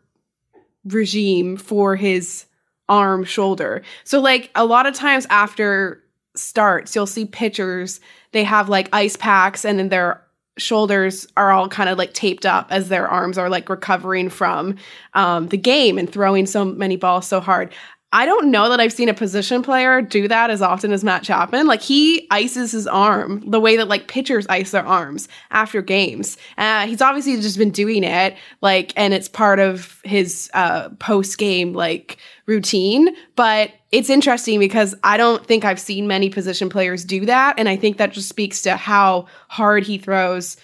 regime 0.85 1.57
for 1.57 1.95
his 1.95 2.45
arm, 2.89 3.23
shoulder. 3.23 3.81
So 4.03 4.19
like 4.19 4.51
a 4.55 4.65
lot 4.65 4.85
of 4.85 4.93
times 4.93 5.25
after 5.29 6.03
starts, 6.35 6.95
you'll 6.95 7.05
see 7.07 7.25
pitchers, 7.25 7.99
they 8.31 8.43
have 8.43 8.69
like 8.69 8.89
ice 8.93 9.15
packs 9.15 9.65
and 9.65 9.79
then 9.79 9.89
their 9.89 10.22
shoulders 10.57 11.27
are 11.35 11.51
all 11.51 11.67
kind 11.67 11.89
of 11.89 11.97
like 11.97 12.13
taped 12.13 12.45
up 12.45 12.67
as 12.69 12.89
their 12.89 13.07
arms 13.07 13.37
are 13.37 13.49
like 13.49 13.69
recovering 13.69 14.29
from 14.29 14.75
um, 15.13 15.47
the 15.47 15.57
game 15.57 15.97
and 15.97 16.11
throwing 16.11 16.45
so 16.45 16.63
many 16.63 16.95
balls 16.95 17.27
so 17.27 17.39
hard. 17.39 17.73
I 18.13 18.27
don't 18.27 18.51
know 18.51 18.69
that 18.69 18.79
I've 18.79 18.93
seen 18.93 19.09
a 19.09 19.13
position 19.13 19.63
player 19.63 19.99
do 19.99 20.27
that 20.27 20.51
as 20.51 20.61
often 20.61 20.93
as 20.93 21.03
Matt 21.03 21.23
Chapman. 21.23 21.65
Like 21.65 21.81
he 21.81 22.27
ices 22.29 22.71
his 22.71 22.85
arm 22.85 23.41
the 23.49 23.59
way 23.59 23.75
that 23.75 23.87
like 23.87 24.07
pitchers 24.07 24.45
ice 24.49 24.69
their 24.69 24.85
arms 24.85 25.27
after 25.49 25.81
games. 25.81 26.37
Uh, 26.59 26.85
he's 26.85 27.01
obviously 27.01 27.35
just 27.37 27.57
been 27.57 27.71
doing 27.71 28.03
it 28.03 28.37
like, 28.61 28.93
and 28.95 29.15
it's 29.15 29.27
part 29.27 29.59
of 29.59 29.99
his 30.03 30.51
uh, 30.53 30.89
post 30.99 31.39
game 31.39 31.73
like 31.73 32.17
routine. 32.45 33.15
But 33.35 33.71
it's 33.93 34.09
interesting 34.09 34.59
because 34.59 34.95
I 35.03 35.17
don't 35.17 35.45
think 35.45 35.63
I've 35.63 35.79
seen 35.79 36.07
many 36.07 36.27
position 36.27 36.67
players 36.67 37.05
do 37.05 37.27
that, 37.27 37.59
and 37.59 37.69
I 37.69 37.75
think 37.75 37.97
that 37.97 38.11
just 38.11 38.27
speaks 38.27 38.63
to 38.63 38.75
how 38.75 39.27
hard 39.49 39.83
he 39.83 39.99
throws 39.99 40.57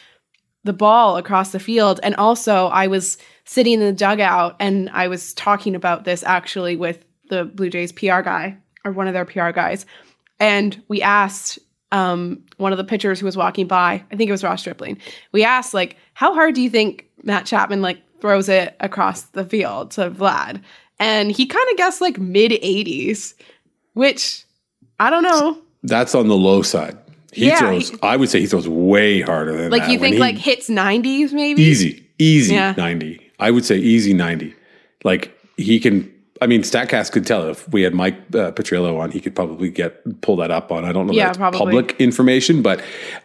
the 0.64 0.74
ball 0.74 1.16
across 1.16 1.52
the 1.52 1.60
field. 1.60 2.00
And 2.02 2.16
also, 2.16 2.66
I 2.68 2.88
was 2.88 3.20
sitting 3.46 3.76
in 3.76 3.80
the 3.82 3.94
dugout 3.94 4.56
and 4.60 4.90
I 4.90 5.08
was 5.08 5.34
talking 5.36 5.76
about 5.76 6.04
this 6.04 6.24
actually 6.24 6.76
with 6.76 7.06
the 7.30 7.46
Blue 7.46 7.70
Jays 7.70 7.92
PR 7.92 8.22
guy 8.22 8.58
or 8.84 8.92
one 8.92 9.08
of 9.08 9.14
their 9.14 9.26
PR 9.26 9.52
guys. 9.52 9.86
And 10.40 10.82
we 10.88 11.02
asked 11.02 11.60
um, 11.92 12.44
one 12.58 12.72
of 12.72 12.78
the 12.78 12.84
pitchers 12.84 13.20
who 13.20 13.26
was 13.26 13.38
walking 13.38 13.68
by, 13.68 14.04
I 14.12 14.16
think 14.16 14.28
it 14.28 14.32
was 14.32 14.44
Ross 14.44 14.62
Stripling, 14.62 15.00
we 15.32 15.44
asked, 15.44 15.74
like, 15.74 15.98
how 16.14 16.34
hard 16.34 16.56
do 16.56 16.62
you 16.62 16.70
think 16.70 17.08
Matt 17.24 17.46
Chapman, 17.46 17.82
like, 17.82 18.02
throws 18.22 18.50
it 18.50 18.76
across 18.80 19.22
the 19.22 19.46
field 19.46 19.92
to 19.92 20.10
Vlad? 20.12 20.62
And 21.00 21.32
he 21.32 21.46
kind 21.46 21.66
of 21.72 21.78
guessed, 21.78 22.02
like, 22.02 22.18
mid 22.20 22.52
80s, 22.52 23.34
which 23.94 24.44
I 25.00 25.10
don't 25.10 25.24
know. 25.24 25.58
That's 25.84 26.14
on 26.14 26.28
the 26.28 26.36
low 26.36 26.62
side. 26.62 26.98
He 27.32 27.48
Yeah, 27.48 27.60
throws, 27.60 27.90
he- 27.92 27.98
I 28.04 28.16
would 28.18 28.30
say 28.30 28.40
he 28.42 28.48
throws 28.48 28.68
way 28.68 29.22
harder 29.22 29.56
than 29.56 29.72
Like, 29.72 29.84
that. 29.84 29.92
you 29.92 30.00
think, 30.00 30.16
he- 30.16 30.20
like, 30.20 30.38
hits 30.38 30.68
90s 30.70 31.32
maybe? 31.32 31.62
easy, 31.62 32.04
easy 32.18 32.56
Yeah. 32.56 32.74
90. 32.76 33.20
I 33.40 33.52
would 33.52 33.64
say 33.64 33.78
easy 33.78 34.14
90. 34.14 34.54
Like 35.06 35.32
he 35.56 35.80
can, 35.80 36.12
I 36.42 36.48
mean, 36.48 36.62
StatCast 36.64 37.14
could 37.14 37.26
tell 37.26 37.48
if 37.50 37.70
we 37.72 37.84
had 37.84 37.94
Mike 37.94 38.16
uh, 38.36 38.52
Petriello 38.52 39.00
on, 39.00 39.12
he 39.12 39.22
could 39.22 39.34
probably 39.36 39.70
get 39.70 40.20
pull 40.22 40.36
that 40.38 40.52
up 40.52 40.72
on. 40.74 40.84
I 40.84 40.92
don't 40.92 41.08
know 41.08 41.14
Yeah, 41.14 41.32
probably. 41.32 41.60
public 41.60 41.96
information, 42.00 42.62
but 42.62 42.82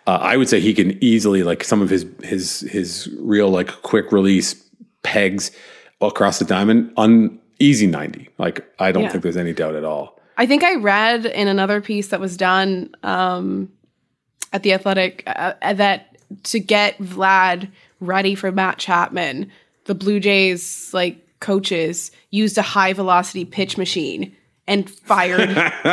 uh, 0.06 0.18
I 0.20 0.36
would 0.36 0.48
say 0.48 0.60
he 0.60 0.72
can 0.74 0.96
easily 1.02 1.42
like 1.42 1.64
some 1.64 1.82
of 1.82 1.90
his 1.90 2.06
his 2.22 2.60
his 2.60 3.08
real 3.18 3.48
like 3.50 3.82
quick 3.82 4.12
release 4.12 4.54
pegs 5.02 5.50
across 6.00 6.38
the 6.38 6.44
diamond 6.44 6.92
on 6.96 7.38
easy 7.64 7.86
90. 7.86 8.28
Like 8.38 8.64
I 8.78 8.92
don't 8.92 9.04
Yeah. 9.04 9.08
think 9.10 9.22
there's 9.22 9.36
any 9.36 9.52
doubt 9.52 9.74
at 9.74 9.84
all. 9.84 10.20
I 10.36 10.46
think 10.46 10.64
I 10.64 10.74
read 10.76 11.26
in 11.26 11.48
another 11.48 11.80
piece 11.80 12.08
that 12.08 12.20
was 12.20 12.36
done 12.36 12.94
um, 13.02 13.70
at 14.52 14.62
the 14.62 14.72
Athletic 14.72 15.22
uh, 15.26 15.54
that 15.74 16.16
to 16.44 16.58
get 16.60 16.98
Vlad 16.98 17.70
ready 18.00 18.34
for 18.34 18.50
Matt 18.50 18.78
Chapman, 18.78 19.50
the 19.84 19.94
Blue 19.94 20.18
Jays 20.20 20.90
like 20.92 21.20
coaches 21.40 22.10
used 22.30 22.58
a 22.58 22.62
high 22.62 22.92
velocity 22.92 23.44
pitch 23.44 23.76
machine 23.78 24.34
and 24.66 24.88
fired 24.90 25.50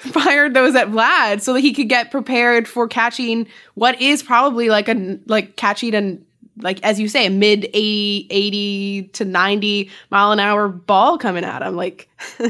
fired 0.00 0.54
those 0.54 0.74
at 0.74 0.88
Vlad 0.88 1.40
so 1.40 1.52
that 1.54 1.60
he 1.60 1.72
could 1.72 1.88
get 1.88 2.10
prepared 2.10 2.68
for 2.68 2.86
catching 2.86 3.46
what 3.74 4.00
is 4.00 4.22
probably 4.22 4.68
like 4.68 4.88
a 4.88 5.18
like 5.26 5.56
catching 5.56 5.94
an 5.94 6.24
like 6.58 6.82
as 6.82 7.00
you 7.00 7.08
say 7.08 7.26
a 7.26 7.30
mid 7.30 7.64
80, 7.72 8.26
80 8.30 9.02
to 9.14 9.24
90 9.24 9.90
mile 10.10 10.32
an 10.32 10.40
hour 10.40 10.68
ball 10.68 11.18
coming 11.18 11.44
at 11.44 11.62
him 11.62 11.76
like 11.76 12.08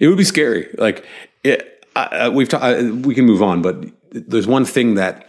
It 0.00 0.08
would 0.08 0.18
be 0.18 0.24
scary. 0.24 0.68
Like 0.76 1.06
it, 1.44 1.86
I, 1.96 2.04
I- 2.04 2.28
we've 2.28 2.48
ta- 2.48 2.58
I, 2.58 2.82
we 2.90 3.14
can 3.14 3.24
move 3.24 3.42
on, 3.42 3.62
but 3.62 3.84
there's 4.10 4.46
one 4.46 4.64
thing 4.64 4.94
that 4.94 5.26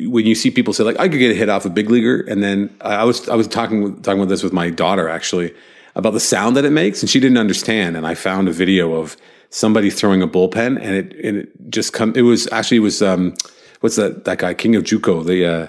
when 0.00 0.26
you 0.26 0.34
see 0.34 0.50
people 0.50 0.72
say 0.74 0.84
like 0.84 0.98
I 1.00 1.08
could 1.08 1.18
get 1.18 1.30
a 1.30 1.34
hit 1.34 1.48
off 1.48 1.64
a 1.64 1.70
big 1.70 1.88
leaguer, 1.90 2.20
and 2.20 2.42
then 2.42 2.76
I 2.80 3.04
was 3.04 3.28
I 3.28 3.34
was 3.34 3.48
talking 3.48 4.00
talking 4.02 4.20
about 4.20 4.28
this 4.28 4.42
with 4.42 4.52
my 4.52 4.70
daughter 4.70 5.08
actually 5.08 5.54
about 5.94 6.12
the 6.12 6.20
sound 6.20 6.56
that 6.56 6.64
it 6.64 6.70
makes, 6.70 7.00
and 7.02 7.08
she 7.10 7.20
didn't 7.20 7.38
understand, 7.38 7.96
and 7.96 8.06
I 8.06 8.14
found 8.14 8.48
a 8.48 8.52
video 8.52 8.92
of 8.94 9.16
somebody 9.50 9.88
throwing 9.90 10.20
a 10.22 10.28
bullpen, 10.28 10.78
and 10.80 10.94
it 10.94 11.12
and 11.24 11.36
it 11.38 11.70
just 11.70 11.92
come. 11.94 12.12
It 12.14 12.22
was 12.22 12.46
actually 12.52 12.76
it 12.78 12.80
was 12.80 13.00
um 13.02 13.34
what's 13.80 13.96
that 13.96 14.24
that 14.26 14.38
guy 14.38 14.52
King 14.54 14.76
of 14.76 14.84
Juco 14.84 15.24
the. 15.24 15.46
uh 15.46 15.66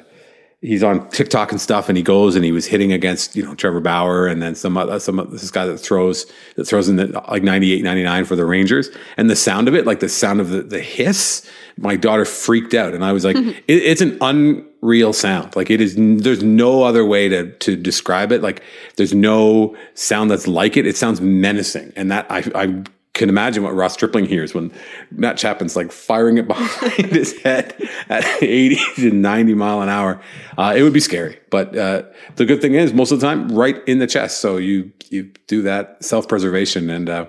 he's 0.61 0.83
on 0.83 1.07
TikTok 1.09 1.51
and 1.51 1.61
stuff, 1.61 1.89
and 1.89 1.97
he 1.97 2.03
goes 2.03 2.35
and 2.35 2.43
he 2.43 2.51
was 2.51 2.65
hitting 2.65 2.91
against 2.91 3.35
you 3.35 3.43
know 3.43 3.55
Trevor 3.55 3.79
Bauer 3.79 4.27
and 4.27 4.41
then 4.41 4.55
some 4.55 4.77
other 4.77 4.99
some 4.99 5.19
uh, 5.19 5.23
this 5.25 5.51
guy 5.51 5.65
that 5.65 5.77
throws 5.77 6.25
that 6.55 6.65
throws 6.65 6.89
in 6.89 6.97
the 6.97 7.07
like 7.29 7.43
98, 7.43 7.83
99 7.83 8.25
for 8.25 8.35
the 8.35 8.45
Rangers, 8.45 8.89
and 9.17 9.29
the 9.29 9.35
sound 9.35 9.67
of 9.67 9.75
it, 9.75 9.85
like 9.85 9.99
the 9.99 10.09
sound 10.09 10.41
of 10.41 10.49
the, 10.49 10.61
the 10.61 10.81
hiss, 10.81 11.47
my 11.77 11.95
daughter 11.95 12.25
freaked 12.25 12.73
out, 12.73 12.93
and 12.93 13.03
I 13.03 13.13
was 13.13 13.23
like, 13.23 13.35
it, 13.37 13.63
it's 13.67 14.01
an 14.01 14.17
unreal 14.21 15.13
sound. 15.13 15.55
Like 15.55 15.69
it 15.69 15.81
is, 15.81 15.95
there's 15.95 16.43
no 16.43 16.83
other 16.83 17.05
way 17.05 17.29
to 17.29 17.51
to 17.51 17.75
describe 17.75 18.31
it. 18.31 18.41
Like 18.41 18.63
there's 18.97 19.13
no 19.13 19.75
sound 19.93 20.31
that's 20.31 20.47
like 20.47 20.77
it. 20.77 20.85
It 20.85 20.97
sounds 20.97 21.21
menacing, 21.21 21.93
and 21.95 22.11
that 22.11 22.29
I 22.29 22.43
I 22.55 22.83
can 23.19 23.29
imagine 23.29 23.63
what 23.63 23.75
Ross 23.75 23.93
Stripling 23.93 24.25
hears 24.25 24.53
when 24.53 24.71
Matt 25.11 25.37
Chapman's 25.37 25.75
like 25.75 25.91
firing 25.91 26.37
it 26.37 26.47
behind 26.47 27.11
his 27.11 27.39
head 27.41 27.75
at 28.07 28.25
80 28.41 28.79
to 28.95 29.11
90 29.11 29.53
mile 29.53 29.81
an 29.81 29.89
hour. 29.89 30.19
Uh, 30.57 30.73
it 30.75 30.81
would 30.81 30.93
be 30.93 30.99
scary, 30.99 31.37
but 31.51 31.77
uh, 31.77 32.03
the 32.37 32.45
good 32.45 32.61
thing 32.61 32.73
is 32.73 32.93
most 32.93 33.11
of 33.11 33.19
the 33.19 33.27
time 33.27 33.49
right 33.49 33.85
in 33.87 33.99
the 33.99 34.07
chest. 34.07 34.39
So 34.39 34.57
you 34.57 34.91
you 35.09 35.31
do 35.45 35.61
that 35.63 36.03
self 36.03 36.27
preservation 36.27 36.89
and. 36.89 37.09
Uh, 37.09 37.25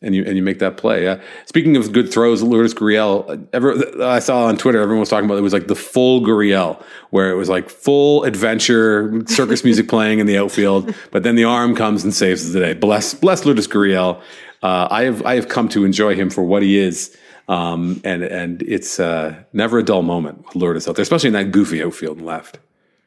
and 0.00 0.14
you 0.14 0.24
and 0.24 0.36
you 0.36 0.44
make 0.44 0.60
that 0.60 0.76
play. 0.76 1.08
Uh, 1.08 1.18
speaking 1.46 1.76
of 1.76 1.92
good 1.92 2.12
throws, 2.12 2.40
Lourdes 2.40 2.72
Gurriel. 2.72 3.48
Ever 3.52 4.00
I 4.00 4.20
saw 4.20 4.44
on 4.44 4.56
Twitter, 4.56 4.80
everyone 4.80 5.00
was 5.00 5.08
talking 5.08 5.24
about 5.24 5.38
it 5.38 5.42
was 5.42 5.52
like 5.52 5.66
the 5.66 5.74
full 5.74 6.20
Gurriel, 6.20 6.80
where 7.10 7.30
it 7.30 7.34
was 7.34 7.48
like 7.48 7.68
full 7.68 8.22
adventure, 8.22 9.24
circus 9.26 9.64
music 9.64 9.88
playing 9.88 10.20
in 10.20 10.26
the 10.26 10.38
outfield, 10.38 10.94
but 11.10 11.24
then 11.24 11.34
the 11.34 11.42
arm 11.42 11.74
comes 11.74 12.04
and 12.04 12.14
saves 12.14 12.52
the 12.52 12.60
day. 12.60 12.74
Bless 12.74 13.12
bless 13.12 13.44
Lourdes 13.44 13.66
Gurriel. 13.66 14.22
Uh, 14.62 14.88
I 14.90 15.04
have 15.04 15.24
I 15.24 15.34
have 15.36 15.48
come 15.48 15.68
to 15.70 15.84
enjoy 15.84 16.14
him 16.14 16.30
for 16.30 16.42
what 16.42 16.62
he 16.62 16.78
is, 16.78 17.16
um, 17.48 18.00
and 18.04 18.22
and 18.22 18.62
it's 18.62 19.00
uh, 19.00 19.34
never 19.52 19.78
a 19.78 19.82
dull 19.82 20.02
moment 20.02 20.44
with 20.44 20.56
Lourdes 20.56 20.88
out 20.88 20.96
there, 20.96 21.02
especially 21.02 21.28
in 21.28 21.34
that 21.34 21.52
goofy 21.52 21.82
outfield 21.82 22.18
and 22.18 22.26
left. 22.26 22.58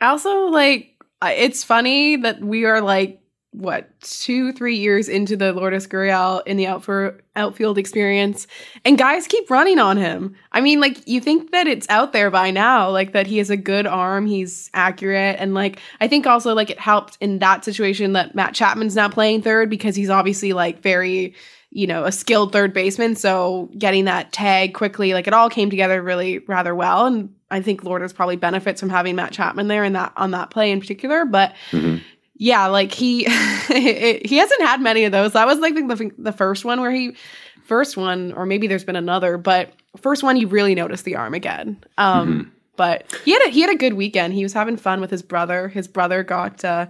Also, 0.01 0.47
like, 0.47 0.95
it's 1.23 1.63
funny 1.63 2.15
that 2.15 2.41
we 2.41 2.65
are 2.65 2.81
like, 2.81 3.20
what, 3.51 3.89
two, 3.99 4.53
three 4.53 4.77
years 4.77 5.09
into 5.09 5.35
the 5.35 5.51
Lourdes 5.51 5.85
Gurriel 5.85 6.41
in 6.45 6.55
the 6.55 6.67
outfield 7.35 7.77
experience, 7.77 8.47
and 8.85 8.97
guys 8.97 9.27
keep 9.27 9.49
running 9.49 9.77
on 9.77 9.97
him. 9.97 10.35
I 10.53 10.61
mean, 10.61 10.79
like, 10.79 11.05
you 11.05 11.19
think 11.19 11.51
that 11.51 11.67
it's 11.67 11.87
out 11.89 12.13
there 12.13 12.31
by 12.31 12.49
now, 12.51 12.89
like, 12.89 13.11
that 13.11 13.27
he 13.27 13.39
has 13.39 13.49
a 13.49 13.57
good 13.57 13.85
arm, 13.85 14.25
he's 14.25 14.69
accurate, 14.73 15.35
and 15.37 15.53
like, 15.53 15.79
I 15.99 16.07
think 16.07 16.25
also, 16.25 16.53
like, 16.53 16.69
it 16.69 16.79
helped 16.79 17.17
in 17.19 17.39
that 17.39 17.65
situation 17.65 18.13
that 18.13 18.35
Matt 18.35 18.53
Chapman's 18.53 18.95
not 18.95 19.11
playing 19.11 19.41
third 19.41 19.69
because 19.69 19.97
he's 19.97 20.09
obviously, 20.09 20.53
like, 20.53 20.81
very 20.81 21.35
you 21.73 21.87
know, 21.87 22.03
a 22.03 22.11
skilled 22.11 22.51
third 22.51 22.73
baseman. 22.73 23.15
So 23.15 23.69
getting 23.77 24.03
that 24.05 24.33
tag 24.33 24.73
quickly, 24.73 25.13
like 25.13 25.25
it 25.25 25.33
all 25.33 25.49
came 25.49 25.69
together 25.69 26.01
really 26.01 26.39
rather 26.39 26.75
well. 26.75 27.05
And 27.05 27.33
I 27.49 27.61
think 27.61 27.85
Lourdes 27.85 28.11
probably 28.11 28.35
benefits 28.35 28.81
from 28.81 28.89
having 28.89 29.15
Matt 29.15 29.31
Chapman 29.31 29.69
there 29.69 29.85
in 29.85 29.93
that 29.93 30.11
on 30.17 30.31
that 30.31 30.49
play 30.49 30.71
in 30.71 30.81
particular. 30.81 31.23
But 31.23 31.53
mm-hmm. 31.71 32.03
Yeah, 32.41 32.65
like 32.65 32.91
he 32.91 33.23
he 33.67 34.37
hasn't 34.37 34.61
had 34.63 34.81
many 34.81 35.03
of 35.03 35.11
those. 35.11 35.33
That 35.33 35.45
was 35.45 35.59
like 35.59 35.75
the 35.75 36.11
the 36.17 36.31
first 36.31 36.65
one 36.65 36.81
where 36.81 36.89
he 36.91 37.15
first 37.65 37.97
one, 37.97 38.33
or 38.33 38.47
maybe 38.47 38.65
there's 38.65 38.83
been 38.83 38.95
another, 38.95 39.37
but 39.37 39.73
first 39.97 40.23
one 40.23 40.37
you 40.37 40.47
really 40.47 40.73
noticed 40.73 41.05
the 41.05 41.15
arm 41.15 41.35
again. 41.35 41.77
Um, 41.99 42.51
But 42.77 43.13
he 43.25 43.31
had 43.33 43.43
a, 43.43 43.49
he 43.49 43.61
had 43.61 43.69
a 43.69 43.75
good 43.75 43.93
weekend. 43.93 44.33
He 44.33 44.41
was 44.41 44.53
having 44.53 44.75
fun 44.75 45.01
with 45.01 45.11
his 45.11 45.21
brother. 45.21 45.67
His 45.67 45.87
brother 45.87 46.23
got 46.23 46.65
uh, 46.65 46.87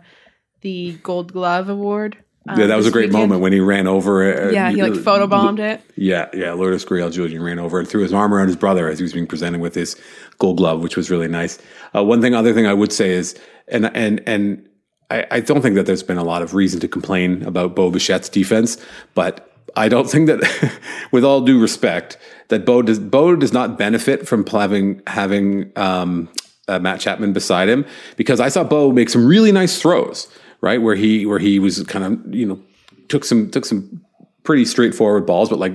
the 0.62 0.94
Gold 1.04 1.34
Glove 1.34 1.68
award. 1.68 2.18
um, 2.48 2.58
yeah, 2.58 2.68
that 2.68 2.78
was 2.78 2.88
a 2.88 2.92
great 2.92 3.10
weekend. 3.10 3.24
moment 3.24 3.42
when 3.42 3.52
he 3.52 3.60
ran 3.60 3.88
over. 3.88 4.24
Uh, 4.24 4.52
Yeah, 4.52 4.70
he 4.70 4.82
like 4.82 4.94
photobombed 4.94 5.60
it. 5.60 5.82
Yeah, 5.98 6.30
yeah. 6.34 6.54
Lourdes 6.54 6.86
Gurriel 6.86 7.12
Jr. 7.12 7.44
ran 7.44 7.60
over 7.60 7.78
and 7.78 7.86
threw 7.90 8.04
his 8.04 8.14
arm 8.14 8.34
around 8.34 8.48
his 8.48 8.56
brother 8.56 8.88
as 8.88 9.00
he 9.00 9.04
was 9.04 9.12
being 9.12 9.28
presented 9.28 9.60
with 9.60 9.76
his 9.76 9.98
gold 10.38 10.58
glove, 10.58 10.82
which 10.82 10.96
was 10.96 11.12
really 11.12 11.28
nice. 11.28 11.60
Uh, 11.94 12.06
one 12.06 12.22
thing, 12.22 12.34
other 12.34 12.54
thing 12.54 12.68
I 12.68 12.74
would 12.74 12.94
say 12.94 13.10
is, 13.10 13.38
and 13.68 13.94
and 13.94 14.22
and 14.26 14.66
I, 15.12 15.28
I 15.30 15.40
don't 15.42 15.62
think 15.62 15.76
that 15.76 15.86
there's 15.86 16.04
been 16.04 16.18
a 16.18 16.24
lot 16.24 16.42
of 16.42 16.54
reason 16.54 16.80
to 16.80 16.88
complain 16.88 17.44
about 17.44 17.76
Bo 17.76 17.92
Bichette's 17.92 18.30
defense, 18.30 18.78
but 19.14 19.52
I 19.76 19.90
don't 19.90 20.10
think 20.10 20.28
that, 20.28 20.80
with 21.12 21.24
all 21.24 21.42
due 21.42 21.60
respect, 21.60 22.18
that 22.48 22.66
Bo 22.66 22.82
does 22.82 23.00
Bo 23.00 23.36
does 23.36 23.54
not 23.54 23.78
benefit 23.78 24.28
from 24.28 24.46
having 24.46 25.02
having 25.08 25.72
um, 25.76 26.30
uh, 26.68 26.80
Matt 26.80 27.00
Chapman 27.02 27.34
beside 27.34 27.70
him 27.70 27.86
because 28.16 28.40
I 28.40 28.50
saw 28.50 28.64
Bo 28.64 28.92
make 28.92 29.10
some 29.10 29.26
really 29.26 29.52
nice 29.52 29.82
throws, 29.82 30.28
right 30.62 30.82
where 30.82 30.96
he 30.96 31.26
where 31.26 31.40
he 31.40 31.60
was 31.60 31.84
kind 31.84 32.06
of 32.06 32.36
you 32.36 32.46
know 32.46 32.62
took 33.10 33.26
some 33.26 33.52
took 33.52 33.66
some 33.66 34.04
pretty 34.44 34.66
straightforward 34.66 35.26
balls, 35.26 35.50
but 35.50 35.60
like 35.60 35.74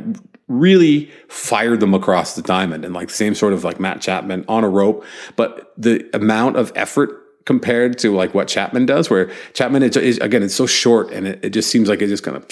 really 0.48 1.10
fired 1.28 1.80
them 1.80 1.92
across 1.92 2.36
the 2.36 2.42
diamond 2.42 2.84
and 2.84 2.94
like 2.94 3.10
same 3.10 3.34
sort 3.34 3.52
of 3.52 3.64
like 3.64 3.80
Matt 3.80 4.00
Chapman 4.00 4.44
on 4.48 4.64
a 4.64 4.68
rope. 4.68 5.04
But 5.36 5.72
the 5.76 6.08
amount 6.14 6.56
of 6.56 6.72
effort 6.74 7.25
compared 7.46 7.98
to 8.00 8.14
like 8.14 8.34
what 8.34 8.48
Chapman 8.48 8.84
does, 8.84 9.08
where 9.08 9.30
Chapman 9.54 9.82
is, 9.82 9.96
is 9.96 10.18
again, 10.18 10.42
it's 10.42 10.54
so 10.54 10.66
short 10.66 11.10
and 11.10 11.26
it, 11.26 11.42
it 11.42 11.50
just 11.50 11.70
seems 11.70 11.88
like 11.88 12.02
it 12.02 12.08
just 12.08 12.22
kind 12.22 12.36
of 12.36 12.46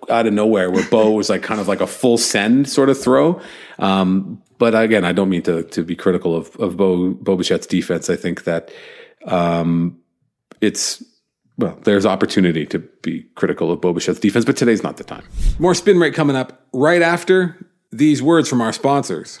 out 0.10 0.26
of 0.26 0.34
nowhere 0.34 0.70
where 0.70 0.86
Bo 0.90 1.12
was 1.12 1.30
like 1.30 1.42
kind 1.42 1.60
of 1.60 1.68
like 1.68 1.80
a 1.80 1.86
full 1.86 2.18
send 2.18 2.68
sort 2.68 2.90
of 2.90 3.00
throw. 3.00 3.40
Um, 3.78 4.42
but 4.58 4.74
again, 4.74 5.06
I 5.06 5.12
don't 5.12 5.30
mean 5.30 5.42
to 5.42 5.62
to 5.62 5.82
be 5.82 5.96
critical 5.96 6.36
of 6.36 6.54
of 6.56 6.76
Bo 6.76 7.14
Bo 7.14 7.36
Bichette's 7.36 7.66
defense. 7.66 8.10
I 8.10 8.16
think 8.16 8.44
that 8.44 8.70
um, 9.24 9.98
it's 10.60 11.02
well, 11.56 11.78
there's 11.84 12.04
opportunity 12.04 12.66
to 12.66 12.78
be 13.02 13.22
critical 13.34 13.70
of 13.70 13.80
Bo 13.80 13.94
Bichette's 13.94 14.20
defense, 14.20 14.44
but 14.44 14.56
today's 14.56 14.82
not 14.82 14.96
the 14.96 15.04
time. 15.04 15.24
More 15.58 15.74
spin 15.74 15.98
rate 15.98 16.14
coming 16.14 16.36
up 16.36 16.66
right 16.72 17.02
after 17.02 17.56
these 17.90 18.22
words 18.22 18.48
from 18.48 18.60
our 18.60 18.72
sponsors. 18.72 19.40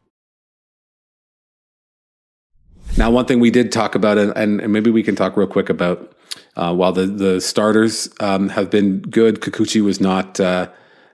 Now, 2.97 3.09
one 3.09 3.25
thing 3.25 3.39
we 3.39 3.51
did 3.51 3.71
talk 3.71 3.95
about, 3.95 4.17
and, 4.17 4.35
and 4.35 4.71
maybe 4.71 4.91
we 4.91 5.01
can 5.01 5.15
talk 5.15 5.37
real 5.37 5.47
quick 5.47 5.69
about 5.69 6.15
uh, 6.55 6.73
while 6.73 6.91
the 6.91 7.05
the 7.05 7.41
starters 7.41 8.09
um, 8.19 8.49
have 8.49 8.69
been 8.69 8.99
good, 9.01 9.41
Kikuchi 9.41 9.81
was 9.81 10.01
not 10.01 10.39
uh, 10.39 10.69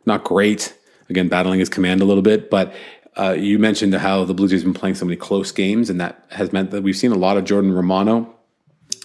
not 0.06 0.24
great. 0.24 0.74
Again, 1.10 1.30
battling 1.30 1.60
his 1.60 1.70
command 1.70 2.02
a 2.02 2.06
little 2.06 2.24
bit, 2.24 2.50
but 2.50 2.74
uh, 3.18 3.32
you 3.32 3.58
mentioned 3.60 3.94
how 3.94 4.26
the 4.26 4.34
Blue 4.34 4.48
Jays 4.48 4.62
have 4.62 4.74
been 4.74 4.80
playing 4.80 4.96
so 4.96 5.06
many 5.06 5.16
close 5.16 5.52
games, 5.52 5.90
and 5.90 6.02
that 6.02 6.26
has 6.32 6.52
meant 6.52 6.72
that 6.72 6.84
we've 6.84 6.98
seen 6.98 7.12
a 7.12 7.18
lot 7.18 7.38
of 7.38 7.46
Jordan 7.46 7.72
Romano. 7.72 8.34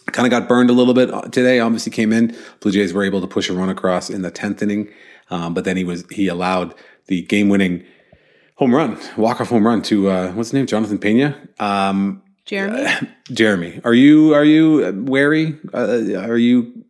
Kind 0.06 0.26
of 0.26 0.30
got 0.30 0.48
burned 0.48 0.68
a 0.68 0.72
little 0.72 0.94
bit 0.94 1.10
today. 1.32 1.60
Obviously, 1.60 1.92
came 1.92 2.12
in. 2.12 2.36
Blue 2.60 2.72
Jays 2.72 2.92
were 2.92 3.04
able 3.04 3.20
to 3.20 3.26
push 3.26 3.48
a 3.48 3.52
run 3.52 3.68
across 3.68 4.10
in 4.10 4.22
the 4.22 4.30
tenth 4.30 4.62
inning, 4.62 4.88
um, 5.30 5.54
but 5.54 5.64
then 5.64 5.76
he 5.76 5.84
was 5.84 6.04
he 6.10 6.28
allowed 6.28 6.74
the 7.06 7.22
game 7.22 7.48
winning 7.48 7.84
home 8.56 8.74
run, 8.74 8.98
walk 9.16 9.40
off 9.40 9.48
home 9.48 9.66
run 9.66 9.82
to 9.82 10.08
uh, 10.08 10.32
what's 10.32 10.48
his 10.48 10.54
name, 10.54 10.66
Jonathan 10.66 10.98
Pena. 10.98 11.36
Um, 11.58 12.21
Jeremy? 12.46 12.86
Jeremy, 13.32 13.80
are 13.84 13.94
you 13.94 14.34
are 14.34 14.44
you 14.44 15.04
wary? 15.06 15.58
Uh, 15.72 16.18
are 16.18 16.36
you? 16.36 16.84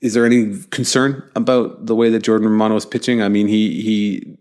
Is 0.00 0.14
there 0.14 0.26
any 0.26 0.58
concern 0.70 1.28
about 1.34 1.86
the 1.86 1.94
way 1.94 2.10
that 2.10 2.22
Jordan 2.22 2.48
Romano 2.48 2.76
is 2.76 2.86
pitching? 2.86 3.22
I 3.22 3.28
mean, 3.28 3.48
he 3.48 3.82
he. 3.82 4.36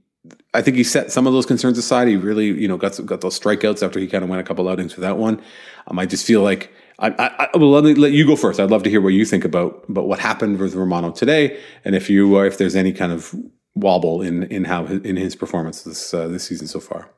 I 0.55 0.61
think 0.61 0.77
he 0.77 0.83
set 0.83 1.11
some 1.11 1.25
of 1.25 1.33
those 1.33 1.47
concerns 1.47 1.77
aside. 1.79 2.07
He 2.07 2.15
really, 2.15 2.47
you 2.47 2.67
know, 2.67 2.77
got 2.77 3.03
got 3.05 3.21
those 3.21 3.39
strikeouts 3.39 3.81
after 3.83 3.99
he 3.99 4.07
kind 4.07 4.23
of 4.23 4.29
went 4.29 4.39
a 4.39 4.43
couple 4.43 4.67
outings 4.69 4.93
for 4.93 5.01
that 5.01 5.17
one. 5.17 5.41
Um, 5.87 5.97
I 5.97 6.05
just 6.05 6.25
feel 6.25 6.41
like 6.41 6.71
I, 6.99 7.09
I, 7.09 7.49
I 7.53 7.57
will 7.57 7.71
let, 7.71 7.97
let 7.97 8.11
you 8.11 8.25
go 8.25 8.35
first. 8.35 8.59
I'd 8.59 8.69
love 8.69 8.83
to 8.83 8.89
hear 8.89 9.01
what 9.01 9.13
you 9.13 9.25
think 9.25 9.45
about 9.45 9.85
about 9.89 10.07
what 10.07 10.19
happened 10.19 10.59
with 10.59 10.75
Romano 10.75 11.11
today, 11.11 11.59
and 11.83 11.95
if 11.95 12.09
you 12.09 12.37
uh, 12.37 12.43
if 12.43 12.57
there's 12.57 12.75
any 12.75 12.93
kind 12.93 13.11
of 13.11 13.35
wobble 13.75 14.21
in 14.21 14.43
in 14.43 14.65
how 14.65 14.85
in 14.85 15.15
his 15.15 15.35
performance 15.35 15.83
this 15.83 16.13
uh, 16.13 16.27
this 16.27 16.43
season 16.43 16.67
so 16.67 16.79
far. 16.79 17.09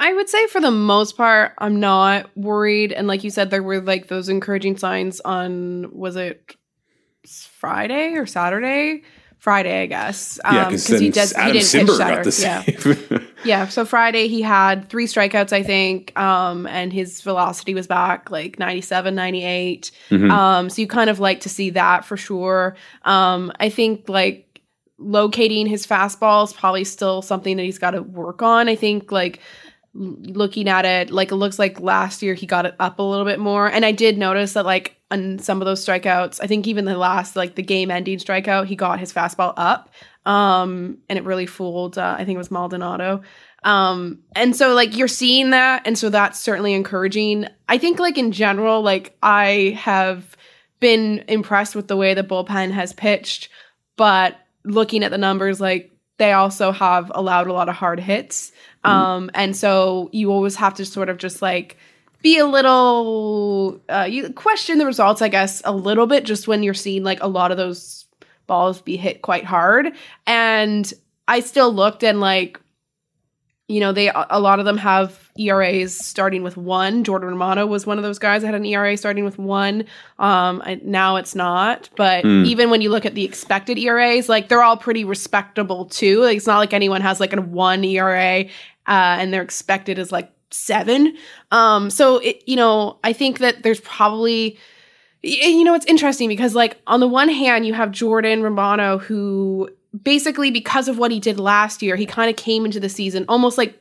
I 0.00 0.14
would 0.14 0.30
say 0.30 0.46
for 0.46 0.62
the 0.62 0.70
most 0.70 1.16
part, 1.16 1.52
I'm 1.58 1.78
not 1.78 2.34
worried. 2.34 2.90
And 2.90 3.06
like 3.06 3.22
you 3.22 3.28
said, 3.28 3.50
there 3.50 3.62
were 3.62 3.82
like 3.82 4.08
those 4.08 4.30
encouraging 4.30 4.78
signs 4.78 5.20
on 5.20 5.90
was 5.92 6.16
it 6.16 6.56
Friday 7.26 8.14
or 8.14 8.24
Saturday? 8.24 9.02
Friday, 9.38 9.82
I 9.82 9.86
guess. 9.86 10.40
Yeah, 10.42 10.64
because 10.64 10.90
um, 10.90 11.00
he, 11.00 11.10
does, 11.10 11.34
Adam 11.34 11.54
he 11.54 11.60
didn't 11.60 11.86
Cimber 11.86 11.98
got 11.98 12.24
the 12.24 12.32
save. 12.32 13.10
Yeah. 13.10 13.18
yeah. 13.44 13.68
So 13.68 13.84
Friday 13.84 14.26
he 14.28 14.40
had 14.40 14.88
three 14.88 15.06
strikeouts, 15.06 15.52
I 15.52 15.62
think, 15.62 16.18
um, 16.18 16.66
and 16.66 16.92
his 16.92 17.20
velocity 17.20 17.74
was 17.74 17.86
back 17.86 18.30
like 18.30 18.58
97, 18.58 19.14
98. 19.14 19.90
Mm-hmm. 20.08 20.30
Um, 20.30 20.70
so 20.70 20.80
you 20.80 20.88
kind 20.88 21.10
of 21.10 21.20
like 21.20 21.40
to 21.40 21.50
see 21.50 21.70
that 21.70 22.06
for 22.06 22.16
sure. 22.16 22.74
Um, 23.02 23.52
I 23.60 23.68
think 23.68 24.08
like 24.08 24.60
locating 24.98 25.66
his 25.66 25.86
fastball 25.86 26.44
is 26.44 26.54
probably 26.54 26.84
still 26.84 27.20
something 27.20 27.58
that 27.58 27.64
he's 27.64 27.78
got 27.78 27.92
to 27.92 28.02
work 28.02 28.42
on. 28.42 28.68
I 28.68 28.76
think 28.76 29.12
like 29.12 29.40
looking 29.92 30.68
at 30.68 30.84
it 30.84 31.10
like 31.10 31.32
it 31.32 31.36
looks 31.36 31.58
like 31.58 31.80
last 31.80 32.22
year 32.22 32.34
he 32.34 32.46
got 32.46 32.64
it 32.64 32.74
up 32.78 32.98
a 32.98 33.02
little 33.02 33.24
bit 33.24 33.40
more. 33.40 33.66
And 33.66 33.84
i 33.84 33.92
did 33.92 34.18
notice 34.18 34.52
that 34.52 34.64
like 34.64 34.96
on 35.10 35.38
some 35.40 35.60
of 35.60 35.66
those 35.66 35.84
strikeouts 35.84 36.38
i 36.40 36.46
think 36.46 36.68
even 36.68 36.84
the 36.84 36.96
last 36.96 37.34
like 37.34 37.56
the 37.56 37.62
game 37.62 37.90
ending 37.90 38.18
strikeout 38.18 38.66
he 38.66 38.76
got 38.76 39.00
his 39.00 39.12
fastball 39.12 39.52
up. 39.56 39.90
Um 40.26 40.98
and 41.08 41.18
it 41.18 41.24
really 41.24 41.46
fooled 41.46 41.98
uh, 41.98 42.14
i 42.18 42.24
think 42.24 42.36
it 42.36 42.38
was 42.38 42.50
maldonado. 42.50 43.22
Um 43.64 44.20
and 44.36 44.54
so 44.54 44.74
like 44.74 44.96
you're 44.96 45.08
seeing 45.08 45.50
that. 45.50 45.82
And 45.86 45.98
so 45.98 46.08
that's 46.08 46.38
certainly 46.38 46.72
encouraging. 46.72 47.46
I 47.68 47.78
think 47.78 47.98
like 47.98 48.16
in 48.16 48.30
general 48.32 48.82
like 48.82 49.16
i 49.22 49.76
have 49.78 50.36
been 50.78 51.24
impressed 51.28 51.74
with 51.74 51.88
the 51.88 51.96
way 51.96 52.14
the 52.14 52.24
bullpen 52.24 52.70
has 52.70 52.92
pitched. 52.92 53.48
But 53.96 54.38
looking 54.64 55.02
at 55.02 55.10
the 55.10 55.18
numbers 55.18 55.60
like 55.60 55.90
they 56.20 56.32
also 56.32 56.70
have 56.70 57.10
allowed 57.14 57.46
a 57.46 57.52
lot 57.52 57.70
of 57.70 57.74
hard 57.74 57.98
hits. 57.98 58.52
Um, 58.84 59.30
and 59.34 59.56
so 59.56 60.08
you 60.12 60.32
always 60.32 60.56
have 60.56 60.74
to 60.74 60.84
sort 60.84 61.08
of 61.08 61.18
just 61.18 61.42
like 61.42 61.76
be 62.22 62.38
a 62.38 62.46
little, 62.46 63.80
uh, 63.88 64.06
you 64.08 64.32
question 64.32 64.78
the 64.78 64.86
results, 64.86 65.22
I 65.22 65.28
guess, 65.28 65.62
a 65.64 65.72
little 65.72 66.06
bit 66.06 66.24
just 66.24 66.48
when 66.48 66.62
you're 66.62 66.74
seeing 66.74 67.02
like 67.02 67.22
a 67.22 67.28
lot 67.28 67.50
of 67.50 67.56
those 67.56 68.06
balls 68.46 68.80
be 68.80 68.96
hit 68.96 69.22
quite 69.22 69.44
hard. 69.44 69.92
And 70.26 70.92
I 71.28 71.40
still 71.40 71.72
looked 71.72 72.02
and 72.02 72.20
like, 72.20 72.60
you 73.70 73.78
know, 73.78 73.92
they 73.92 74.10
a 74.10 74.40
lot 74.40 74.58
of 74.58 74.64
them 74.64 74.76
have 74.76 75.30
ERAs 75.38 75.96
starting 75.96 76.42
with 76.42 76.56
one. 76.56 77.04
Jordan 77.04 77.28
Romano 77.28 77.66
was 77.66 77.86
one 77.86 77.98
of 77.98 78.02
those 78.02 78.18
guys 78.18 78.42
that 78.42 78.48
had 78.48 78.56
an 78.56 78.64
ERA 78.64 78.96
starting 78.96 79.24
with 79.24 79.38
one. 79.38 79.84
Um, 80.18 80.60
I, 80.64 80.80
now 80.82 81.14
it's 81.16 81.36
not, 81.36 81.88
but 81.96 82.24
mm. 82.24 82.44
even 82.46 82.68
when 82.68 82.80
you 82.80 82.90
look 82.90 83.06
at 83.06 83.14
the 83.14 83.24
expected 83.24 83.78
ERAs, 83.78 84.28
like 84.28 84.48
they're 84.48 84.64
all 84.64 84.76
pretty 84.76 85.04
respectable 85.04 85.84
too. 85.84 86.20
Like, 86.20 86.36
it's 86.36 86.48
not 86.48 86.58
like 86.58 86.72
anyone 86.72 87.00
has 87.00 87.20
like 87.20 87.32
a 87.32 87.40
one 87.40 87.84
ERA 87.84 88.40
uh, 88.40 88.46
and 88.86 89.32
their 89.32 89.42
expected 89.42 90.00
is 90.00 90.10
like 90.10 90.32
seven. 90.50 91.16
Um, 91.52 91.90
so 91.90 92.18
it, 92.18 92.42
you 92.46 92.56
know, 92.56 92.98
I 93.04 93.12
think 93.12 93.38
that 93.38 93.62
there's 93.62 93.80
probably, 93.82 94.58
you 95.22 95.62
know, 95.62 95.74
it's 95.74 95.86
interesting 95.86 96.28
because 96.28 96.56
like 96.56 96.76
on 96.88 96.98
the 96.98 97.08
one 97.08 97.28
hand, 97.28 97.66
you 97.66 97.74
have 97.74 97.92
Jordan 97.92 98.42
Romano 98.42 98.98
who 98.98 99.70
basically 100.02 100.50
because 100.50 100.88
of 100.88 100.98
what 100.98 101.10
he 101.10 101.20
did 101.20 101.40
last 101.40 101.82
year, 101.82 101.96
he 101.96 102.06
kind 102.06 102.30
of 102.30 102.36
came 102.36 102.64
into 102.64 102.80
the 102.80 102.88
season 102.88 103.24
almost 103.28 103.58
like 103.58 103.80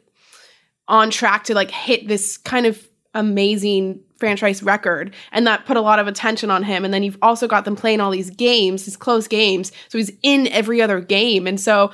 on 0.88 1.10
track 1.10 1.43
to 1.45 1.54
like 1.54 1.72
hit 1.72 2.08
this 2.08 2.38
kind 2.38 2.65
of 2.65 2.88
amazing 3.13 4.02
franchise 4.17 4.62
record 4.62 5.13
and 5.32 5.48
that 5.48 5.65
put 5.65 5.78
a 5.78 5.82
lot 5.82 5.98
of 5.98 6.08
attention 6.08 6.52
on 6.52 6.62
him 6.62 6.84
and 6.84 6.93
then 6.93 7.04
you've 7.04 7.17
also 7.22 7.48
got 7.48 7.65
them 7.65 7.76
playing 7.76 8.02
all 8.02 8.12
these 8.12 8.30
games 8.30 8.86
these 8.86 8.98
close 8.98 9.28
games 9.28 9.72
so 9.88 9.98
he's 9.98 10.12
in 10.22 10.45
every 10.48 10.82
other 10.82 11.00
game 11.00 11.48
and 11.48 11.60
so 11.60 11.91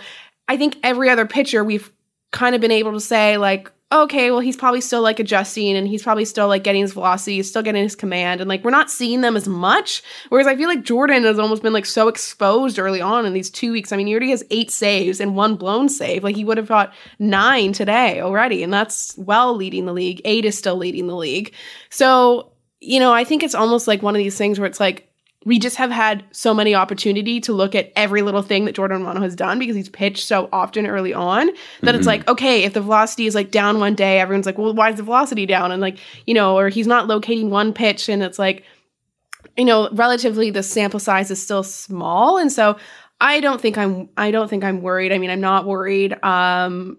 i 0.47 0.57
think 0.57 0.77
every 0.83 1.09
other 1.09 1.25
pitcher 1.25 1.63
we've 1.63 1.91
kind 2.31 2.55
of 2.55 2.59
been 2.59 2.71
able 2.71 2.91
to 2.91 2.99
say 2.99 3.37
like 3.37 3.71
okay, 3.91 4.31
well, 4.31 4.39
he's 4.39 4.57
probably 4.57 4.81
still 4.81 5.01
like 5.01 5.19
adjusting 5.19 5.77
and 5.77 5.87
he's 5.87 6.03
probably 6.03 6.25
still 6.25 6.47
like 6.47 6.63
getting 6.63 6.81
his 6.81 6.93
velocity, 6.93 7.35
he's 7.35 7.49
still 7.49 7.61
getting 7.61 7.83
his 7.83 7.95
command. 7.95 8.41
And 8.41 8.47
like, 8.47 8.63
we're 8.63 8.71
not 8.71 8.89
seeing 8.89 9.21
them 9.21 9.37
as 9.37 9.47
much. 9.47 10.01
Whereas 10.29 10.47
I 10.47 10.55
feel 10.55 10.67
like 10.67 10.83
Jordan 10.83 11.23
has 11.23 11.37
almost 11.37 11.61
been 11.61 11.73
like 11.73 11.85
so 11.85 12.07
exposed 12.07 12.79
early 12.79 12.99
on 12.99 13.25
in 13.25 13.33
these 13.33 13.49
two 13.49 13.71
weeks. 13.71 13.91
I 13.91 13.97
mean, 13.97 14.07
he 14.07 14.13
already 14.13 14.31
has 14.31 14.43
eight 14.49 14.71
saves 14.71 15.19
and 15.19 15.35
one 15.35 15.55
blown 15.55 15.87
save. 15.87 16.23
Like, 16.23 16.35
he 16.35 16.45
would 16.45 16.57
have 16.57 16.67
got 16.67 16.93
nine 17.19 17.73
today 17.73 18.21
already. 18.21 18.63
And 18.63 18.73
that's 18.73 19.15
well 19.17 19.55
leading 19.55 19.85
the 19.85 19.93
league. 19.93 20.21
Eight 20.25 20.45
is 20.45 20.57
still 20.57 20.77
leading 20.77 21.07
the 21.07 21.15
league. 21.15 21.53
So, 21.89 22.53
you 22.79 22.99
know, 22.99 23.13
I 23.13 23.23
think 23.23 23.43
it's 23.43 23.55
almost 23.55 23.87
like 23.87 24.01
one 24.01 24.15
of 24.15 24.19
these 24.19 24.37
things 24.37 24.59
where 24.59 24.67
it's 24.67 24.79
like, 24.79 25.04
we 25.45 25.59
just 25.59 25.75
have 25.75 25.91
had 25.91 26.25
so 26.31 26.53
many 26.53 26.73
opportunity 26.73 27.39
to 27.39 27.53
look 27.53 27.75
at 27.75 27.93
every 27.95 28.23
little 28.23 28.41
thing 28.41 28.65
that 28.65 28.73
Jordan 28.75 28.97
Romano 28.97 29.21
has 29.21 29.35
done 29.35 29.59
because 29.59 29.75
he's 29.75 29.89
pitched 29.89 30.25
so 30.25 30.49
often 30.51 30.87
early 30.87 31.13
on 31.13 31.47
that 31.47 31.55
mm-hmm. 31.55 31.95
it's 31.95 32.07
like, 32.07 32.27
okay, 32.27 32.63
if 32.63 32.73
the 32.73 32.81
velocity 32.81 33.27
is 33.27 33.35
like 33.35 33.51
down 33.51 33.79
one 33.79 33.93
day, 33.93 34.19
everyone's 34.19 34.47
like, 34.47 34.57
well, 34.57 34.73
why 34.73 34.89
is 34.89 34.97
the 34.97 35.03
velocity 35.03 35.45
down? 35.45 35.71
And 35.71 35.81
like, 35.81 35.99
you 36.25 36.33
know, 36.33 36.57
or 36.57 36.69
he's 36.69 36.87
not 36.87 37.07
locating 37.07 37.51
one 37.51 37.73
pitch 37.73 38.09
and 38.09 38.23
it's 38.23 38.39
like, 38.39 38.63
you 39.55 39.65
know, 39.65 39.87
relatively 39.91 40.49
the 40.49 40.63
sample 40.63 40.99
size 40.99 41.29
is 41.29 41.41
still 41.41 41.63
small. 41.63 42.37
And 42.39 42.51
so 42.51 42.77
I 43.21 43.39
don't 43.39 43.61
think 43.61 43.77
I'm 43.77 44.09
I 44.17 44.31
don't 44.31 44.49
think 44.49 44.63
I'm 44.63 44.81
worried. 44.81 45.13
I 45.13 45.19
mean, 45.19 45.29
I'm 45.29 45.41
not 45.41 45.65
worried. 45.65 46.21
Um, 46.23 46.97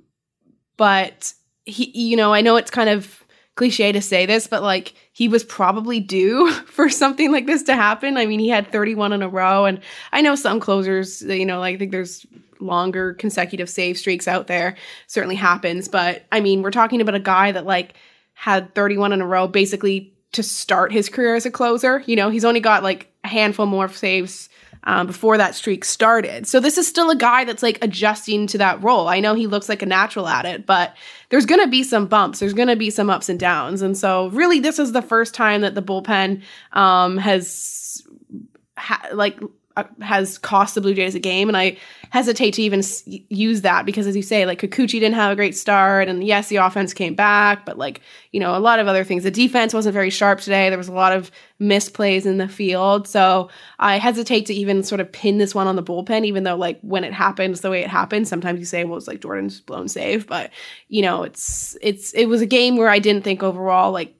but 0.76 1.34
he 1.64 1.90
you 1.92 2.16
know, 2.16 2.32
I 2.32 2.42
know 2.42 2.56
it's 2.56 2.70
kind 2.70 2.88
of 2.88 3.24
cliche 3.56 3.90
to 3.90 4.00
say 4.00 4.26
this, 4.26 4.46
but 4.46 4.62
like 4.62 4.94
he 5.12 5.28
was 5.28 5.42
probably 5.42 5.98
due 5.98 6.50
for 6.66 6.88
something 6.88 7.32
like 7.32 7.46
this 7.46 7.64
to 7.64 7.74
happen. 7.74 8.16
I 8.16 8.26
mean, 8.26 8.38
he 8.38 8.48
had 8.48 8.70
31 8.70 9.12
in 9.12 9.22
a 9.22 9.28
row, 9.28 9.64
and 9.64 9.80
I 10.12 10.20
know 10.20 10.36
some 10.36 10.60
closers, 10.60 11.22
you 11.22 11.46
know, 11.46 11.58
like 11.58 11.74
I 11.74 11.78
think 11.78 11.90
there's 11.90 12.24
longer 12.60 13.14
consecutive 13.14 13.68
save 13.68 13.98
streaks 13.98 14.28
out 14.28 14.46
there. 14.46 14.76
Certainly 15.08 15.36
happens, 15.36 15.88
but 15.88 16.24
I 16.30 16.40
mean, 16.40 16.62
we're 16.62 16.70
talking 16.70 17.00
about 17.00 17.14
a 17.14 17.20
guy 17.20 17.52
that 17.52 17.66
like 17.66 17.94
had 18.34 18.74
31 18.74 19.12
in 19.12 19.20
a 19.20 19.26
row 19.26 19.48
basically 19.48 20.12
to 20.32 20.42
start 20.42 20.92
his 20.92 21.08
career 21.08 21.34
as 21.34 21.46
a 21.46 21.50
closer. 21.50 22.02
You 22.06 22.16
know, 22.16 22.28
he's 22.28 22.44
only 22.44 22.60
got 22.60 22.82
like 22.82 23.10
a 23.24 23.28
handful 23.28 23.66
more 23.66 23.88
saves 23.88 24.50
um, 24.86 25.06
before 25.08 25.36
that 25.36 25.54
streak 25.54 25.84
started. 25.84 26.46
So 26.46 26.60
this 26.60 26.78
is 26.78 26.86
still 26.86 27.10
a 27.10 27.16
guy 27.16 27.44
that's 27.44 27.62
like 27.62 27.78
adjusting 27.82 28.46
to 28.48 28.58
that 28.58 28.82
role. 28.82 29.08
I 29.08 29.20
know 29.20 29.34
he 29.34 29.48
looks 29.48 29.68
like 29.68 29.82
a 29.82 29.86
natural 29.86 30.28
at 30.28 30.46
it, 30.46 30.64
but 30.64 30.96
there's 31.28 31.44
going 31.44 31.60
to 31.60 31.68
be 31.68 31.82
some 31.82 32.06
bumps. 32.06 32.38
There's 32.38 32.54
going 32.54 32.68
to 32.68 32.76
be 32.76 32.90
some 32.90 33.10
ups 33.10 33.28
and 33.28 33.38
downs. 33.38 33.82
And 33.82 33.98
so 33.98 34.28
really, 34.28 34.60
this 34.60 34.78
is 34.78 34.92
the 34.92 35.02
first 35.02 35.34
time 35.34 35.60
that 35.62 35.74
the 35.74 35.82
bullpen 35.82 36.42
um, 36.72 37.18
has 37.18 38.06
ha- 38.78 39.08
like 39.12 39.40
Uh, 39.76 39.84
has 40.00 40.38
cost 40.38 40.74
the 40.74 40.80
Blue 40.80 40.94
Jays 40.94 41.14
a 41.14 41.18
game, 41.18 41.48
and 41.48 41.56
I 41.56 41.76
hesitate 42.10 42.52
to 42.54 42.62
even 42.62 42.82
use 43.28 43.60
that 43.60 43.84
because, 43.84 44.06
as 44.06 44.16
you 44.16 44.22
say, 44.22 44.46
like 44.46 44.60
Kikuchi 44.60 44.92
didn't 44.92 45.14
have 45.14 45.32
a 45.32 45.36
great 45.36 45.54
start, 45.54 46.08
and 46.08 46.24
yes, 46.24 46.48
the 46.48 46.56
offense 46.56 46.94
came 46.94 47.14
back, 47.14 47.66
but 47.66 47.76
like 47.76 48.00
you 48.32 48.40
know, 48.40 48.56
a 48.56 48.60
lot 48.60 48.78
of 48.78 48.88
other 48.88 49.04
things. 49.04 49.22
The 49.22 49.30
defense 49.30 49.74
wasn't 49.74 49.92
very 49.92 50.10
sharp 50.10 50.40
today. 50.40 50.68
There 50.68 50.78
was 50.78 50.88
a 50.88 50.92
lot 50.92 51.12
of 51.12 51.30
misplays 51.60 52.26
in 52.26 52.38
the 52.38 52.48
field, 52.48 53.06
so 53.06 53.50
I 53.78 53.98
hesitate 53.98 54.46
to 54.46 54.54
even 54.54 54.82
sort 54.82 55.00
of 55.00 55.12
pin 55.12 55.38
this 55.38 55.54
one 55.54 55.66
on 55.66 55.76
the 55.76 55.82
bullpen, 55.82 56.24
even 56.24 56.44
though 56.44 56.56
like 56.56 56.80
when 56.80 57.04
it 57.04 57.12
happens 57.12 57.60
the 57.60 57.70
way 57.70 57.82
it 57.82 57.90
happened, 57.90 58.28
sometimes 58.28 58.58
you 58.58 58.64
say, 58.64 58.84
well, 58.84 58.96
it's 58.96 59.08
like 59.08 59.20
Jordan's 59.20 59.60
blown 59.60 59.88
save, 59.88 60.26
but 60.26 60.50
you 60.88 61.02
know, 61.02 61.22
it's 61.22 61.76
it's 61.82 62.12
it 62.12 62.26
was 62.26 62.40
a 62.40 62.46
game 62.46 62.76
where 62.76 62.88
I 62.88 62.98
didn't 62.98 63.24
think 63.24 63.42
overall 63.42 63.92
like 63.92 64.14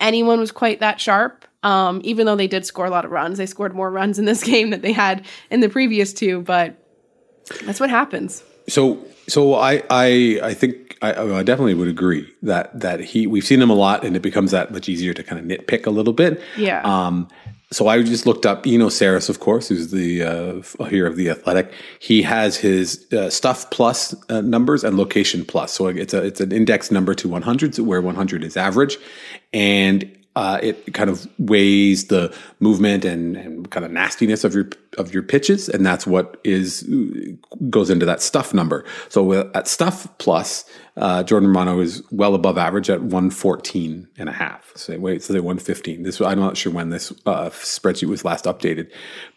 anyone 0.00 0.38
was 0.38 0.52
quite 0.52 0.80
that 0.80 1.00
sharp. 1.00 1.44
Um, 1.62 2.00
even 2.04 2.26
though 2.26 2.36
they 2.36 2.46
did 2.46 2.64
score 2.64 2.86
a 2.86 2.90
lot 2.90 3.04
of 3.04 3.10
runs, 3.10 3.38
they 3.38 3.46
scored 3.46 3.74
more 3.74 3.90
runs 3.90 4.18
in 4.18 4.24
this 4.24 4.42
game 4.52 4.70
than 4.70 4.80
they 4.80 4.92
had 4.92 5.26
in 5.50 5.60
the 5.60 5.68
previous 5.68 6.12
two. 6.12 6.42
But 6.42 6.76
that's 7.64 7.80
what 7.80 7.90
happens. 7.90 8.42
So, 8.68 9.04
so 9.26 9.54
I, 9.54 9.82
I, 9.90 10.40
I 10.42 10.54
think 10.54 10.98
I, 11.00 11.14
I, 11.14 11.42
definitely 11.42 11.74
would 11.74 11.88
agree 11.88 12.28
that 12.42 12.78
that 12.80 13.00
he 13.00 13.26
we've 13.26 13.44
seen 13.44 13.62
him 13.62 13.70
a 13.70 13.74
lot, 13.74 14.04
and 14.04 14.16
it 14.16 14.20
becomes 14.20 14.50
that 14.50 14.72
much 14.72 14.88
easier 14.88 15.14
to 15.14 15.22
kind 15.22 15.38
of 15.40 15.58
nitpick 15.58 15.86
a 15.86 15.90
little 15.90 16.12
bit. 16.12 16.40
Yeah. 16.56 16.82
Um, 16.82 17.28
so 17.70 17.86
I 17.86 18.02
just 18.02 18.24
looked 18.24 18.46
up 18.46 18.66
Eno 18.66 18.88
Sarris, 18.88 19.28
of 19.28 19.40
course, 19.40 19.68
who's 19.68 19.90
the 19.90 20.22
uh, 20.22 20.86
here 20.86 21.06
of 21.06 21.16
the 21.16 21.28
Athletic. 21.28 21.72
He 21.98 22.22
has 22.22 22.56
his 22.56 23.06
uh, 23.12 23.28
stuff 23.28 23.70
plus 23.70 24.14
uh, 24.30 24.40
numbers 24.40 24.84
and 24.84 24.96
location 24.96 25.44
plus. 25.44 25.72
So 25.72 25.86
it's 25.86 26.14
a 26.14 26.22
it's 26.24 26.40
an 26.40 26.50
index 26.50 26.90
number 26.90 27.14
to 27.14 27.28
100, 27.28 27.74
so 27.74 27.82
where 27.82 28.00
100 28.00 28.42
is 28.42 28.56
average, 28.56 28.96
and 29.52 30.10
uh, 30.38 30.60
it 30.62 30.94
kind 30.94 31.10
of 31.10 31.26
weighs 31.38 32.06
the 32.06 32.32
movement 32.60 33.04
and, 33.04 33.36
and 33.36 33.68
kind 33.72 33.84
of 33.84 33.90
nastiness 33.90 34.44
of 34.44 34.54
your 34.54 34.68
of 34.96 35.12
your 35.12 35.24
pitches, 35.24 35.68
and 35.68 35.84
that's 35.84 36.06
what 36.06 36.40
is 36.44 36.88
goes 37.68 37.90
into 37.90 38.06
that 38.06 38.22
stuff 38.22 38.54
number. 38.54 38.84
So 39.08 39.50
at 39.52 39.66
stuff 39.66 40.06
plus, 40.18 40.64
uh, 40.96 41.24
Jordan 41.24 41.48
Romano 41.48 41.80
is 41.80 42.04
well 42.12 42.36
above 42.36 42.56
average 42.56 42.88
at 42.88 43.00
114 43.00 44.06
and 44.16 44.28
a 44.28 44.32
half. 44.32 44.70
So 44.76 44.96
wait, 44.96 45.24
so 45.24 45.32
they 45.32 45.40
115. 45.40 46.04
This 46.04 46.20
I'm 46.20 46.38
not 46.38 46.56
sure 46.56 46.72
when 46.72 46.90
this 46.90 47.12
uh, 47.26 47.50
spreadsheet 47.50 48.08
was 48.08 48.24
last 48.24 48.44
updated, 48.44 48.92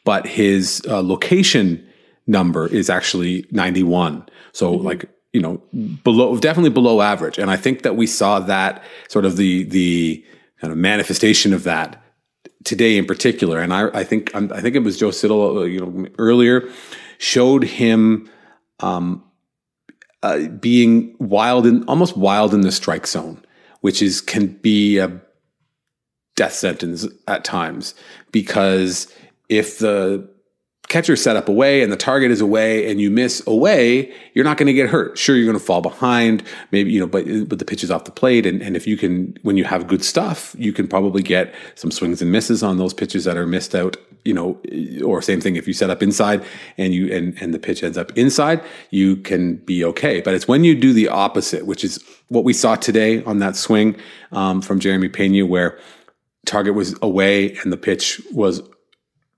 but 0.06 0.28
his 0.28 0.84
uh, 0.88 1.02
location 1.02 1.84
number 2.28 2.68
is 2.68 2.92
actually 2.92 3.48
91. 3.50 4.30
So 4.52 4.76
mm-hmm. 4.76 4.86
like 4.86 5.10
you 5.34 5.42
know 5.42 5.64
below 6.04 6.38
definitely 6.38 6.70
below 6.70 7.02
average, 7.02 7.40
and 7.40 7.50
I 7.50 7.58
think 7.58 7.82
that 7.82 7.96
we 7.96 8.06
saw 8.06 8.40
that 8.42 8.84
sort 9.10 9.26
of 9.26 9.38
the 9.38 9.64
the 9.64 10.24
kind 10.62 10.72
of 10.72 10.78
manifestation 10.78 11.54
of 11.54 11.64
that 11.64 12.02
today 12.64 12.98
in 12.98 13.06
particular. 13.06 13.60
And 13.60 13.74
I, 13.74 13.90
I 13.90 14.04
think 14.04 14.34
I 14.36 14.62
think 14.62 14.76
it 14.76 14.84
was 14.84 14.98
Joe 14.98 15.12
Siddall, 15.12 15.60
uh, 15.60 15.64
you 15.64 15.80
know, 15.80 16.08
earlier 16.18 16.70
showed 17.18 17.64
him 17.64 18.30
um, 18.80 19.24
uh, 20.24 20.48
being 20.48 21.16
wild 21.20 21.66
and 21.66 21.84
almost 21.88 22.16
wild 22.16 22.54
in 22.54 22.62
the 22.62 22.72
strike 22.72 23.08
zone, 23.08 23.44
which 23.82 24.02
is 24.02 24.22
can 24.22 24.48
be 24.48 24.98
a 24.98 25.22
death 26.36 26.54
sentence 26.54 27.08
at 27.28 27.44
times 27.44 27.94
because 28.32 29.14
if 29.50 29.80
the 29.80 30.28
catcher 30.92 31.16
set 31.16 31.38
up 31.38 31.48
away 31.48 31.82
and 31.82 31.92
the 31.92 31.98
target 31.98 32.32
is 32.32 32.42
away 32.42 32.92
and 32.92 33.00
you 33.00 33.10
miss 33.10 33.42
away, 33.48 34.14
you're 34.34 34.44
not 34.44 34.58
going 34.58 34.68
to 34.68 34.74
get 34.74 34.90
hurt. 34.90 35.18
Sure, 35.18 35.38
you're 35.38 35.46
going 35.46 35.58
to 35.58 35.64
fall 35.64 35.82
behind, 35.82 36.44
maybe, 36.72 36.92
you 36.92 37.00
know, 37.00 37.08
but, 37.08 37.26
but 37.48 37.60
the 37.60 37.66
pitch 37.66 37.82
is 37.82 37.90
off 37.90 38.04
the 38.04 38.12
plate. 38.12 38.46
And, 38.46 38.62
and 38.62 38.76
if 38.76 38.86
you 38.86 38.98
can, 38.98 39.38
when 39.42 39.56
you 39.56 39.64
have 39.64 39.88
good 39.88 40.04
stuff, 40.04 40.54
you 40.60 40.74
can 40.74 40.90
probably 40.90 41.24
get 41.24 41.56
some 41.76 41.92
swings 41.92 42.22
and 42.22 42.30
misses 42.30 42.62
on 42.62 42.78
those 42.78 42.94
pitches 42.94 43.24
that 43.24 43.38
are 43.38 43.48
missed 43.48 43.74
out, 43.74 43.96
you 44.26 44.34
know, 44.34 44.60
or 45.06 45.22
same 45.22 45.40
thing. 45.40 45.56
If 45.56 45.66
you 45.66 45.74
set 45.74 45.90
up 45.90 46.04
inside 46.04 46.44
and 46.78 46.94
you, 46.94 47.12
and, 47.16 47.42
and 47.42 47.54
the 47.54 47.60
pitch 47.60 47.84
ends 47.84 47.98
up 47.98 48.12
inside, 48.18 48.62
you 48.90 49.16
can 49.16 49.56
be 49.56 49.86
okay. 49.86 50.20
But 50.20 50.34
it's 50.34 50.48
when 50.48 50.66
you 50.66 50.76
do 50.76 50.92
the 50.92 51.08
opposite, 51.08 51.66
which 51.66 51.86
is 51.86 52.04
what 52.28 52.44
we 52.44 52.52
saw 52.52 52.76
today 52.76 53.24
on 53.24 53.40
that 53.40 53.56
swing 53.56 53.96
um, 54.34 54.62
from 54.62 54.82
Jeremy 54.82 55.08
Pena, 55.08 55.46
where 55.46 55.80
target 56.46 56.76
was 56.76 56.98
away 57.02 57.56
and 57.64 57.72
the 57.72 57.78
pitch 57.78 58.22
was 58.34 58.62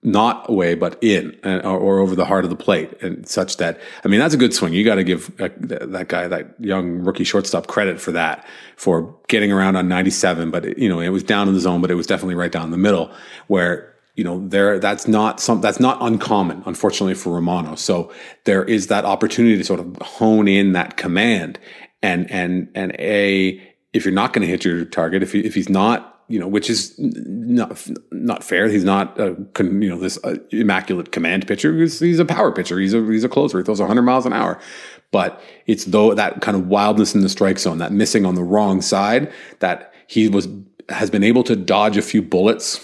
not 0.03 0.49
away 0.49 0.75
but 0.75 1.01
in 1.01 1.37
or, 1.43 1.61
or, 1.61 1.99
over 1.99 2.15
the 2.15 2.25
heart 2.25 2.43
of 2.43 2.49
the 2.49 2.55
plate 2.55 2.91
and 3.01 3.27
such 3.27 3.57
that 3.57 3.79
i 4.03 4.07
mean 4.07 4.19
that's 4.19 4.33
a 4.33 4.37
good 4.37 4.53
swing. 4.53 4.73
You 4.73 4.83
got 4.83 4.95
to 4.95 5.03
give 5.03 5.29
uh, 5.39 5.49
that, 5.57 5.91
that, 5.91 6.07
guy 6.07 6.27
that 6.27 6.55
young 6.59 6.99
rookie 6.99 7.23
shortstop 7.23 7.67
credit 7.67 7.99
for 8.01 8.11
that 8.11 8.45
for 8.75 9.15
getting 9.27 9.51
around 9.51 9.75
on 9.75 9.87
97 9.87 10.51
but 10.51 10.65
it, 10.65 10.77
you 10.77 10.89
know 10.89 10.99
it 10.99 11.09
was 11.09 11.23
down 11.23 11.47
in 11.47 11.53
the 11.53 11.59
zone 11.59 11.81
but 11.81 11.91
it 11.91 11.95
was 11.95 12.07
definitely 12.07 12.35
right 12.35 12.51
down 12.51 12.71
the 12.71 12.77
middle 12.77 13.11
where 13.47 13.93
you 14.15 14.23
know 14.23 14.47
there 14.47 14.79
that's 14.79 15.07
not 15.07 15.39
some 15.39 15.61
that's 15.61 15.79
not 15.79 15.97
uncommon 16.01 16.63
unfortunately 16.65 17.15
for 17.15 17.33
romano. 17.33 17.75
So 17.75 18.11
there 18.45 18.63
is 18.63 18.87
that 18.87 19.05
opportunity 19.05 19.57
to 19.57 19.63
sort 19.63 19.79
of 19.79 19.97
hone 20.01 20.47
in 20.47 20.73
that 20.73 20.97
command 20.97 21.59
and 22.01 22.29
and 22.29 22.69
and 22.75 22.95
a 22.99 23.61
if 23.93 24.05
you're 24.05 24.13
not 24.13 24.33
going 24.33 24.41
to 24.41 24.47
hit 24.47 24.65
your 24.65 24.85
target 24.85 25.23
if, 25.23 25.31
he, 25.31 25.39
if 25.41 25.53
he's 25.53 25.69
not 25.69 26.12
you 26.27 26.39
know, 26.39 26.47
which 26.47 26.69
is 26.69 26.95
not 26.97 27.88
not 28.12 28.43
fair. 28.43 28.67
He's 28.69 28.83
not 28.83 29.19
a, 29.19 29.36
you 29.59 29.89
know 29.89 29.99
this 29.99 30.17
uh, 30.23 30.36
immaculate 30.51 31.12
command 31.12 31.47
pitcher. 31.47 31.75
He's, 31.75 31.99
he's 31.99 32.19
a 32.19 32.25
power 32.25 32.51
pitcher. 32.51 32.79
He's 32.79 32.93
a 32.93 33.03
he's 33.05 33.23
a 33.23 33.29
closer. 33.29 33.57
He 33.57 33.63
throws 33.63 33.79
100 33.79 34.01
miles 34.01 34.25
an 34.25 34.33
hour. 34.33 34.59
But 35.12 35.41
it's 35.67 35.86
though 35.86 36.13
that 36.13 36.41
kind 36.41 36.57
of 36.57 36.67
wildness 36.67 37.13
in 37.13 37.21
the 37.21 37.29
strike 37.29 37.59
zone, 37.59 37.77
that 37.77 37.91
missing 37.91 38.25
on 38.25 38.36
the 38.36 38.43
wrong 38.43 38.81
side, 38.81 39.31
that 39.59 39.93
he 40.07 40.27
was 40.27 40.47
has 40.89 41.09
been 41.09 41.23
able 41.23 41.43
to 41.43 41.55
dodge 41.55 41.97
a 41.97 42.01
few 42.01 42.21
bullets 42.21 42.79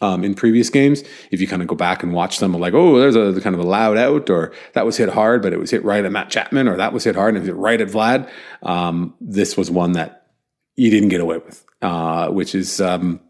um, 0.00 0.24
in 0.24 0.34
previous 0.34 0.70
games. 0.70 1.02
If 1.30 1.40
you 1.40 1.46
kind 1.46 1.62
of 1.62 1.68
go 1.68 1.74
back 1.74 2.02
and 2.02 2.12
watch 2.12 2.38
them, 2.38 2.52
like, 2.54 2.74
oh, 2.74 2.98
there's 2.98 3.16
a 3.16 3.40
kind 3.40 3.54
of 3.54 3.60
a 3.60 3.66
loud 3.66 3.96
out, 3.96 4.30
or 4.30 4.52
that 4.74 4.84
was 4.84 4.96
hit 4.96 5.10
hard, 5.10 5.42
but 5.42 5.52
it 5.52 5.58
was 5.58 5.70
hit 5.70 5.84
right 5.84 6.04
at 6.04 6.12
Matt 6.12 6.30
Chapman, 6.30 6.68
or 6.68 6.76
that 6.76 6.92
was 6.92 7.04
hit 7.04 7.16
hard 7.16 7.30
and 7.30 7.38
it 7.38 7.40
was 7.40 7.48
hit 7.48 7.56
right 7.56 7.80
at 7.80 7.88
Vlad. 7.88 8.28
Um, 8.62 9.14
this 9.20 9.56
was 9.56 9.70
one 9.70 9.92
that 9.92 10.26
you 10.76 10.90
didn't 10.90 11.10
get 11.10 11.20
away 11.20 11.38
with 11.38 11.64
uh, 11.82 12.28
which 12.28 12.54
is 12.54 12.80
um, 12.80 13.20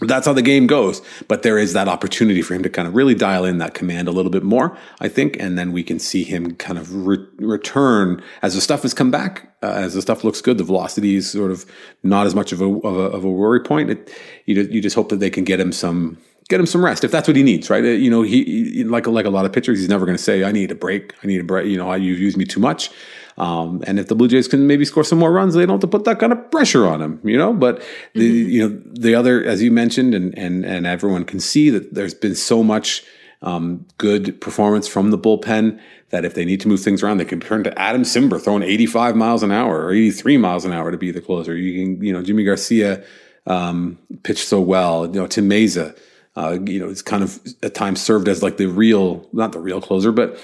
that's 0.00 0.26
how 0.26 0.32
the 0.32 0.42
game 0.42 0.66
goes. 0.66 1.02
But 1.28 1.42
there 1.42 1.58
is 1.58 1.72
that 1.72 1.88
opportunity 1.88 2.42
for 2.42 2.54
him 2.54 2.62
to 2.62 2.70
kind 2.70 2.88
of 2.88 2.94
really 2.94 3.14
dial 3.14 3.44
in 3.44 3.58
that 3.58 3.74
command 3.74 4.08
a 4.08 4.12
little 4.12 4.30
bit 4.30 4.42
more, 4.42 4.76
I 5.00 5.08
think, 5.08 5.36
and 5.38 5.58
then 5.58 5.72
we 5.72 5.82
can 5.82 5.98
see 5.98 6.24
him 6.24 6.54
kind 6.56 6.78
of 6.78 7.06
re- 7.06 7.26
return 7.38 8.22
as 8.42 8.54
the 8.54 8.60
stuff 8.60 8.82
has 8.82 8.94
come 8.94 9.10
back, 9.10 9.54
uh, 9.62 9.66
as 9.66 9.94
the 9.94 10.02
stuff 10.02 10.24
looks 10.24 10.40
good. 10.40 10.58
The 10.58 10.64
velocity 10.64 11.16
is 11.16 11.30
sort 11.30 11.50
of 11.50 11.66
not 12.02 12.26
as 12.26 12.34
much 12.34 12.52
of 12.52 12.60
a 12.60 12.66
of 12.66 12.96
a, 12.96 13.16
of 13.16 13.24
a 13.24 13.30
worry 13.30 13.60
point. 13.60 13.90
It, 13.90 14.10
you 14.46 14.62
you 14.62 14.80
just 14.80 14.96
hope 14.96 15.08
that 15.10 15.20
they 15.20 15.30
can 15.30 15.44
get 15.44 15.60
him 15.60 15.72
some 15.72 16.18
get 16.48 16.58
him 16.58 16.66
some 16.66 16.84
rest 16.84 17.04
if 17.04 17.12
that's 17.12 17.28
what 17.28 17.36
he 17.36 17.42
needs, 17.42 17.70
right? 17.70 17.84
Uh, 17.84 17.88
you 17.88 18.10
know, 18.10 18.22
he, 18.22 18.84
like 18.84 19.06
like 19.06 19.24
a 19.24 19.30
lot 19.30 19.46
of 19.46 19.52
pitchers, 19.52 19.78
he's 19.78 19.88
never 19.88 20.04
going 20.04 20.16
to 20.16 20.22
say, 20.22 20.44
"I 20.44 20.52
need 20.52 20.70
a 20.70 20.74
break, 20.74 21.14
I 21.22 21.26
need 21.26 21.40
a 21.40 21.44
break." 21.44 21.66
You 21.66 21.78
know, 21.78 21.94
you've 21.94 22.18
used 22.18 22.36
me 22.36 22.44
too 22.44 22.60
much. 22.60 22.90
Um, 23.38 23.82
and 23.86 23.98
if 23.98 24.08
the 24.08 24.14
Blue 24.14 24.28
Jays 24.28 24.48
can 24.48 24.66
maybe 24.66 24.84
score 24.84 25.04
some 25.04 25.18
more 25.18 25.32
runs, 25.32 25.54
they 25.54 25.60
don't 25.60 25.74
have 25.74 25.80
to 25.80 25.86
put 25.86 26.04
that 26.04 26.18
kind 26.18 26.32
of 26.32 26.50
pressure 26.50 26.86
on 26.86 27.00
them, 27.00 27.20
you 27.24 27.38
know. 27.38 27.52
But 27.52 27.82
the 28.14 28.24
you 28.24 28.68
know 28.68 28.82
the 28.92 29.14
other, 29.14 29.44
as 29.44 29.62
you 29.62 29.70
mentioned, 29.70 30.14
and 30.14 30.36
and 30.36 30.64
and 30.64 30.86
everyone 30.86 31.24
can 31.24 31.40
see 31.40 31.70
that 31.70 31.94
there's 31.94 32.14
been 32.14 32.34
so 32.34 32.62
much 32.62 33.04
um, 33.42 33.86
good 33.98 34.40
performance 34.40 34.86
from 34.86 35.10
the 35.10 35.18
bullpen 35.18 35.80
that 36.10 36.24
if 36.24 36.34
they 36.34 36.44
need 36.44 36.60
to 36.60 36.68
move 36.68 36.80
things 36.80 37.02
around, 37.02 37.18
they 37.18 37.24
can 37.24 37.40
turn 37.40 37.64
to 37.64 37.78
Adam 37.78 38.02
Cimber 38.02 38.40
throwing 38.42 38.62
85 38.62 39.16
miles 39.16 39.42
an 39.42 39.52
hour 39.52 39.84
or 39.84 39.92
83 39.92 40.36
miles 40.36 40.64
an 40.64 40.72
hour 40.72 40.90
to 40.90 40.98
be 40.98 41.10
the 41.10 41.20
closer. 41.20 41.56
You 41.56 41.96
can, 41.96 42.04
you 42.04 42.12
know, 42.12 42.20
Yimi 42.20 42.44
Garcia 42.44 43.02
um, 43.46 43.98
pitched 44.22 44.46
so 44.46 44.60
well. 44.60 45.06
You 45.06 45.12
know, 45.12 45.26
Tim 45.26 45.48
Mayza, 45.48 45.96
uh, 46.36 46.58
you 46.66 46.80
know, 46.80 46.88
it's 46.88 47.02
kind 47.02 47.22
of 47.22 47.40
at 47.62 47.74
times 47.74 48.02
served 48.02 48.28
as 48.28 48.42
like 48.42 48.56
the 48.56 48.66
real, 48.66 49.28
not 49.32 49.52
the 49.52 49.60
real 49.60 49.80
closer, 49.80 50.12
but 50.12 50.38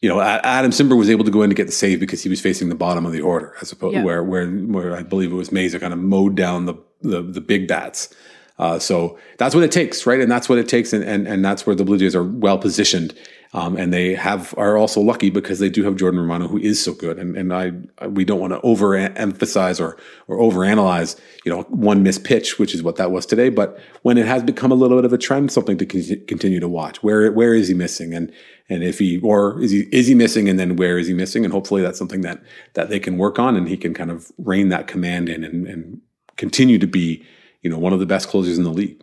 you 0.00 0.08
know, 0.08 0.20
Adam 0.20 0.70
Cimber 0.70 0.96
was 0.96 1.10
able 1.10 1.24
to 1.24 1.30
go 1.30 1.42
in 1.42 1.50
to 1.50 1.54
get 1.56 1.66
the 1.66 1.72
save 1.72 1.98
because 1.98 2.22
he 2.22 2.28
was 2.28 2.40
facing 2.40 2.68
the 2.68 2.74
bottom 2.74 3.04
of 3.04 3.12
the 3.12 3.20
order, 3.20 3.54
as 3.60 3.72
opposed 3.72 3.96
Yeah. 3.96 4.04
where 4.04 4.22
where 4.22 4.48
where 4.48 4.96
I 4.96 5.02
believe 5.02 5.32
it 5.32 5.34
was 5.36 5.50
Mayza 5.50 5.80
kind 5.80 5.92
of 5.92 5.98
mowed 5.98 6.34
down 6.36 6.66
the 6.66 6.74
the, 7.02 7.22
the 7.22 7.40
big 7.40 7.66
bats. 7.68 8.14
Uh, 8.58 8.78
so 8.78 9.16
that's 9.38 9.54
what 9.54 9.62
it 9.62 9.70
takes, 9.70 10.04
right? 10.04 10.20
And 10.20 10.30
that's 10.30 10.48
what 10.48 10.58
it 10.58 10.68
takes, 10.68 10.92
and 10.92 11.04
and, 11.04 11.26
and 11.28 11.44
that's 11.44 11.66
where 11.66 11.76
the 11.76 11.84
Blue 11.84 11.98
Jays 11.98 12.14
are 12.14 12.24
well 12.24 12.58
positioned. 12.58 13.14
Um, 13.54 13.76
and 13.76 13.94
they 13.94 14.14
have 14.14 14.54
are 14.58 14.76
also 14.76 15.00
lucky 15.00 15.30
because 15.30 15.58
they 15.58 15.70
do 15.70 15.82
have 15.84 15.96
Jordan 15.96 16.20
Romano, 16.20 16.48
who 16.48 16.58
is 16.58 16.82
so 16.82 16.92
good. 16.92 17.18
And 17.18 17.34
and 17.34 17.52
I 17.52 17.72
we 18.06 18.24
don't 18.24 18.40
want 18.40 18.52
to 18.52 18.60
overemphasize 18.60 19.80
or 19.80 19.96
or 20.26 20.36
overanalyze, 20.36 21.18
you 21.46 21.52
know, 21.52 21.62
one 21.62 22.02
missed 22.02 22.24
pitch, 22.24 22.58
which 22.58 22.74
is 22.74 22.82
what 22.82 22.96
that 22.96 23.10
was 23.10 23.24
today. 23.24 23.48
But 23.48 23.80
when 24.02 24.18
it 24.18 24.26
has 24.26 24.42
become 24.42 24.70
a 24.70 24.74
little 24.74 24.98
bit 24.98 25.06
of 25.06 25.14
a 25.14 25.18
trend, 25.18 25.50
something 25.50 25.78
to 25.78 25.86
con- 25.86 26.26
continue 26.26 26.60
to 26.60 26.68
watch. 26.68 27.02
Where 27.02 27.32
where 27.32 27.54
is 27.54 27.68
he 27.68 27.74
missing, 27.74 28.12
and 28.12 28.30
and 28.68 28.84
if 28.84 28.98
he 28.98 29.18
or 29.20 29.62
is 29.62 29.70
he 29.70 29.88
is 29.92 30.06
he 30.06 30.14
missing, 30.14 30.46
and 30.48 30.58
then 30.58 30.76
where 30.76 30.98
is 30.98 31.06
he 31.06 31.14
missing? 31.14 31.44
And 31.44 31.52
hopefully 31.52 31.80
that's 31.80 31.98
something 31.98 32.20
that 32.20 32.42
that 32.74 32.90
they 32.90 33.00
can 33.00 33.16
work 33.16 33.38
on, 33.38 33.56
and 33.56 33.66
he 33.66 33.78
can 33.78 33.94
kind 33.94 34.10
of 34.10 34.30
rein 34.36 34.68
that 34.68 34.88
command 34.88 35.30
in 35.30 35.42
and, 35.42 35.66
and 35.66 36.02
continue 36.36 36.78
to 36.78 36.86
be, 36.86 37.24
you 37.62 37.70
know, 37.70 37.78
one 37.78 37.94
of 37.94 37.98
the 37.98 38.06
best 38.06 38.28
closers 38.28 38.58
in 38.58 38.64
the 38.64 38.70
league. 38.70 39.02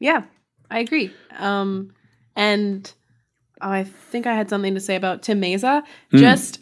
Yeah, 0.00 0.24
I 0.70 0.80
agree. 0.80 1.12
Um, 1.38 1.94
and 2.36 2.92
I 3.60 3.84
think 3.84 4.26
I 4.26 4.34
had 4.34 4.48
something 4.48 4.74
to 4.74 4.80
say 4.80 4.96
about 4.96 5.22
Tim 5.22 5.40
Mayza. 5.40 5.82
Just 6.12 6.60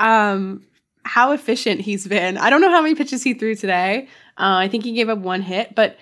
um, 0.00 0.64
how 1.04 1.32
efficient 1.32 1.80
he's 1.80 2.06
been. 2.06 2.38
I 2.38 2.50
don't 2.50 2.60
know 2.60 2.70
how 2.70 2.82
many 2.82 2.94
pitches 2.94 3.22
he 3.22 3.34
threw 3.34 3.54
today. 3.54 4.08
Uh, 4.36 4.56
I 4.58 4.68
think 4.68 4.84
he 4.84 4.92
gave 4.92 5.08
up 5.08 5.18
one 5.18 5.42
hit, 5.42 5.74
but 5.74 5.96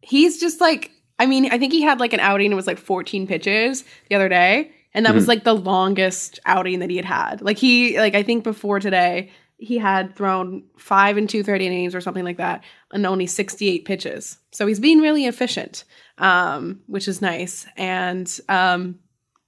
he's 0.00 0.40
just 0.40 0.60
like, 0.60 0.90
I 1.18 1.26
mean, 1.26 1.52
I 1.52 1.58
think 1.58 1.72
he 1.72 1.82
had 1.82 2.00
like 2.00 2.12
an 2.12 2.20
outing. 2.20 2.52
It 2.52 2.54
was 2.54 2.66
like 2.66 2.78
14 2.78 3.26
pitches 3.26 3.84
the 4.08 4.16
other 4.16 4.28
day. 4.28 4.72
And 4.94 5.04
that 5.04 5.14
was 5.14 5.28
like 5.28 5.44
the 5.44 5.54
longest 5.54 6.40
outing 6.46 6.78
that 6.78 6.88
he 6.88 6.96
had 6.96 7.04
had. 7.04 7.42
Like 7.42 7.58
he, 7.58 7.98
like 7.98 8.14
I 8.14 8.22
think 8.22 8.44
before 8.44 8.80
today, 8.80 9.30
he 9.58 9.76
had 9.78 10.16
thrown 10.16 10.64
five 10.78 11.16
and 11.16 11.28
two 11.28 11.42
third 11.42 11.60
innings 11.60 11.94
or 11.94 12.00
something 12.00 12.24
like 12.24 12.38
that, 12.38 12.64
and 12.92 13.06
only 13.06 13.26
68 13.26 13.84
pitches. 13.84 14.38
So 14.52 14.66
he's 14.66 14.80
being 14.80 15.00
really 15.00 15.26
efficient, 15.26 15.84
um, 16.18 16.80
which 16.86 17.08
is 17.08 17.22
nice. 17.22 17.66
And 17.76 18.40
um, 18.48 18.98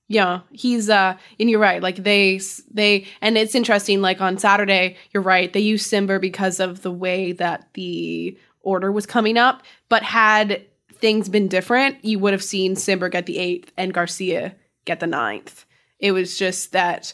yeah, 0.09 0.41
he's 0.53 0.89
uh, 0.89 1.17
and 1.39 1.51
you're 1.51 1.61
right. 1.61 1.83
Like 1.83 1.97
they 1.97 2.41
they 2.71 3.07
and 3.21 3.37
it's 3.39 3.55
interesting. 3.55 4.01
Like 4.01 4.21
on 4.21 4.39
Saturday, 4.39 4.97
you're 5.13 5.23
right. 5.23 5.53
They 5.53 5.61
used 5.61 5.91
Cimber 5.93 6.21
because 6.21 6.61
of 6.61 6.83
the 6.83 6.91
way 6.93 7.33
that 7.33 7.69
the 7.75 8.37
order 8.63 8.91
was 8.91 9.07
coming 9.07 9.37
up. 9.37 9.63
But 9.89 10.03
had 10.03 10.65
things 10.95 11.29
been 11.29 11.47
different, 11.49 12.05
you 12.05 12.19
would 12.19 12.33
have 12.33 12.43
seen 12.43 12.75
Cimber 12.75 13.11
get 13.11 13.27
the 13.27 13.39
eighth 13.39 13.71
and 13.77 13.93
Garcia 13.95 14.55
get 14.85 15.01
the 15.01 15.07
ninth. 15.07 15.65
It 16.01 16.13
was 16.13 16.39
just 16.39 16.73
that 16.73 17.13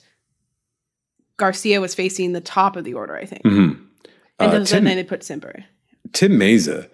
Garcia 1.36 1.80
was 1.80 1.94
facing 1.94 2.32
the 2.32 2.40
top 2.40 2.76
of 2.76 2.84
the 2.84 2.94
order, 2.94 3.16
I 3.16 3.24
think. 3.24 3.44
And 3.44 3.88
Uh, 4.38 4.50
then 4.50 4.64
Tim- 4.64 4.84
they 4.84 5.02
put 5.04 5.20
Cimber. 5.20 5.64
Tim 6.12 6.32
Mayza, 6.38 6.88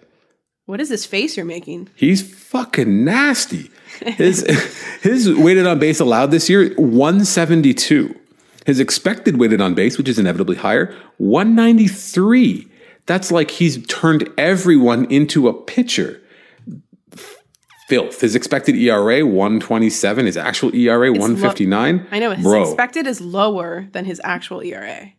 What 0.65 0.79
is 0.81 0.89
this 0.89 1.05
face 1.05 1.35
you're 1.37 1.45
making? 1.45 1.89
He's 1.95 2.21
fucking 2.21 3.03
nasty. 3.03 3.69
His 4.01 4.41
his 5.01 5.33
weighted 5.33 5.67
on 5.67 5.79
base 5.79 5.99
allowed 5.99 6.31
this 6.31 6.49
year 6.49 6.73
172. 6.75 8.15
His 8.65 8.79
expected 8.79 9.39
weighted 9.39 9.61
on 9.61 9.73
base, 9.73 9.97
which 9.97 10.07
is 10.07 10.19
inevitably 10.19 10.55
higher, 10.57 10.93
193. 11.17 12.67
That's 13.05 13.31
like 13.31 13.51
he's 13.51 13.85
turned 13.87 14.29
everyone 14.37 15.05
into 15.05 15.47
a 15.47 15.53
pitcher. 15.53 16.21
Filth. 17.87 18.21
His 18.21 18.35
expected 18.35 18.75
ERA 18.75 19.25
127. 19.25 20.25
His 20.25 20.37
actual 20.37 20.73
ERA 20.73 21.07
lo- 21.11 21.19
159. 21.19 22.07
I 22.11 22.19
know 22.19 22.31
his 22.31 22.43
Bro, 22.43 22.63
expected 22.63 23.05
is 23.07 23.19
lower 23.19 23.87
than 23.91 24.05
his 24.05 24.21
actual 24.23 24.61
ERA. 24.61 25.11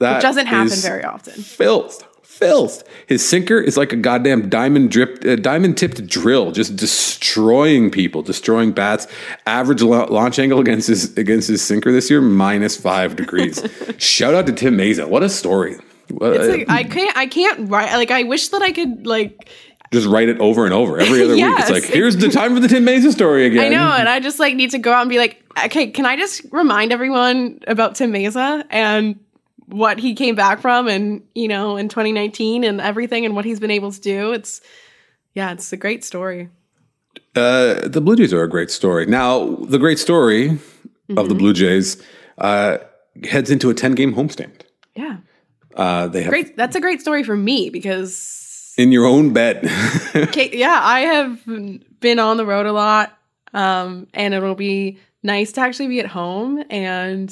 that 0.00 0.22
doesn't 0.22 0.46
happen 0.46 0.78
very 0.78 1.04
often. 1.04 1.34
Filth. 1.34 2.08
Filth. 2.38 2.82
His 3.06 3.26
sinker 3.26 3.60
is 3.60 3.76
like 3.76 3.92
a 3.92 3.96
goddamn 3.96 4.48
diamond 4.48 4.90
dripped, 4.90 5.24
uh, 5.24 5.36
diamond 5.36 5.78
tipped 5.78 6.04
drill, 6.06 6.50
just 6.50 6.74
destroying 6.74 7.90
people, 7.90 8.22
destroying 8.22 8.72
bats. 8.72 9.06
Average 9.46 9.82
la- 9.82 10.06
launch 10.06 10.38
angle 10.40 10.58
against 10.58 10.88
his 10.88 11.16
against 11.16 11.48
his 11.48 11.62
sinker 11.62 11.92
this 11.92 12.10
year 12.10 12.20
minus 12.20 12.76
five 12.76 13.14
degrees. 13.14 13.62
Shout 13.98 14.34
out 14.34 14.46
to 14.46 14.52
Tim 14.52 14.76
Mayza. 14.76 15.08
What 15.08 15.22
a 15.22 15.28
story. 15.28 15.76
What- 16.10 16.36
like, 16.40 16.68
I 16.68 16.82
can't 16.82 17.16
I 17.16 17.26
can't 17.26 17.70
write 17.70 17.94
like 17.94 18.10
I 18.10 18.24
wish 18.24 18.48
that 18.48 18.62
I 18.62 18.72
could 18.72 19.06
like 19.06 19.48
just 19.92 20.08
write 20.08 20.28
it 20.28 20.40
over 20.40 20.64
and 20.64 20.74
over 20.74 20.98
every 20.98 21.22
other 21.22 21.34
week. 21.34 21.44
It's 21.46 21.70
like 21.70 21.84
here's 21.84 22.16
the 22.16 22.28
time 22.28 22.52
for 22.54 22.60
the 22.60 22.66
Tim 22.68 22.84
Mayza 22.84 23.12
story 23.12 23.46
again. 23.46 23.64
I 23.64 23.68
know 23.68 23.92
and 23.92 24.08
I 24.08 24.18
just 24.18 24.40
like 24.40 24.56
need 24.56 24.70
to 24.72 24.78
go 24.78 24.92
out 24.92 25.02
and 25.02 25.10
be 25.10 25.18
like 25.18 25.40
okay 25.66 25.86
can 25.92 26.04
I 26.04 26.16
just 26.16 26.42
remind 26.50 26.92
everyone 26.92 27.60
about 27.68 27.94
Tim 27.94 28.12
Mayza 28.12 28.64
and 28.70 29.20
what 29.66 29.98
he 29.98 30.14
came 30.14 30.34
back 30.34 30.60
from 30.60 30.88
and 30.88 31.22
you 31.34 31.48
know 31.48 31.76
in 31.76 31.88
2019 31.88 32.64
and 32.64 32.80
everything 32.80 33.24
and 33.24 33.34
what 33.34 33.44
he's 33.44 33.58
been 33.60 33.70
able 33.70 33.90
to 33.92 34.00
do 34.00 34.32
it's 34.32 34.60
yeah 35.34 35.52
it's 35.52 35.72
a 35.72 35.76
great 35.76 36.04
story 36.04 36.48
Uh, 37.36 37.88
the 37.88 38.00
Blue 38.00 38.16
Jays 38.16 38.32
are 38.32 38.42
a 38.44 38.48
great 38.48 38.70
story. 38.70 39.06
Now, 39.06 39.56
the 39.68 39.78
great 39.78 39.98
story 39.98 40.48
of 40.50 40.60
Mm-hmm. 41.08 41.28
the 41.28 41.34
Blue 41.34 41.52
Jays 41.52 42.02
uh, 42.38 42.78
heads 43.24 43.50
into 43.50 43.68
a 43.70 43.74
10 43.74 43.94
game 43.94 44.14
homestand. 44.14 44.62
yeah 44.96 45.16
Uh, 45.76 46.06
they 46.08 46.22
have 46.22 46.30
great 46.30 46.56
that's 46.56 46.76
a 46.76 46.80
great 46.80 47.00
story 47.00 47.22
for 47.24 47.36
me 47.36 47.70
because 47.70 48.74
in 48.78 48.90
your 48.92 49.06
own 49.06 49.32
bed. 49.32 49.68
Okay, 50.16 50.50
yeah, 50.64 50.80
I 50.82 51.00
have 51.00 51.44
been 52.00 52.18
on 52.18 52.36
the 52.38 52.46
road 52.46 52.66
a 52.66 52.72
lot, 52.72 53.16
um, 53.52 54.06
and 54.14 54.34
it'll 54.34 54.54
be 54.56 54.98
nice 55.22 55.52
to 55.52 55.60
actually 55.60 55.88
be 55.88 56.00
at 56.00 56.06
home 56.06 56.62
and 56.70 57.30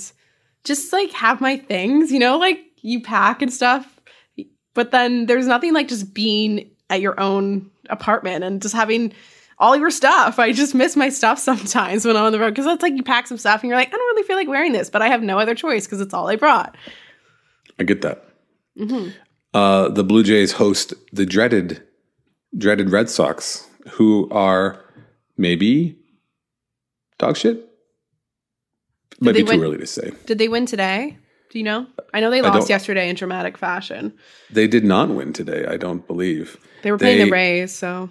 just 0.65 0.93
like 0.93 1.11
have 1.13 1.41
my 1.41 1.57
things, 1.57 2.13
you 2.13 2.19
know, 2.19 2.39
like 2.39 2.59
you 2.83 3.01
pack 3.03 3.43
and 3.43 3.53
stuff. 3.53 4.01
But 4.75 4.91
then 4.91 5.27
there's 5.27 5.47
nothing 5.47 5.75
like 5.75 5.89
just 5.89 6.15
being 6.15 6.71
at 6.89 7.01
your 7.01 7.19
own 7.21 7.71
apartment 7.91 8.45
and 8.45 8.63
just 8.63 8.75
having 8.75 9.13
all 9.59 9.77
your 9.77 9.91
stuff. 9.91 10.39
I 10.39 10.53
just 10.53 10.75
miss 10.75 10.97
my 10.97 11.09
stuff 11.09 11.39
sometimes 11.39 12.05
when 12.05 12.17
I'm 12.17 12.25
on 12.25 12.33
the 12.33 12.39
road 12.41 12.51
because 12.51 12.67
it's 12.67 12.83
like 12.83 12.95
you 12.95 13.03
pack 13.03 13.27
some 13.27 13.39
stuff 13.39 13.63
and 13.63 13.69
you're 13.69 13.79
like, 13.79 13.89
I 13.89 13.91
don't 13.91 14.01
really 14.01 14.27
feel 14.27 14.37
like 14.37 14.49
wearing 14.49 14.73
this, 14.73 14.91
but 14.91 15.03
I 15.03 15.09
have 15.09 15.23
no 15.23 15.39
other 15.39 15.55
choice 15.55 15.87
because 15.87 16.01
it's 16.01 16.15
all 16.15 16.29
I 16.29 16.37
brought. 16.37 16.77
I 17.79 17.85
get 17.85 18.03
that. 18.03 18.25
Mm-hmm. 18.79 19.11
Uh, 19.55 19.89
the 19.89 20.05
Blue 20.05 20.23
Jays 20.23 20.53
host 20.53 20.95
the 21.13 21.27
dreaded, 21.27 21.83
dreaded 22.57 22.91
Red 22.91 23.11
Sox, 23.11 23.69
who 23.91 24.29
are 24.31 24.83
maybe 25.37 25.99
dog 27.19 27.37
shit. 27.37 27.69
Might 29.27 29.33
they 29.33 29.43
be 29.43 29.51
too 29.53 29.59
win- 29.59 29.67
early 29.67 29.79
to 29.79 29.87
say. 29.87 30.13
Did 30.27 30.39
they 30.39 30.49
win 30.49 30.67
today? 30.67 31.17
Do 31.51 31.59
you 31.59 31.65
know? 31.65 31.87
I 32.15 32.21
know 32.21 32.31
they 32.31 32.41
lost 32.43 32.71
yesterday 32.71 33.09
in 33.11 33.15
dramatic 33.17 33.59
fashion. 33.59 34.15
They 34.51 34.67
did 34.67 34.85
not 34.85 35.11
win 35.11 35.33
today. 35.35 35.67
I 35.69 35.77
don't 35.77 36.07
believe. 36.07 36.57
They 36.83 36.91
were 36.91 36.99
playing 36.99 37.19
They- 37.19 37.25
the 37.27 37.31
Rays, 37.31 37.73
so 37.75 38.09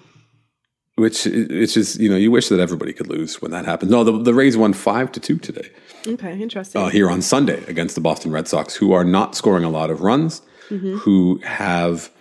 Which 0.96 1.26
it's 1.26 1.74
just 1.74 2.00
you 2.00 2.10
know 2.10 2.18
you 2.18 2.30
wish 2.32 2.50
that 2.50 2.60
everybody 2.60 2.94
could 2.94 3.08
lose 3.08 3.42
when 3.42 3.52
that 3.52 3.66
happens. 3.66 3.90
No, 3.92 4.04
the, 4.04 4.12
the 4.22 4.34
Rays 4.34 4.58
won 4.58 4.74
five 4.74 5.12
to 5.14 5.20
two 5.20 5.38
today. 5.38 5.70
okay, 6.08 6.40
interesting. 6.40 6.80
uh, 6.82 6.90
here 6.90 7.10
on 7.10 7.22
Sunday 7.22 7.64
against 7.68 7.96
the 7.96 8.02
Boston 8.02 8.32
Red 8.32 8.48
Sox, 8.48 8.76
who 8.76 8.92
are 8.94 9.04
not 9.04 9.36
scoring 9.36 9.64
a 9.64 9.70
lot 9.70 9.90
of 9.90 10.02
runs, 10.02 10.42
who 10.70 11.40
have 11.44 12.12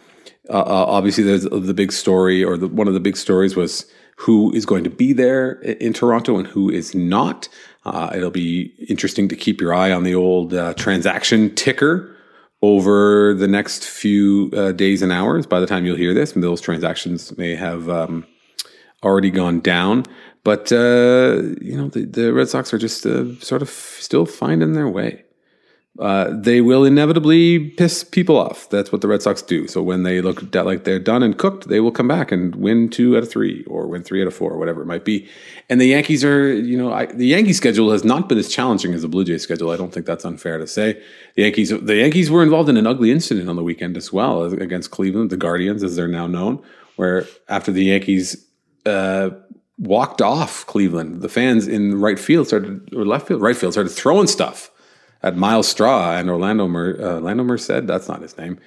uh, 0.49 0.53
uh, 0.55 0.85
obviously 0.89 1.23
there's 1.25 1.45
the 1.45 1.75
big 1.75 1.93
story, 1.93 2.43
or 2.43 2.57
the, 2.57 2.67
one 2.69 2.89
of 2.89 2.95
the 2.95 3.01
big 3.01 3.17
stories 3.17 3.55
was 3.57 3.85
who 4.17 4.53
is 4.55 4.65
going 4.67 4.85
to 4.85 4.91
be 4.91 5.13
there 5.13 5.53
in 5.63 5.93
Toronto 5.93 6.37
and 6.39 6.47
who 6.47 6.71
is 6.71 6.95
not. 6.95 7.49
Uh, 7.91 8.13
it'll 8.15 8.31
be 8.31 8.73
interesting 8.89 9.29
to 9.29 9.37
keep 9.37 9.61
your 9.61 9.75
eye 9.75 9.93
on 9.93 10.05
the 10.05 10.15
old 10.15 10.55
uh, 10.55 10.75
transaction 10.75 11.55
ticker 11.55 12.17
over 12.63 13.35
the 13.35 13.49
next 13.49 13.85
few 13.85 14.51
uh, 14.55 14.73
days 14.73 15.03
and 15.03 15.13
hours. 15.13 15.47
By 15.47 15.61
the 15.61 15.67
time 15.67 15.85
you'll 15.85 15.97
hear 15.97 16.15
this, 16.15 16.33
those 16.33 16.61
transactions 16.61 17.37
may 17.37 17.55
have 17.55 17.89
um, 17.89 18.27
already 19.03 19.31
gone 19.31 19.61
down. 19.61 20.05
But 20.45 20.73
uh, 20.73 21.43
you 21.61 21.77
know 21.77 21.89
the, 21.89 22.07
the 22.07 22.33
Red 22.33 22.49
Sox 22.49 22.73
are 22.73 22.79
just 22.79 23.05
uh, 23.05 23.39
sort 23.41 23.63
of 23.63 23.69
still 23.69 24.27
finding 24.27 24.73
their 24.73 24.89
way. 24.89 25.25
Uh, 25.99 26.33
they 26.33 26.61
will 26.61 26.85
inevitably 26.85 27.71
piss 27.71 28.05
people 28.05 28.37
off. 28.37 28.71
That's 28.71 28.93
what 28.93 29.01
the 29.01 29.09
Red 29.09 29.23
Sox 29.23 29.43
do. 29.43 29.67
So 29.67 29.83
when 29.83 30.05
they 30.05 30.21
look 30.21 30.55
like 30.55 30.85
they're 30.85 31.01
done 31.01 31.23
and 31.23 31.37
cooked, 31.37 31.69
they 31.69 31.81
will 31.81 31.91
come 31.91 32.07
back 32.07 32.31
and 32.31 32.55
win 32.55 32.89
two 32.89 33.17
out 33.17 33.25
of 33.25 33.31
three, 33.31 33.65
or 33.65 33.87
win 33.87 34.05
three 34.05 34.23
out 34.23 34.29
of 34.29 34.35
four, 34.35 34.53
or 34.53 34.59
whatever 34.59 34.83
it 34.83 34.87
might 34.87 35.05
be. 35.05 35.29
And 35.69 35.81
the 35.81 35.87
Yankees 35.87 36.25
are, 36.25 36.55
you 36.55 36.79
know, 36.79 36.93
I, 36.93 37.07
the 37.07 37.27
Yankee 37.27 37.53
schedule 37.53 37.91
has 37.91 38.05
not 38.05 38.29
been 38.29 38.39
as 38.39 38.49
challenging 38.49 38.95
as 38.95 39.03
the 39.03 39.09
Blue 39.09 39.25
Jays 39.25 39.43
schedule. 39.43 39.71
I 39.71 39.77
don't 39.77 39.93
think 39.93 40.07
that's 40.07 40.25
unfair 40.25 40.59
to 40.59 40.67
say. 40.67 41.03
The 41.35 41.43
Yankees, 41.43 41.71
the 41.71 41.97
Yankees 41.97 42.31
were 42.31 42.43
involved 42.43 42.69
in 42.69 42.77
an 42.77 42.87
ugly 42.87 43.11
incident 43.11 43.51
on 43.51 43.57
the 43.57 43.65
weekend 43.65 43.97
as 43.97 44.13
well 44.13 44.45
against 44.45 44.93
Cleveland, 44.93 45.31
the 45.31 45.37
Guardians, 45.37 45.83
as 45.83 45.97
they're 45.97 46.09
now 46.09 46.29
known, 46.29 46.63
where 46.97 47.27
after 47.49 47.73
the 47.73 47.85
Yankees 47.85 48.47
uh, 48.87 49.31
walked 49.77 50.23
off 50.23 50.65
Cleveland, 50.67 51.21
the 51.21 51.29
fans 51.29 51.67
in 51.67 52.01
right 52.01 52.19
field 52.19 52.47
started 52.47 52.89
or 52.95 53.05
left 53.05 53.27
field, 53.27 53.43
right 53.43 53.57
field 53.57 53.73
started 53.73 53.91
throwing 53.91 54.29
stuff 54.29 54.71
at 55.23 55.37
Myles 55.37 55.69
Straw 55.69 56.17
and 56.17 56.31
Orlando 56.31 56.67
Mer, 56.69 56.97
uh, 56.99 57.15
Orlando 57.15 57.45
Merced. 57.45 57.87
That's 57.87 58.09
not 58.09 58.23
his 58.23 58.37
name, 58.37 58.59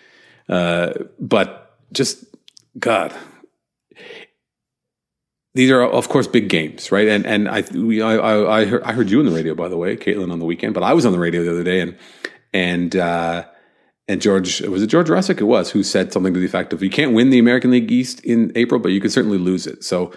uh, 0.49 0.93
but 1.19 1.77
just 1.91 2.25
God. 2.77 3.13
These 5.55 5.69
are, 5.69 5.83
of 5.83 6.09
course, 6.09 6.27
big 6.27 6.49
games, 6.49 6.91
right? 6.91 7.07
And 7.07 7.25
and 7.25 7.47
I 7.47 7.63
we 7.73 8.01
I 8.01 8.15
I, 8.15 8.59
I, 8.61 8.65
heard, 8.65 8.83
I 8.83 8.91
heard 8.93 9.09
you 9.09 9.19
on 9.19 9.25
the 9.25 9.31
radio, 9.31 9.53
by 9.53 9.69
the 9.69 9.77
way, 9.77 9.95
Caitlin, 9.95 10.31
on 10.31 10.39
the 10.39 10.45
weekend. 10.45 10.73
But 10.73 10.83
I 10.83 10.93
was 10.93 11.05
on 11.05 11.11
the 11.11 11.19
radio 11.19 11.43
the 11.43 11.51
other 11.51 11.63
day, 11.63 11.79
and 11.81 11.97
and 12.53 12.95
uh, 12.95 13.45
and 14.07 14.21
George 14.21 14.61
was 14.61 14.81
it 14.81 14.87
George 14.87 15.09
Russick? 15.09 15.39
It 15.39 15.45
was 15.45 15.69
who 15.69 15.83
said 15.83 16.11
something 16.11 16.33
to 16.33 16.39
the 16.39 16.45
effect 16.45 16.73
of, 16.73 16.81
"You 16.81 16.89
can't 16.89 17.13
win 17.13 17.29
the 17.29 17.37
American 17.37 17.69
League 17.69 17.91
East 17.91 18.19
in 18.21 18.51
April, 18.55 18.79
but 18.79 18.91
you 18.91 18.99
can 18.99 19.11
certainly 19.11 19.37
lose 19.37 19.67
it." 19.67 19.83
So 19.83 20.11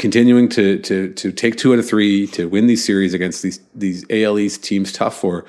continuing 0.00 0.48
to 0.48 0.78
to 0.78 1.12
to 1.12 1.30
take 1.30 1.56
two 1.56 1.72
out 1.72 1.78
of 1.78 1.86
three 1.86 2.26
to 2.28 2.48
win 2.48 2.66
these 2.66 2.84
series 2.84 3.14
against 3.14 3.42
these 3.42 3.60
these 3.74 4.04
AL 4.10 4.38
East 4.38 4.64
teams, 4.64 4.92
tough 4.92 5.22
or 5.22 5.44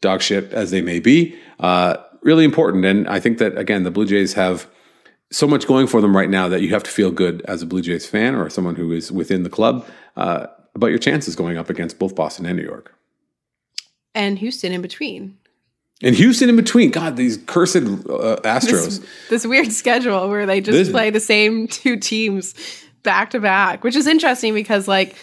dog 0.00 0.22
shit 0.22 0.52
as 0.52 0.70
they 0.70 0.80
may 0.80 1.00
be, 1.00 1.36
uh, 1.60 1.96
really 2.22 2.44
important. 2.44 2.84
And 2.84 3.08
I 3.08 3.20
think 3.20 3.38
that 3.38 3.58
again, 3.58 3.82
the 3.82 3.90
Blue 3.90 4.06
Jays 4.06 4.34
have 4.34 4.68
so 5.30 5.46
much 5.46 5.66
going 5.66 5.88
for 5.88 6.00
them 6.00 6.16
right 6.16 6.30
now 6.30 6.48
that 6.48 6.62
you 6.62 6.70
have 6.70 6.84
to 6.84 6.90
feel 6.90 7.10
good 7.10 7.42
as 7.46 7.62
a 7.62 7.66
Blue 7.66 7.82
Jays 7.82 8.06
fan 8.06 8.36
or 8.36 8.48
someone 8.48 8.76
who 8.76 8.92
is 8.92 9.10
within 9.10 9.42
the 9.42 9.50
club 9.50 9.84
uh, 10.16 10.46
about 10.74 10.88
your 10.88 10.98
chances 10.98 11.34
going 11.34 11.58
up 11.58 11.68
against 11.68 11.98
both 11.98 12.14
Boston 12.14 12.46
and 12.46 12.56
New 12.56 12.64
York. 12.64 12.94
And 14.14 14.38
Houston 14.38 14.72
in 14.72 14.82
between. 14.82 15.36
And 16.02 16.14
Houston 16.14 16.48
in 16.48 16.56
between. 16.56 16.90
God, 16.90 17.16
these 17.16 17.38
cursed 17.38 17.76
uh, 17.76 18.36
Astros. 18.44 18.84
This, 18.84 19.00
this 19.30 19.46
weird 19.46 19.72
schedule 19.72 20.28
where 20.28 20.46
they 20.46 20.60
just 20.60 20.76
This- 20.76 20.90
play 20.90 21.10
the 21.10 21.20
same 21.20 21.66
two 21.66 21.96
teams 21.96 22.54
back 23.06 23.30
to 23.30 23.40
back, 23.40 23.82
which 23.82 23.96
is 23.96 24.06
interesting 24.06 24.52
because 24.52 24.86
like 24.86 25.16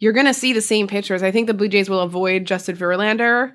you're 0.00 0.12
going 0.12 0.26
to 0.26 0.34
see 0.34 0.52
the 0.52 0.60
same 0.60 0.88
pitchers. 0.88 1.22
I 1.22 1.30
think 1.30 1.46
the 1.46 1.54
Blue 1.54 1.68
Jays 1.68 1.88
will 1.88 2.00
avoid 2.00 2.44
Justin 2.44 2.76
Verlander 2.76 3.52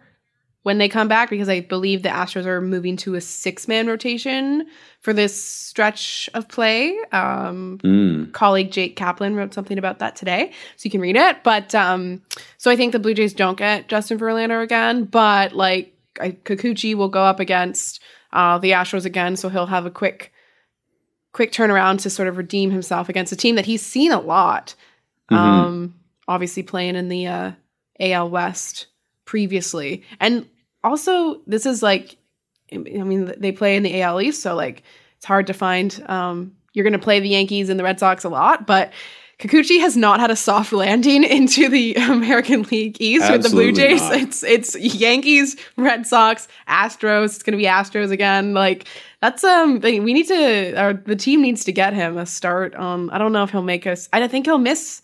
when 0.61 0.78
they 0.78 0.88
come 0.88 1.09
back 1.09 1.30
because 1.30 1.49
I 1.49 1.59
believe 1.59 2.03
the 2.03 2.09
Astros 2.09 2.45
are 2.45 2.61
moving 2.61 2.95
to 2.97 3.15
a 3.15 3.21
six 3.21 3.67
man 3.67 3.88
rotation 3.88 4.65
for 5.01 5.11
this 5.11 5.41
stretch 5.43 6.30
of 6.34 6.47
play. 6.47 6.97
Um, 7.11 7.80
Mm. 7.84 8.32
colleague 8.32 8.71
Jake 8.71 8.95
Kaplan 8.95 9.36
wrote 9.36 9.53
something 9.53 9.78
about 9.78 9.99
that 9.99 10.15
today, 10.15 10.51
so 10.78 10.86
you 10.86 10.91
can 10.91 11.01
read 11.01 11.17
it. 11.17 11.43
But 11.43 11.76
um, 11.76 12.21
so 12.57 12.71
I 12.71 12.76
think 12.78 12.93
the 12.93 12.99
Blue 12.99 13.13
Jays 13.13 13.34
don't 13.34 13.57
get 13.57 13.89
Justin 13.89 14.17
Verlander 14.19 14.63
again, 14.63 15.03
but 15.05 15.51
like 15.53 15.93
I, 16.21 16.32
Kikuchi 16.32 16.95
will 16.95 17.09
go 17.09 17.24
up 17.24 17.39
against 17.39 17.99
uh, 18.32 18.57
the 18.57 18.71
Astros 18.71 19.05
again, 19.05 19.36
so 19.36 19.49
he'll 19.49 19.65
have 19.67 19.86
a 19.86 19.91
quick, 19.91 20.33
quick 21.34 21.52
turnaround 21.52 22.00
to 22.02 22.10
sort 22.10 22.28
of 22.28 22.38
redeem 22.38 22.72
himself 22.72 23.10
against 23.10 23.34
a 23.34 23.36
team 23.36 23.56
that 23.56 23.66
he's 23.66 23.82
seen 23.82 24.12
a 24.12 24.20
lot. 24.20 24.76
Um, 25.30 25.96
obviously 26.28 26.64
playing 26.64 26.96
in 26.96 27.10
the 27.10 27.28
uh, 27.28 27.52
AL 28.00 28.30
West 28.30 28.88
previously, 29.26 30.04
and 30.20 30.48
also 30.84 31.42
this 31.48 31.66
is 31.66 31.82
like, 31.82 32.18
I 32.72 32.78
mean, 32.78 33.34
they 33.38 33.52
play 33.52 33.76
in 33.76 33.84
the 33.84 34.02
AL 34.02 34.22
East, 34.22 34.42
so 34.42 34.56
like 34.56 34.84
it's 35.18 35.26
hard 35.26 35.48
to 35.48 35.54
find. 35.54 36.04
Um, 36.08 36.56
you're 36.74 36.84
going 36.84 36.94
to 36.94 37.00
play 37.00 37.20
the 37.20 37.30
Yankees 37.30 37.70
and 37.70 37.80
the 37.80 37.84
Red 37.84 38.00
Sox 38.00 38.24
a 38.24 38.30
lot, 38.30 38.66
but 38.66 38.92
Kikuchi 39.44 39.82
has 39.82 39.98
not 39.98 40.22
had 40.22 40.32
a 40.32 40.38
soft 40.38 40.72
landing 40.72 41.22
into 41.26 41.68
the 41.68 41.96
American 41.98 42.62
League 42.64 42.96
East 43.02 43.30
with 43.30 43.44
the 43.44 43.50
Blue 43.50 43.74
Jays. 43.74 44.00
not. 44.00 44.14
It's 44.14 44.41
it's 44.41 44.74
Yankees, 44.78 45.58
Red 45.76 46.08
Sox, 46.08 46.48
Astros. 46.70 47.36
It's 47.36 47.44
going 47.44 47.52
to 47.52 47.58
be 47.58 47.66
Astros 47.66 48.10
again. 48.10 48.54
Like 48.54 48.88
that's 49.22 49.44
um 49.44 49.82
we 49.82 50.00
need 50.00 50.28
to 50.30 50.82
or 50.82 50.94
the 50.94 51.18
team 51.18 51.41
needs 51.41 51.66
to 51.66 51.74
get 51.74 51.94
him 51.94 52.18
a 52.18 52.26
start. 52.26 52.74
Um 52.76 53.10
I 53.12 53.18
don't 53.18 53.34
know 53.34 53.44
if 53.44 53.50
he'll 53.52 53.64
make 53.64 53.86
us. 53.86 54.08
I 54.14 54.26
think 54.30 54.46
he'll 54.46 54.60
miss. 54.60 55.02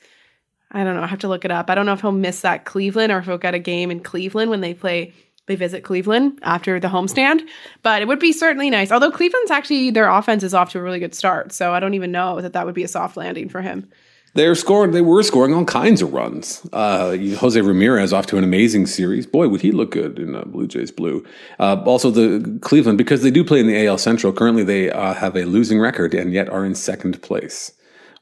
I 0.71 0.85
don't 0.85 0.95
know. 0.95 1.01
I 1.03 1.07
have 1.07 1.19
to 1.19 1.27
look 1.27 1.43
it 1.43 1.51
up. 1.51 1.69
I 1.69 1.75
don't 1.75 1.85
know 1.85 1.93
if 1.93 1.99
he'll 1.99 2.13
miss 2.13 2.39
that 2.39 2.63
Cleveland 2.63 3.11
or 3.11 3.17
if 3.17 3.25
he'll 3.25 3.37
get 3.37 3.55
a 3.55 3.59
game 3.59 3.91
in 3.91 3.99
Cleveland 3.99 4.49
when 4.49 4.61
they 4.61 4.73
play. 4.73 5.13
They 5.47 5.55
visit 5.55 5.83
Cleveland 5.83 6.39
after 6.43 6.79
the 6.79 6.89
homestand, 6.89 7.41
but 7.81 8.03
it 8.03 8.07
would 8.07 8.19
be 8.19 8.31
certainly 8.31 8.69
nice. 8.69 8.91
Although 8.91 9.09
Cleveland's 9.09 9.49
actually 9.49 9.89
their 9.89 10.07
offense 10.07 10.43
is 10.43 10.53
off 10.53 10.71
to 10.73 10.79
a 10.79 10.81
really 10.83 10.99
good 10.99 11.15
start, 11.15 11.51
so 11.51 11.73
I 11.73 11.79
don't 11.79 11.95
even 11.95 12.11
know 12.11 12.39
that 12.39 12.53
that 12.53 12.67
would 12.67 12.75
be 12.75 12.83
a 12.83 12.87
soft 12.87 13.17
landing 13.17 13.49
for 13.49 13.61
him. 13.61 13.89
They're 14.35 14.55
scoring. 14.55 14.91
They 14.91 15.01
were 15.01 15.23
scoring 15.23 15.53
all 15.53 15.65
kinds 15.65 16.01
of 16.01 16.13
runs. 16.13 16.67
Uh, 16.71 17.17
Jose 17.37 17.59
Ramirez 17.59 18.13
off 18.13 18.27
to 18.27 18.37
an 18.37 18.43
amazing 18.43 18.85
series. 18.85 19.25
Boy, 19.25 19.47
would 19.47 19.61
he 19.61 19.71
look 19.71 19.91
good 19.91 20.19
in 20.19 20.35
uh, 20.35 20.43
Blue 20.43 20.67
Jays 20.67 20.91
blue. 20.91 21.25
Uh, 21.57 21.81
also, 21.85 22.11
the 22.11 22.59
Cleveland 22.61 22.97
because 22.97 23.23
they 23.23 23.31
do 23.31 23.43
play 23.43 23.59
in 23.59 23.67
the 23.67 23.87
AL 23.87 23.97
Central. 23.97 24.31
Currently, 24.31 24.63
they 24.63 24.91
uh, 24.91 25.13
have 25.15 25.35
a 25.35 25.45
losing 25.45 25.79
record 25.79 26.13
and 26.13 26.31
yet 26.31 26.47
are 26.49 26.63
in 26.63 26.75
second 26.75 27.21
place, 27.23 27.71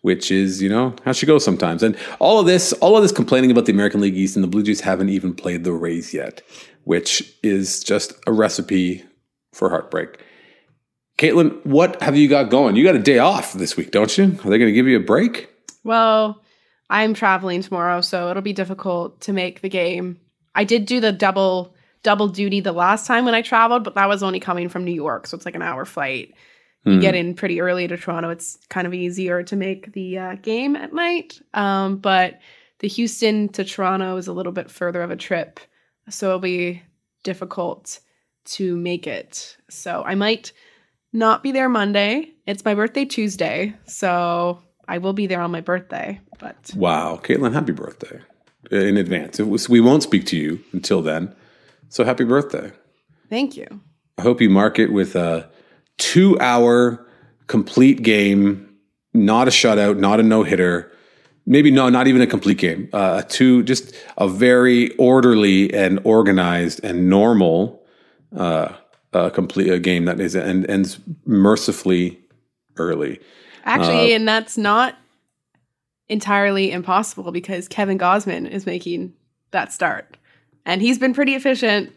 which 0.02 0.32
is 0.32 0.62
you 0.62 0.70
know 0.70 0.96
how 1.04 1.12
she 1.12 1.26
goes 1.26 1.44
sometimes. 1.44 1.84
And 1.84 1.98
all 2.20 2.40
of 2.40 2.46
this, 2.46 2.72
all 2.74 2.96
of 2.96 3.04
this 3.04 3.12
complaining 3.12 3.52
about 3.52 3.66
the 3.66 3.74
American 3.74 4.00
League 4.00 4.18
East 4.18 4.36
and 4.36 4.44
the 4.44 4.48
Blue 4.48 4.64
Jays 4.64 4.82
haven't 4.82 5.10
even 5.10 5.34
played 5.34 5.66
the 5.66 5.74
Rays 5.74 6.14
yet, 6.14 6.42
which 6.86 7.34
is 7.44 7.82
just 7.82 8.14
a 8.26 8.32
recipe 8.32 9.04
for 9.54 9.70
heartbreak. 9.70 10.24
Caitlin, 11.18 11.66
what 11.66 12.02
have 12.02 12.16
you 12.16 12.30
got 12.30 12.50
going? 12.50 12.76
You 12.76 12.84
got 12.84 12.96
a 12.96 13.00
day 13.00 13.18
off 13.18 13.54
this 13.54 13.76
week, 13.76 13.92
don't 13.92 14.16
you? 14.18 14.26
Are 14.26 14.50
they 14.50 14.60
going 14.60 14.68
to 14.68 14.72
give 14.72 14.88
you 14.88 14.98
a 14.98 15.04
break? 15.04 15.50
Well, 15.88 16.44
I'm 16.90 17.14
traveling 17.14 17.62
tomorrow, 17.62 18.02
so 18.02 18.30
it'll 18.30 18.44
be 18.44 18.54
difficult 18.54 19.22
to 19.22 19.34
make 19.34 19.62
the 19.62 19.70
game. 19.70 20.20
I 20.54 20.66
did 20.66 20.86
do 20.86 21.00
the 21.00 21.14
double 21.14 21.74
double 22.04 22.28
duty 22.28 22.60
the 22.60 22.74
last 22.74 23.08
time 23.08 23.26
when 23.26 23.34
I 23.34 23.42
traveled, 23.42 23.84
but 23.84 23.96
that 23.96 24.08
was 24.08 24.22
only 24.22 24.40
coming 24.40 24.70
from 24.70 24.84
New 24.84 24.94
York, 24.94 25.28
so 25.28 25.36
it's 25.36 25.46
like 25.46 25.56
an 25.56 25.62
hour 25.62 25.86
flight. 25.86 26.36
You 26.86 27.02
get 27.02 27.16
in 27.16 27.34
pretty 27.34 27.60
early 27.60 27.86
to 27.86 27.98
Toronto. 27.98 28.30
It's 28.30 28.58
kind 28.70 28.88
of 28.88 28.94
easier 28.94 29.44
to 29.44 29.58
make 29.58 29.92
the 29.92 30.18
uh, 30.18 30.36
game 30.36 30.78
at 30.78 30.94
night. 30.94 31.42
Um, 31.54 31.98
but 31.98 32.40
the 32.80 32.88
Houston 32.88 33.50
to 33.50 33.66
Toronto 33.66 34.16
is 34.16 34.28
a 34.28 34.34
little 34.34 34.54
bit 34.54 34.72
further 34.72 35.02
of 35.02 35.12
a 35.12 35.18
trip, 35.18 35.60
so 36.10 36.28
it'll 36.28 36.40
be 36.40 36.82
difficult 37.26 38.00
to 38.46 38.78
make 38.78 39.06
it. 39.06 39.58
So 39.70 40.02
I 40.06 40.16
might 40.16 40.54
not 41.12 41.44
be 41.44 41.52
there 41.52 41.68
Monday. 41.68 42.32
It's 42.46 42.64
my 42.64 42.74
birthday 42.74 43.04
Tuesday, 43.04 43.76
so 43.86 44.60
I 44.88 44.98
will 45.00 45.14
be 45.14 45.28
there 45.28 45.42
on 45.42 45.52
my 45.52 45.62
birthday. 45.62 46.20
But 46.40 46.72
Wow, 46.76 47.20
Caitlin, 47.22 47.54
happy 47.54 47.74
birthday 47.74 48.22
in 48.72 48.98
advance. 48.98 49.40
It 49.40 49.48
was, 49.48 49.68
we 49.70 49.80
won't 49.80 50.04
speak 50.04 50.26
to 50.28 50.38
you 50.38 50.64
until 50.72 51.02
then. 51.02 51.36
So 51.90 52.04
happy 52.04 52.24
birthday. 52.24 52.72
thank 53.30 53.56
you. 53.56 53.82
I 54.18 54.24
hope 54.24 54.42
you 54.42 54.50
mark 54.50 54.80
it 54.80 54.92
with 54.92 55.16
a 55.16 55.50
two 55.98 56.40
hour 56.40 57.06
complete 57.48 58.02
game, 58.02 58.78
not 59.14 59.48
a 59.48 59.52
shutout, 59.52 59.98
not 59.98 60.20
a 60.20 60.24
no 60.24 60.44
hitter. 60.44 60.92
Maybe 61.46 61.72
no, 61.72 61.88
not 61.88 62.08
even 62.08 62.22
a 62.22 62.28
complete 62.28 62.58
game. 62.58 62.90
Uh, 62.92 63.22
a 63.24 63.28
two, 63.28 63.64
just 63.64 63.96
a 64.18 64.28
very 64.28 64.94
orderly 64.98 65.74
and 65.74 66.00
organized 66.04 66.84
and 66.84 67.10
normal 67.10 67.86
uh, 68.36 68.74
uh, 69.14 69.30
complete 69.30 69.70
a 69.72 69.80
game 69.80 70.06
that 70.06 70.20
is 70.20 70.36
and 70.36 70.70
ends 70.70 71.00
mercifully 71.26 72.20
early. 72.78 73.20
Actually, 73.68 74.14
and 74.14 74.28
that's 74.28 74.58
not 74.58 74.96
entirely 76.10 76.72
impossible 76.72 77.32
because 77.32 77.68
Kevin 77.68 77.98
Gausman 78.00 78.50
is 78.50 78.66
making 78.66 79.14
that 79.52 79.74
start. 79.74 80.18
And 80.66 80.82
he's 80.82 80.98
been 80.98 81.14
pretty 81.14 81.36
efficient 81.36 81.92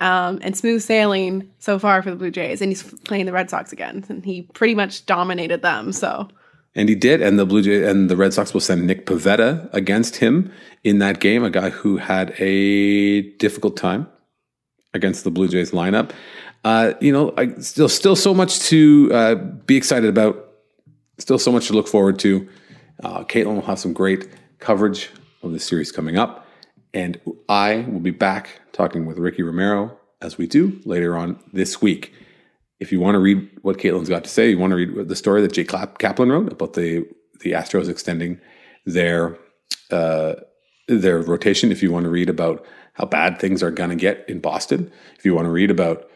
um, 0.00 0.40
and 0.42 0.56
smooth 0.56 0.82
sailing 0.82 1.50
so 1.58 1.78
far 1.78 2.02
for 2.02 2.10
the 2.10 2.16
Blue 2.16 2.30
Jays. 2.30 2.60
And 2.60 2.70
he's 2.70 2.82
playing 2.82 3.26
the 3.26 3.32
Red 3.32 3.50
Sox 3.50 3.72
again. 3.72 4.04
And 4.08 4.24
he 4.24 4.42
pretty 4.52 4.74
much 4.74 5.06
dominated 5.06 5.62
them. 5.62 5.92
So 5.92 6.28
And 6.74 6.88
he 6.88 6.96
did, 6.96 7.22
and 7.22 7.38
the 7.38 7.46
Blue 7.46 7.62
Jay 7.62 7.88
and 7.88 8.10
the 8.10 8.16
Red 8.16 8.34
Sox 8.34 8.52
will 8.52 8.60
send 8.60 8.86
Nick 8.86 9.06
Pivetta 9.06 9.72
against 9.72 10.16
him 10.16 10.50
in 10.82 10.98
that 10.98 11.20
game, 11.20 11.44
a 11.44 11.50
guy 11.50 11.70
who 11.70 11.98
had 11.98 12.34
a 12.40 13.22
difficult 13.38 13.76
time 13.76 14.08
against 14.92 15.22
the 15.22 15.30
Blue 15.30 15.46
Jays 15.48 15.70
lineup. 15.70 16.10
Uh, 16.64 16.94
you 17.00 17.12
know, 17.12 17.32
I, 17.36 17.54
still, 17.60 17.88
still 17.88 18.16
so 18.16 18.34
much 18.34 18.58
to 18.70 19.10
uh, 19.12 19.34
be 19.34 19.76
excited 19.76 20.08
about. 20.08 20.53
Still 21.18 21.38
so 21.38 21.52
much 21.52 21.68
to 21.68 21.72
look 21.72 21.88
forward 21.88 22.18
to. 22.20 22.48
Uh, 23.02 23.24
Caitlin 23.24 23.54
will 23.54 23.62
have 23.62 23.78
some 23.78 23.92
great 23.92 24.28
coverage 24.58 25.10
of 25.42 25.52
the 25.52 25.60
series 25.60 25.92
coming 25.92 26.16
up, 26.16 26.46
and 26.92 27.20
I 27.48 27.86
will 27.88 28.00
be 28.00 28.10
back 28.10 28.60
talking 28.72 29.06
with 29.06 29.18
Ricky 29.18 29.42
Romero 29.42 29.98
as 30.20 30.38
we 30.38 30.46
do 30.46 30.80
later 30.84 31.16
on 31.16 31.38
this 31.52 31.82
week 31.82 32.12
if 32.80 32.92
you 32.92 33.00
want 33.00 33.14
to 33.14 33.18
read 33.18 33.48
what 33.62 33.78
Caitlin's 33.78 34.08
got 34.08 34.24
to 34.24 34.30
say, 34.30 34.50
you 34.50 34.58
want 34.58 34.72
to 34.72 34.76
read 34.76 35.08
the 35.08 35.16
story 35.16 35.40
that 35.42 35.52
Jake 35.52 35.68
Kaplan 35.68 36.30
wrote 36.30 36.52
about 36.52 36.74
the 36.74 37.06
the 37.40 37.52
Astros 37.52 37.88
extending 37.88 38.40
their 38.84 39.38
uh, 39.90 40.34
their 40.88 41.20
rotation. 41.20 41.72
If 41.72 41.82
you 41.82 41.92
want 41.92 42.04
to 42.04 42.10
read 42.10 42.28
about 42.28 42.64
how 42.94 43.06
bad 43.06 43.38
things 43.38 43.62
are 43.62 43.70
going 43.70 43.90
to 43.90 43.96
get 43.96 44.24
in 44.28 44.38
Boston. 44.40 44.92
If 45.18 45.24
you 45.24 45.34
want 45.34 45.46
to 45.46 45.50
read 45.50 45.70
about 45.70 46.08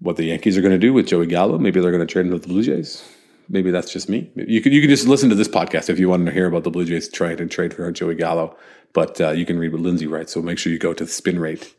what 0.00 0.16
the 0.16 0.24
Yankees 0.24 0.58
are 0.58 0.60
going 0.60 0.72
to 0.72 0.78
do 0.78 0.92
with 0.92 1.06
Joey 1.06 1.26
Gallo, 1.26 1.58
maybe 1.58 1.80
they're 1.80 1.92
going 1.92 2.06
to 2.06 2.12
trade 2.12 2.26
him 2.26 2.32
with 2.32 2.42
the 2.42 2.48
Blue 2.48 2.62
Jays. 2.62 3.04
Maybe 3.48 3.70
that's 3.70 3.92
just 3.92 4.08
me. 4.08 4.30
You 4.34 4.60
can 4.60 4.72
you 4.72 4.80
can 4.80 4.90
just 4.90 5.06
listen 5.06 5.28
to 5.30 5.34
this 5.34 5.48
podcast 5.48 5.88
if 5.88 5.98
you 5.98 6.08
want 6.08 6.26
to 6.26 6.32
hear 6.32 6.46
about 6.46 6.64
the 6.64 6.70
Blue 6.70 6.84
Jays 6.84 7.08
trying 7.08 7.36
to 7.36 7.46
trade 7.46 7.74
for 7.74 7.90
Joey 7.92 8.14
Gallo. 8.14 8.56
But 8.92 9.20
uh, 9.20 9.30
you 9.30 9.46
can 9.46 9.58
read 9.58 9.72
what 9.72 9.82
Lindsay 9.82 10.06
writes. 10.06 10.32
So 10.32 10.42
make 10.42 10.58
sure 10.58 10.72
you 10.72 10.78
go 10.78 10.94
to 10.94 11.04
the 11.04 11.10
spin 11.10 11.38
rate. 11.38 11.74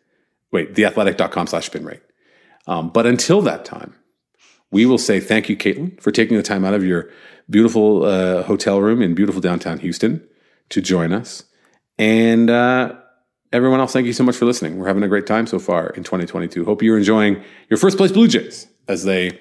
Wait, 0.52 0.76
theathletic.com 0.76 1.48
slash 1.48 1.66
spin 1.66 1.86
rate. 1.86 2.02
Um, 2.68 2.90
but 2.90 3.06
until 3.06 3.42
that 3.42 3.66
time, 3.66 3.96
we 4.72 4.86
will 4.86 4.98
say 4.98 5.20
thank 5.20 5.50
you, 5.50 5.58
Caitlin, 5.58 6.00
for 6.02 6.12
taking 6.12 6.38
the 6.38 6.44
time 6.44 6.64
out 6.64 6.74
of 6.74 6.86
your 6.86 7.10
beautiful 7.50 8.04
uh, 8.06 8.44
hotel 8.44 8.82
room 8.82 9.02
in 9.02 9.16
beautiful 9.16 9.42
downtown 9.42 9.80
Houston 9.80 10.26
to 10.70 10.82
join 10.82 11.14
us. 11.14 11.44
And 11.98 12.50
uh, 12.50 12.96
everyone 13.52 13.80
else, 13.80 13.94
thank 13.94 14.06
you 14.06 14.14
so 14.14 14.24
much 14.24 14.36
for 14.36 14.46
listening. 14.46 14.78
We're 14.78 14.88
having 14.88 15.04
a 15.04 15.08
great 15.08 15.26
time 15.26 15.48
so 15.48 15.60
far 15.60 15.90
in 15.92 16.04
2022. 16.04 16.66
Hope 16.66 16.82
you're 16.82 16.98
enjoying 16.98 17.44
your 17.70 17.78
first 17.78 17.98
place 17.98 18.12
Blue 18.12 18.28
Jays 18.28 18.68
as 18.88 19.04
they 19.04 19.40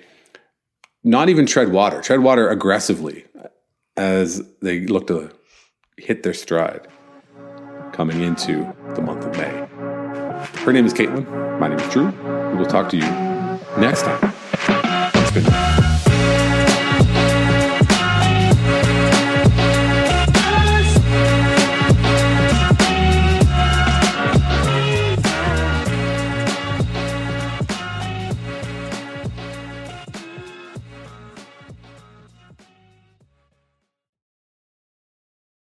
not 1.07 1.28
even 1.28 1.46
tread 1.46 1.70
water, 1.70 2.00
tread 2.02 2.20
water 2.20 2.50
aggressively 2.50 3.24
as 3.96 4.42
they 4.61 4.80
look 4.86 5.07
to 5.07 5.30
hit 5.96 6.24
their 6.24 6.34
stride 6.34 6.88
coming 7.92 8.20
into 8.20 8.74
the 8.96 9.00
month 9.00 9.24
of 9.24 9.32
May. 9.36 9.66
Her 10.64 10.72
name 10.72 10.84
is 10.84 10.92
Caitlin. 10.92 11.24
My 11.61 11.68
name 11.68 11.78
is 11.78 11.88
Drew. 11.92 12.09
We 12.50 12.57
will 12.57 12.66
talk 12.66 12.90
to 12.90 12.96
you 12.96 13.07
next 13.80 14.02
time. 14.02 14.34
It's 15.14 15.30
been 15.30 15.76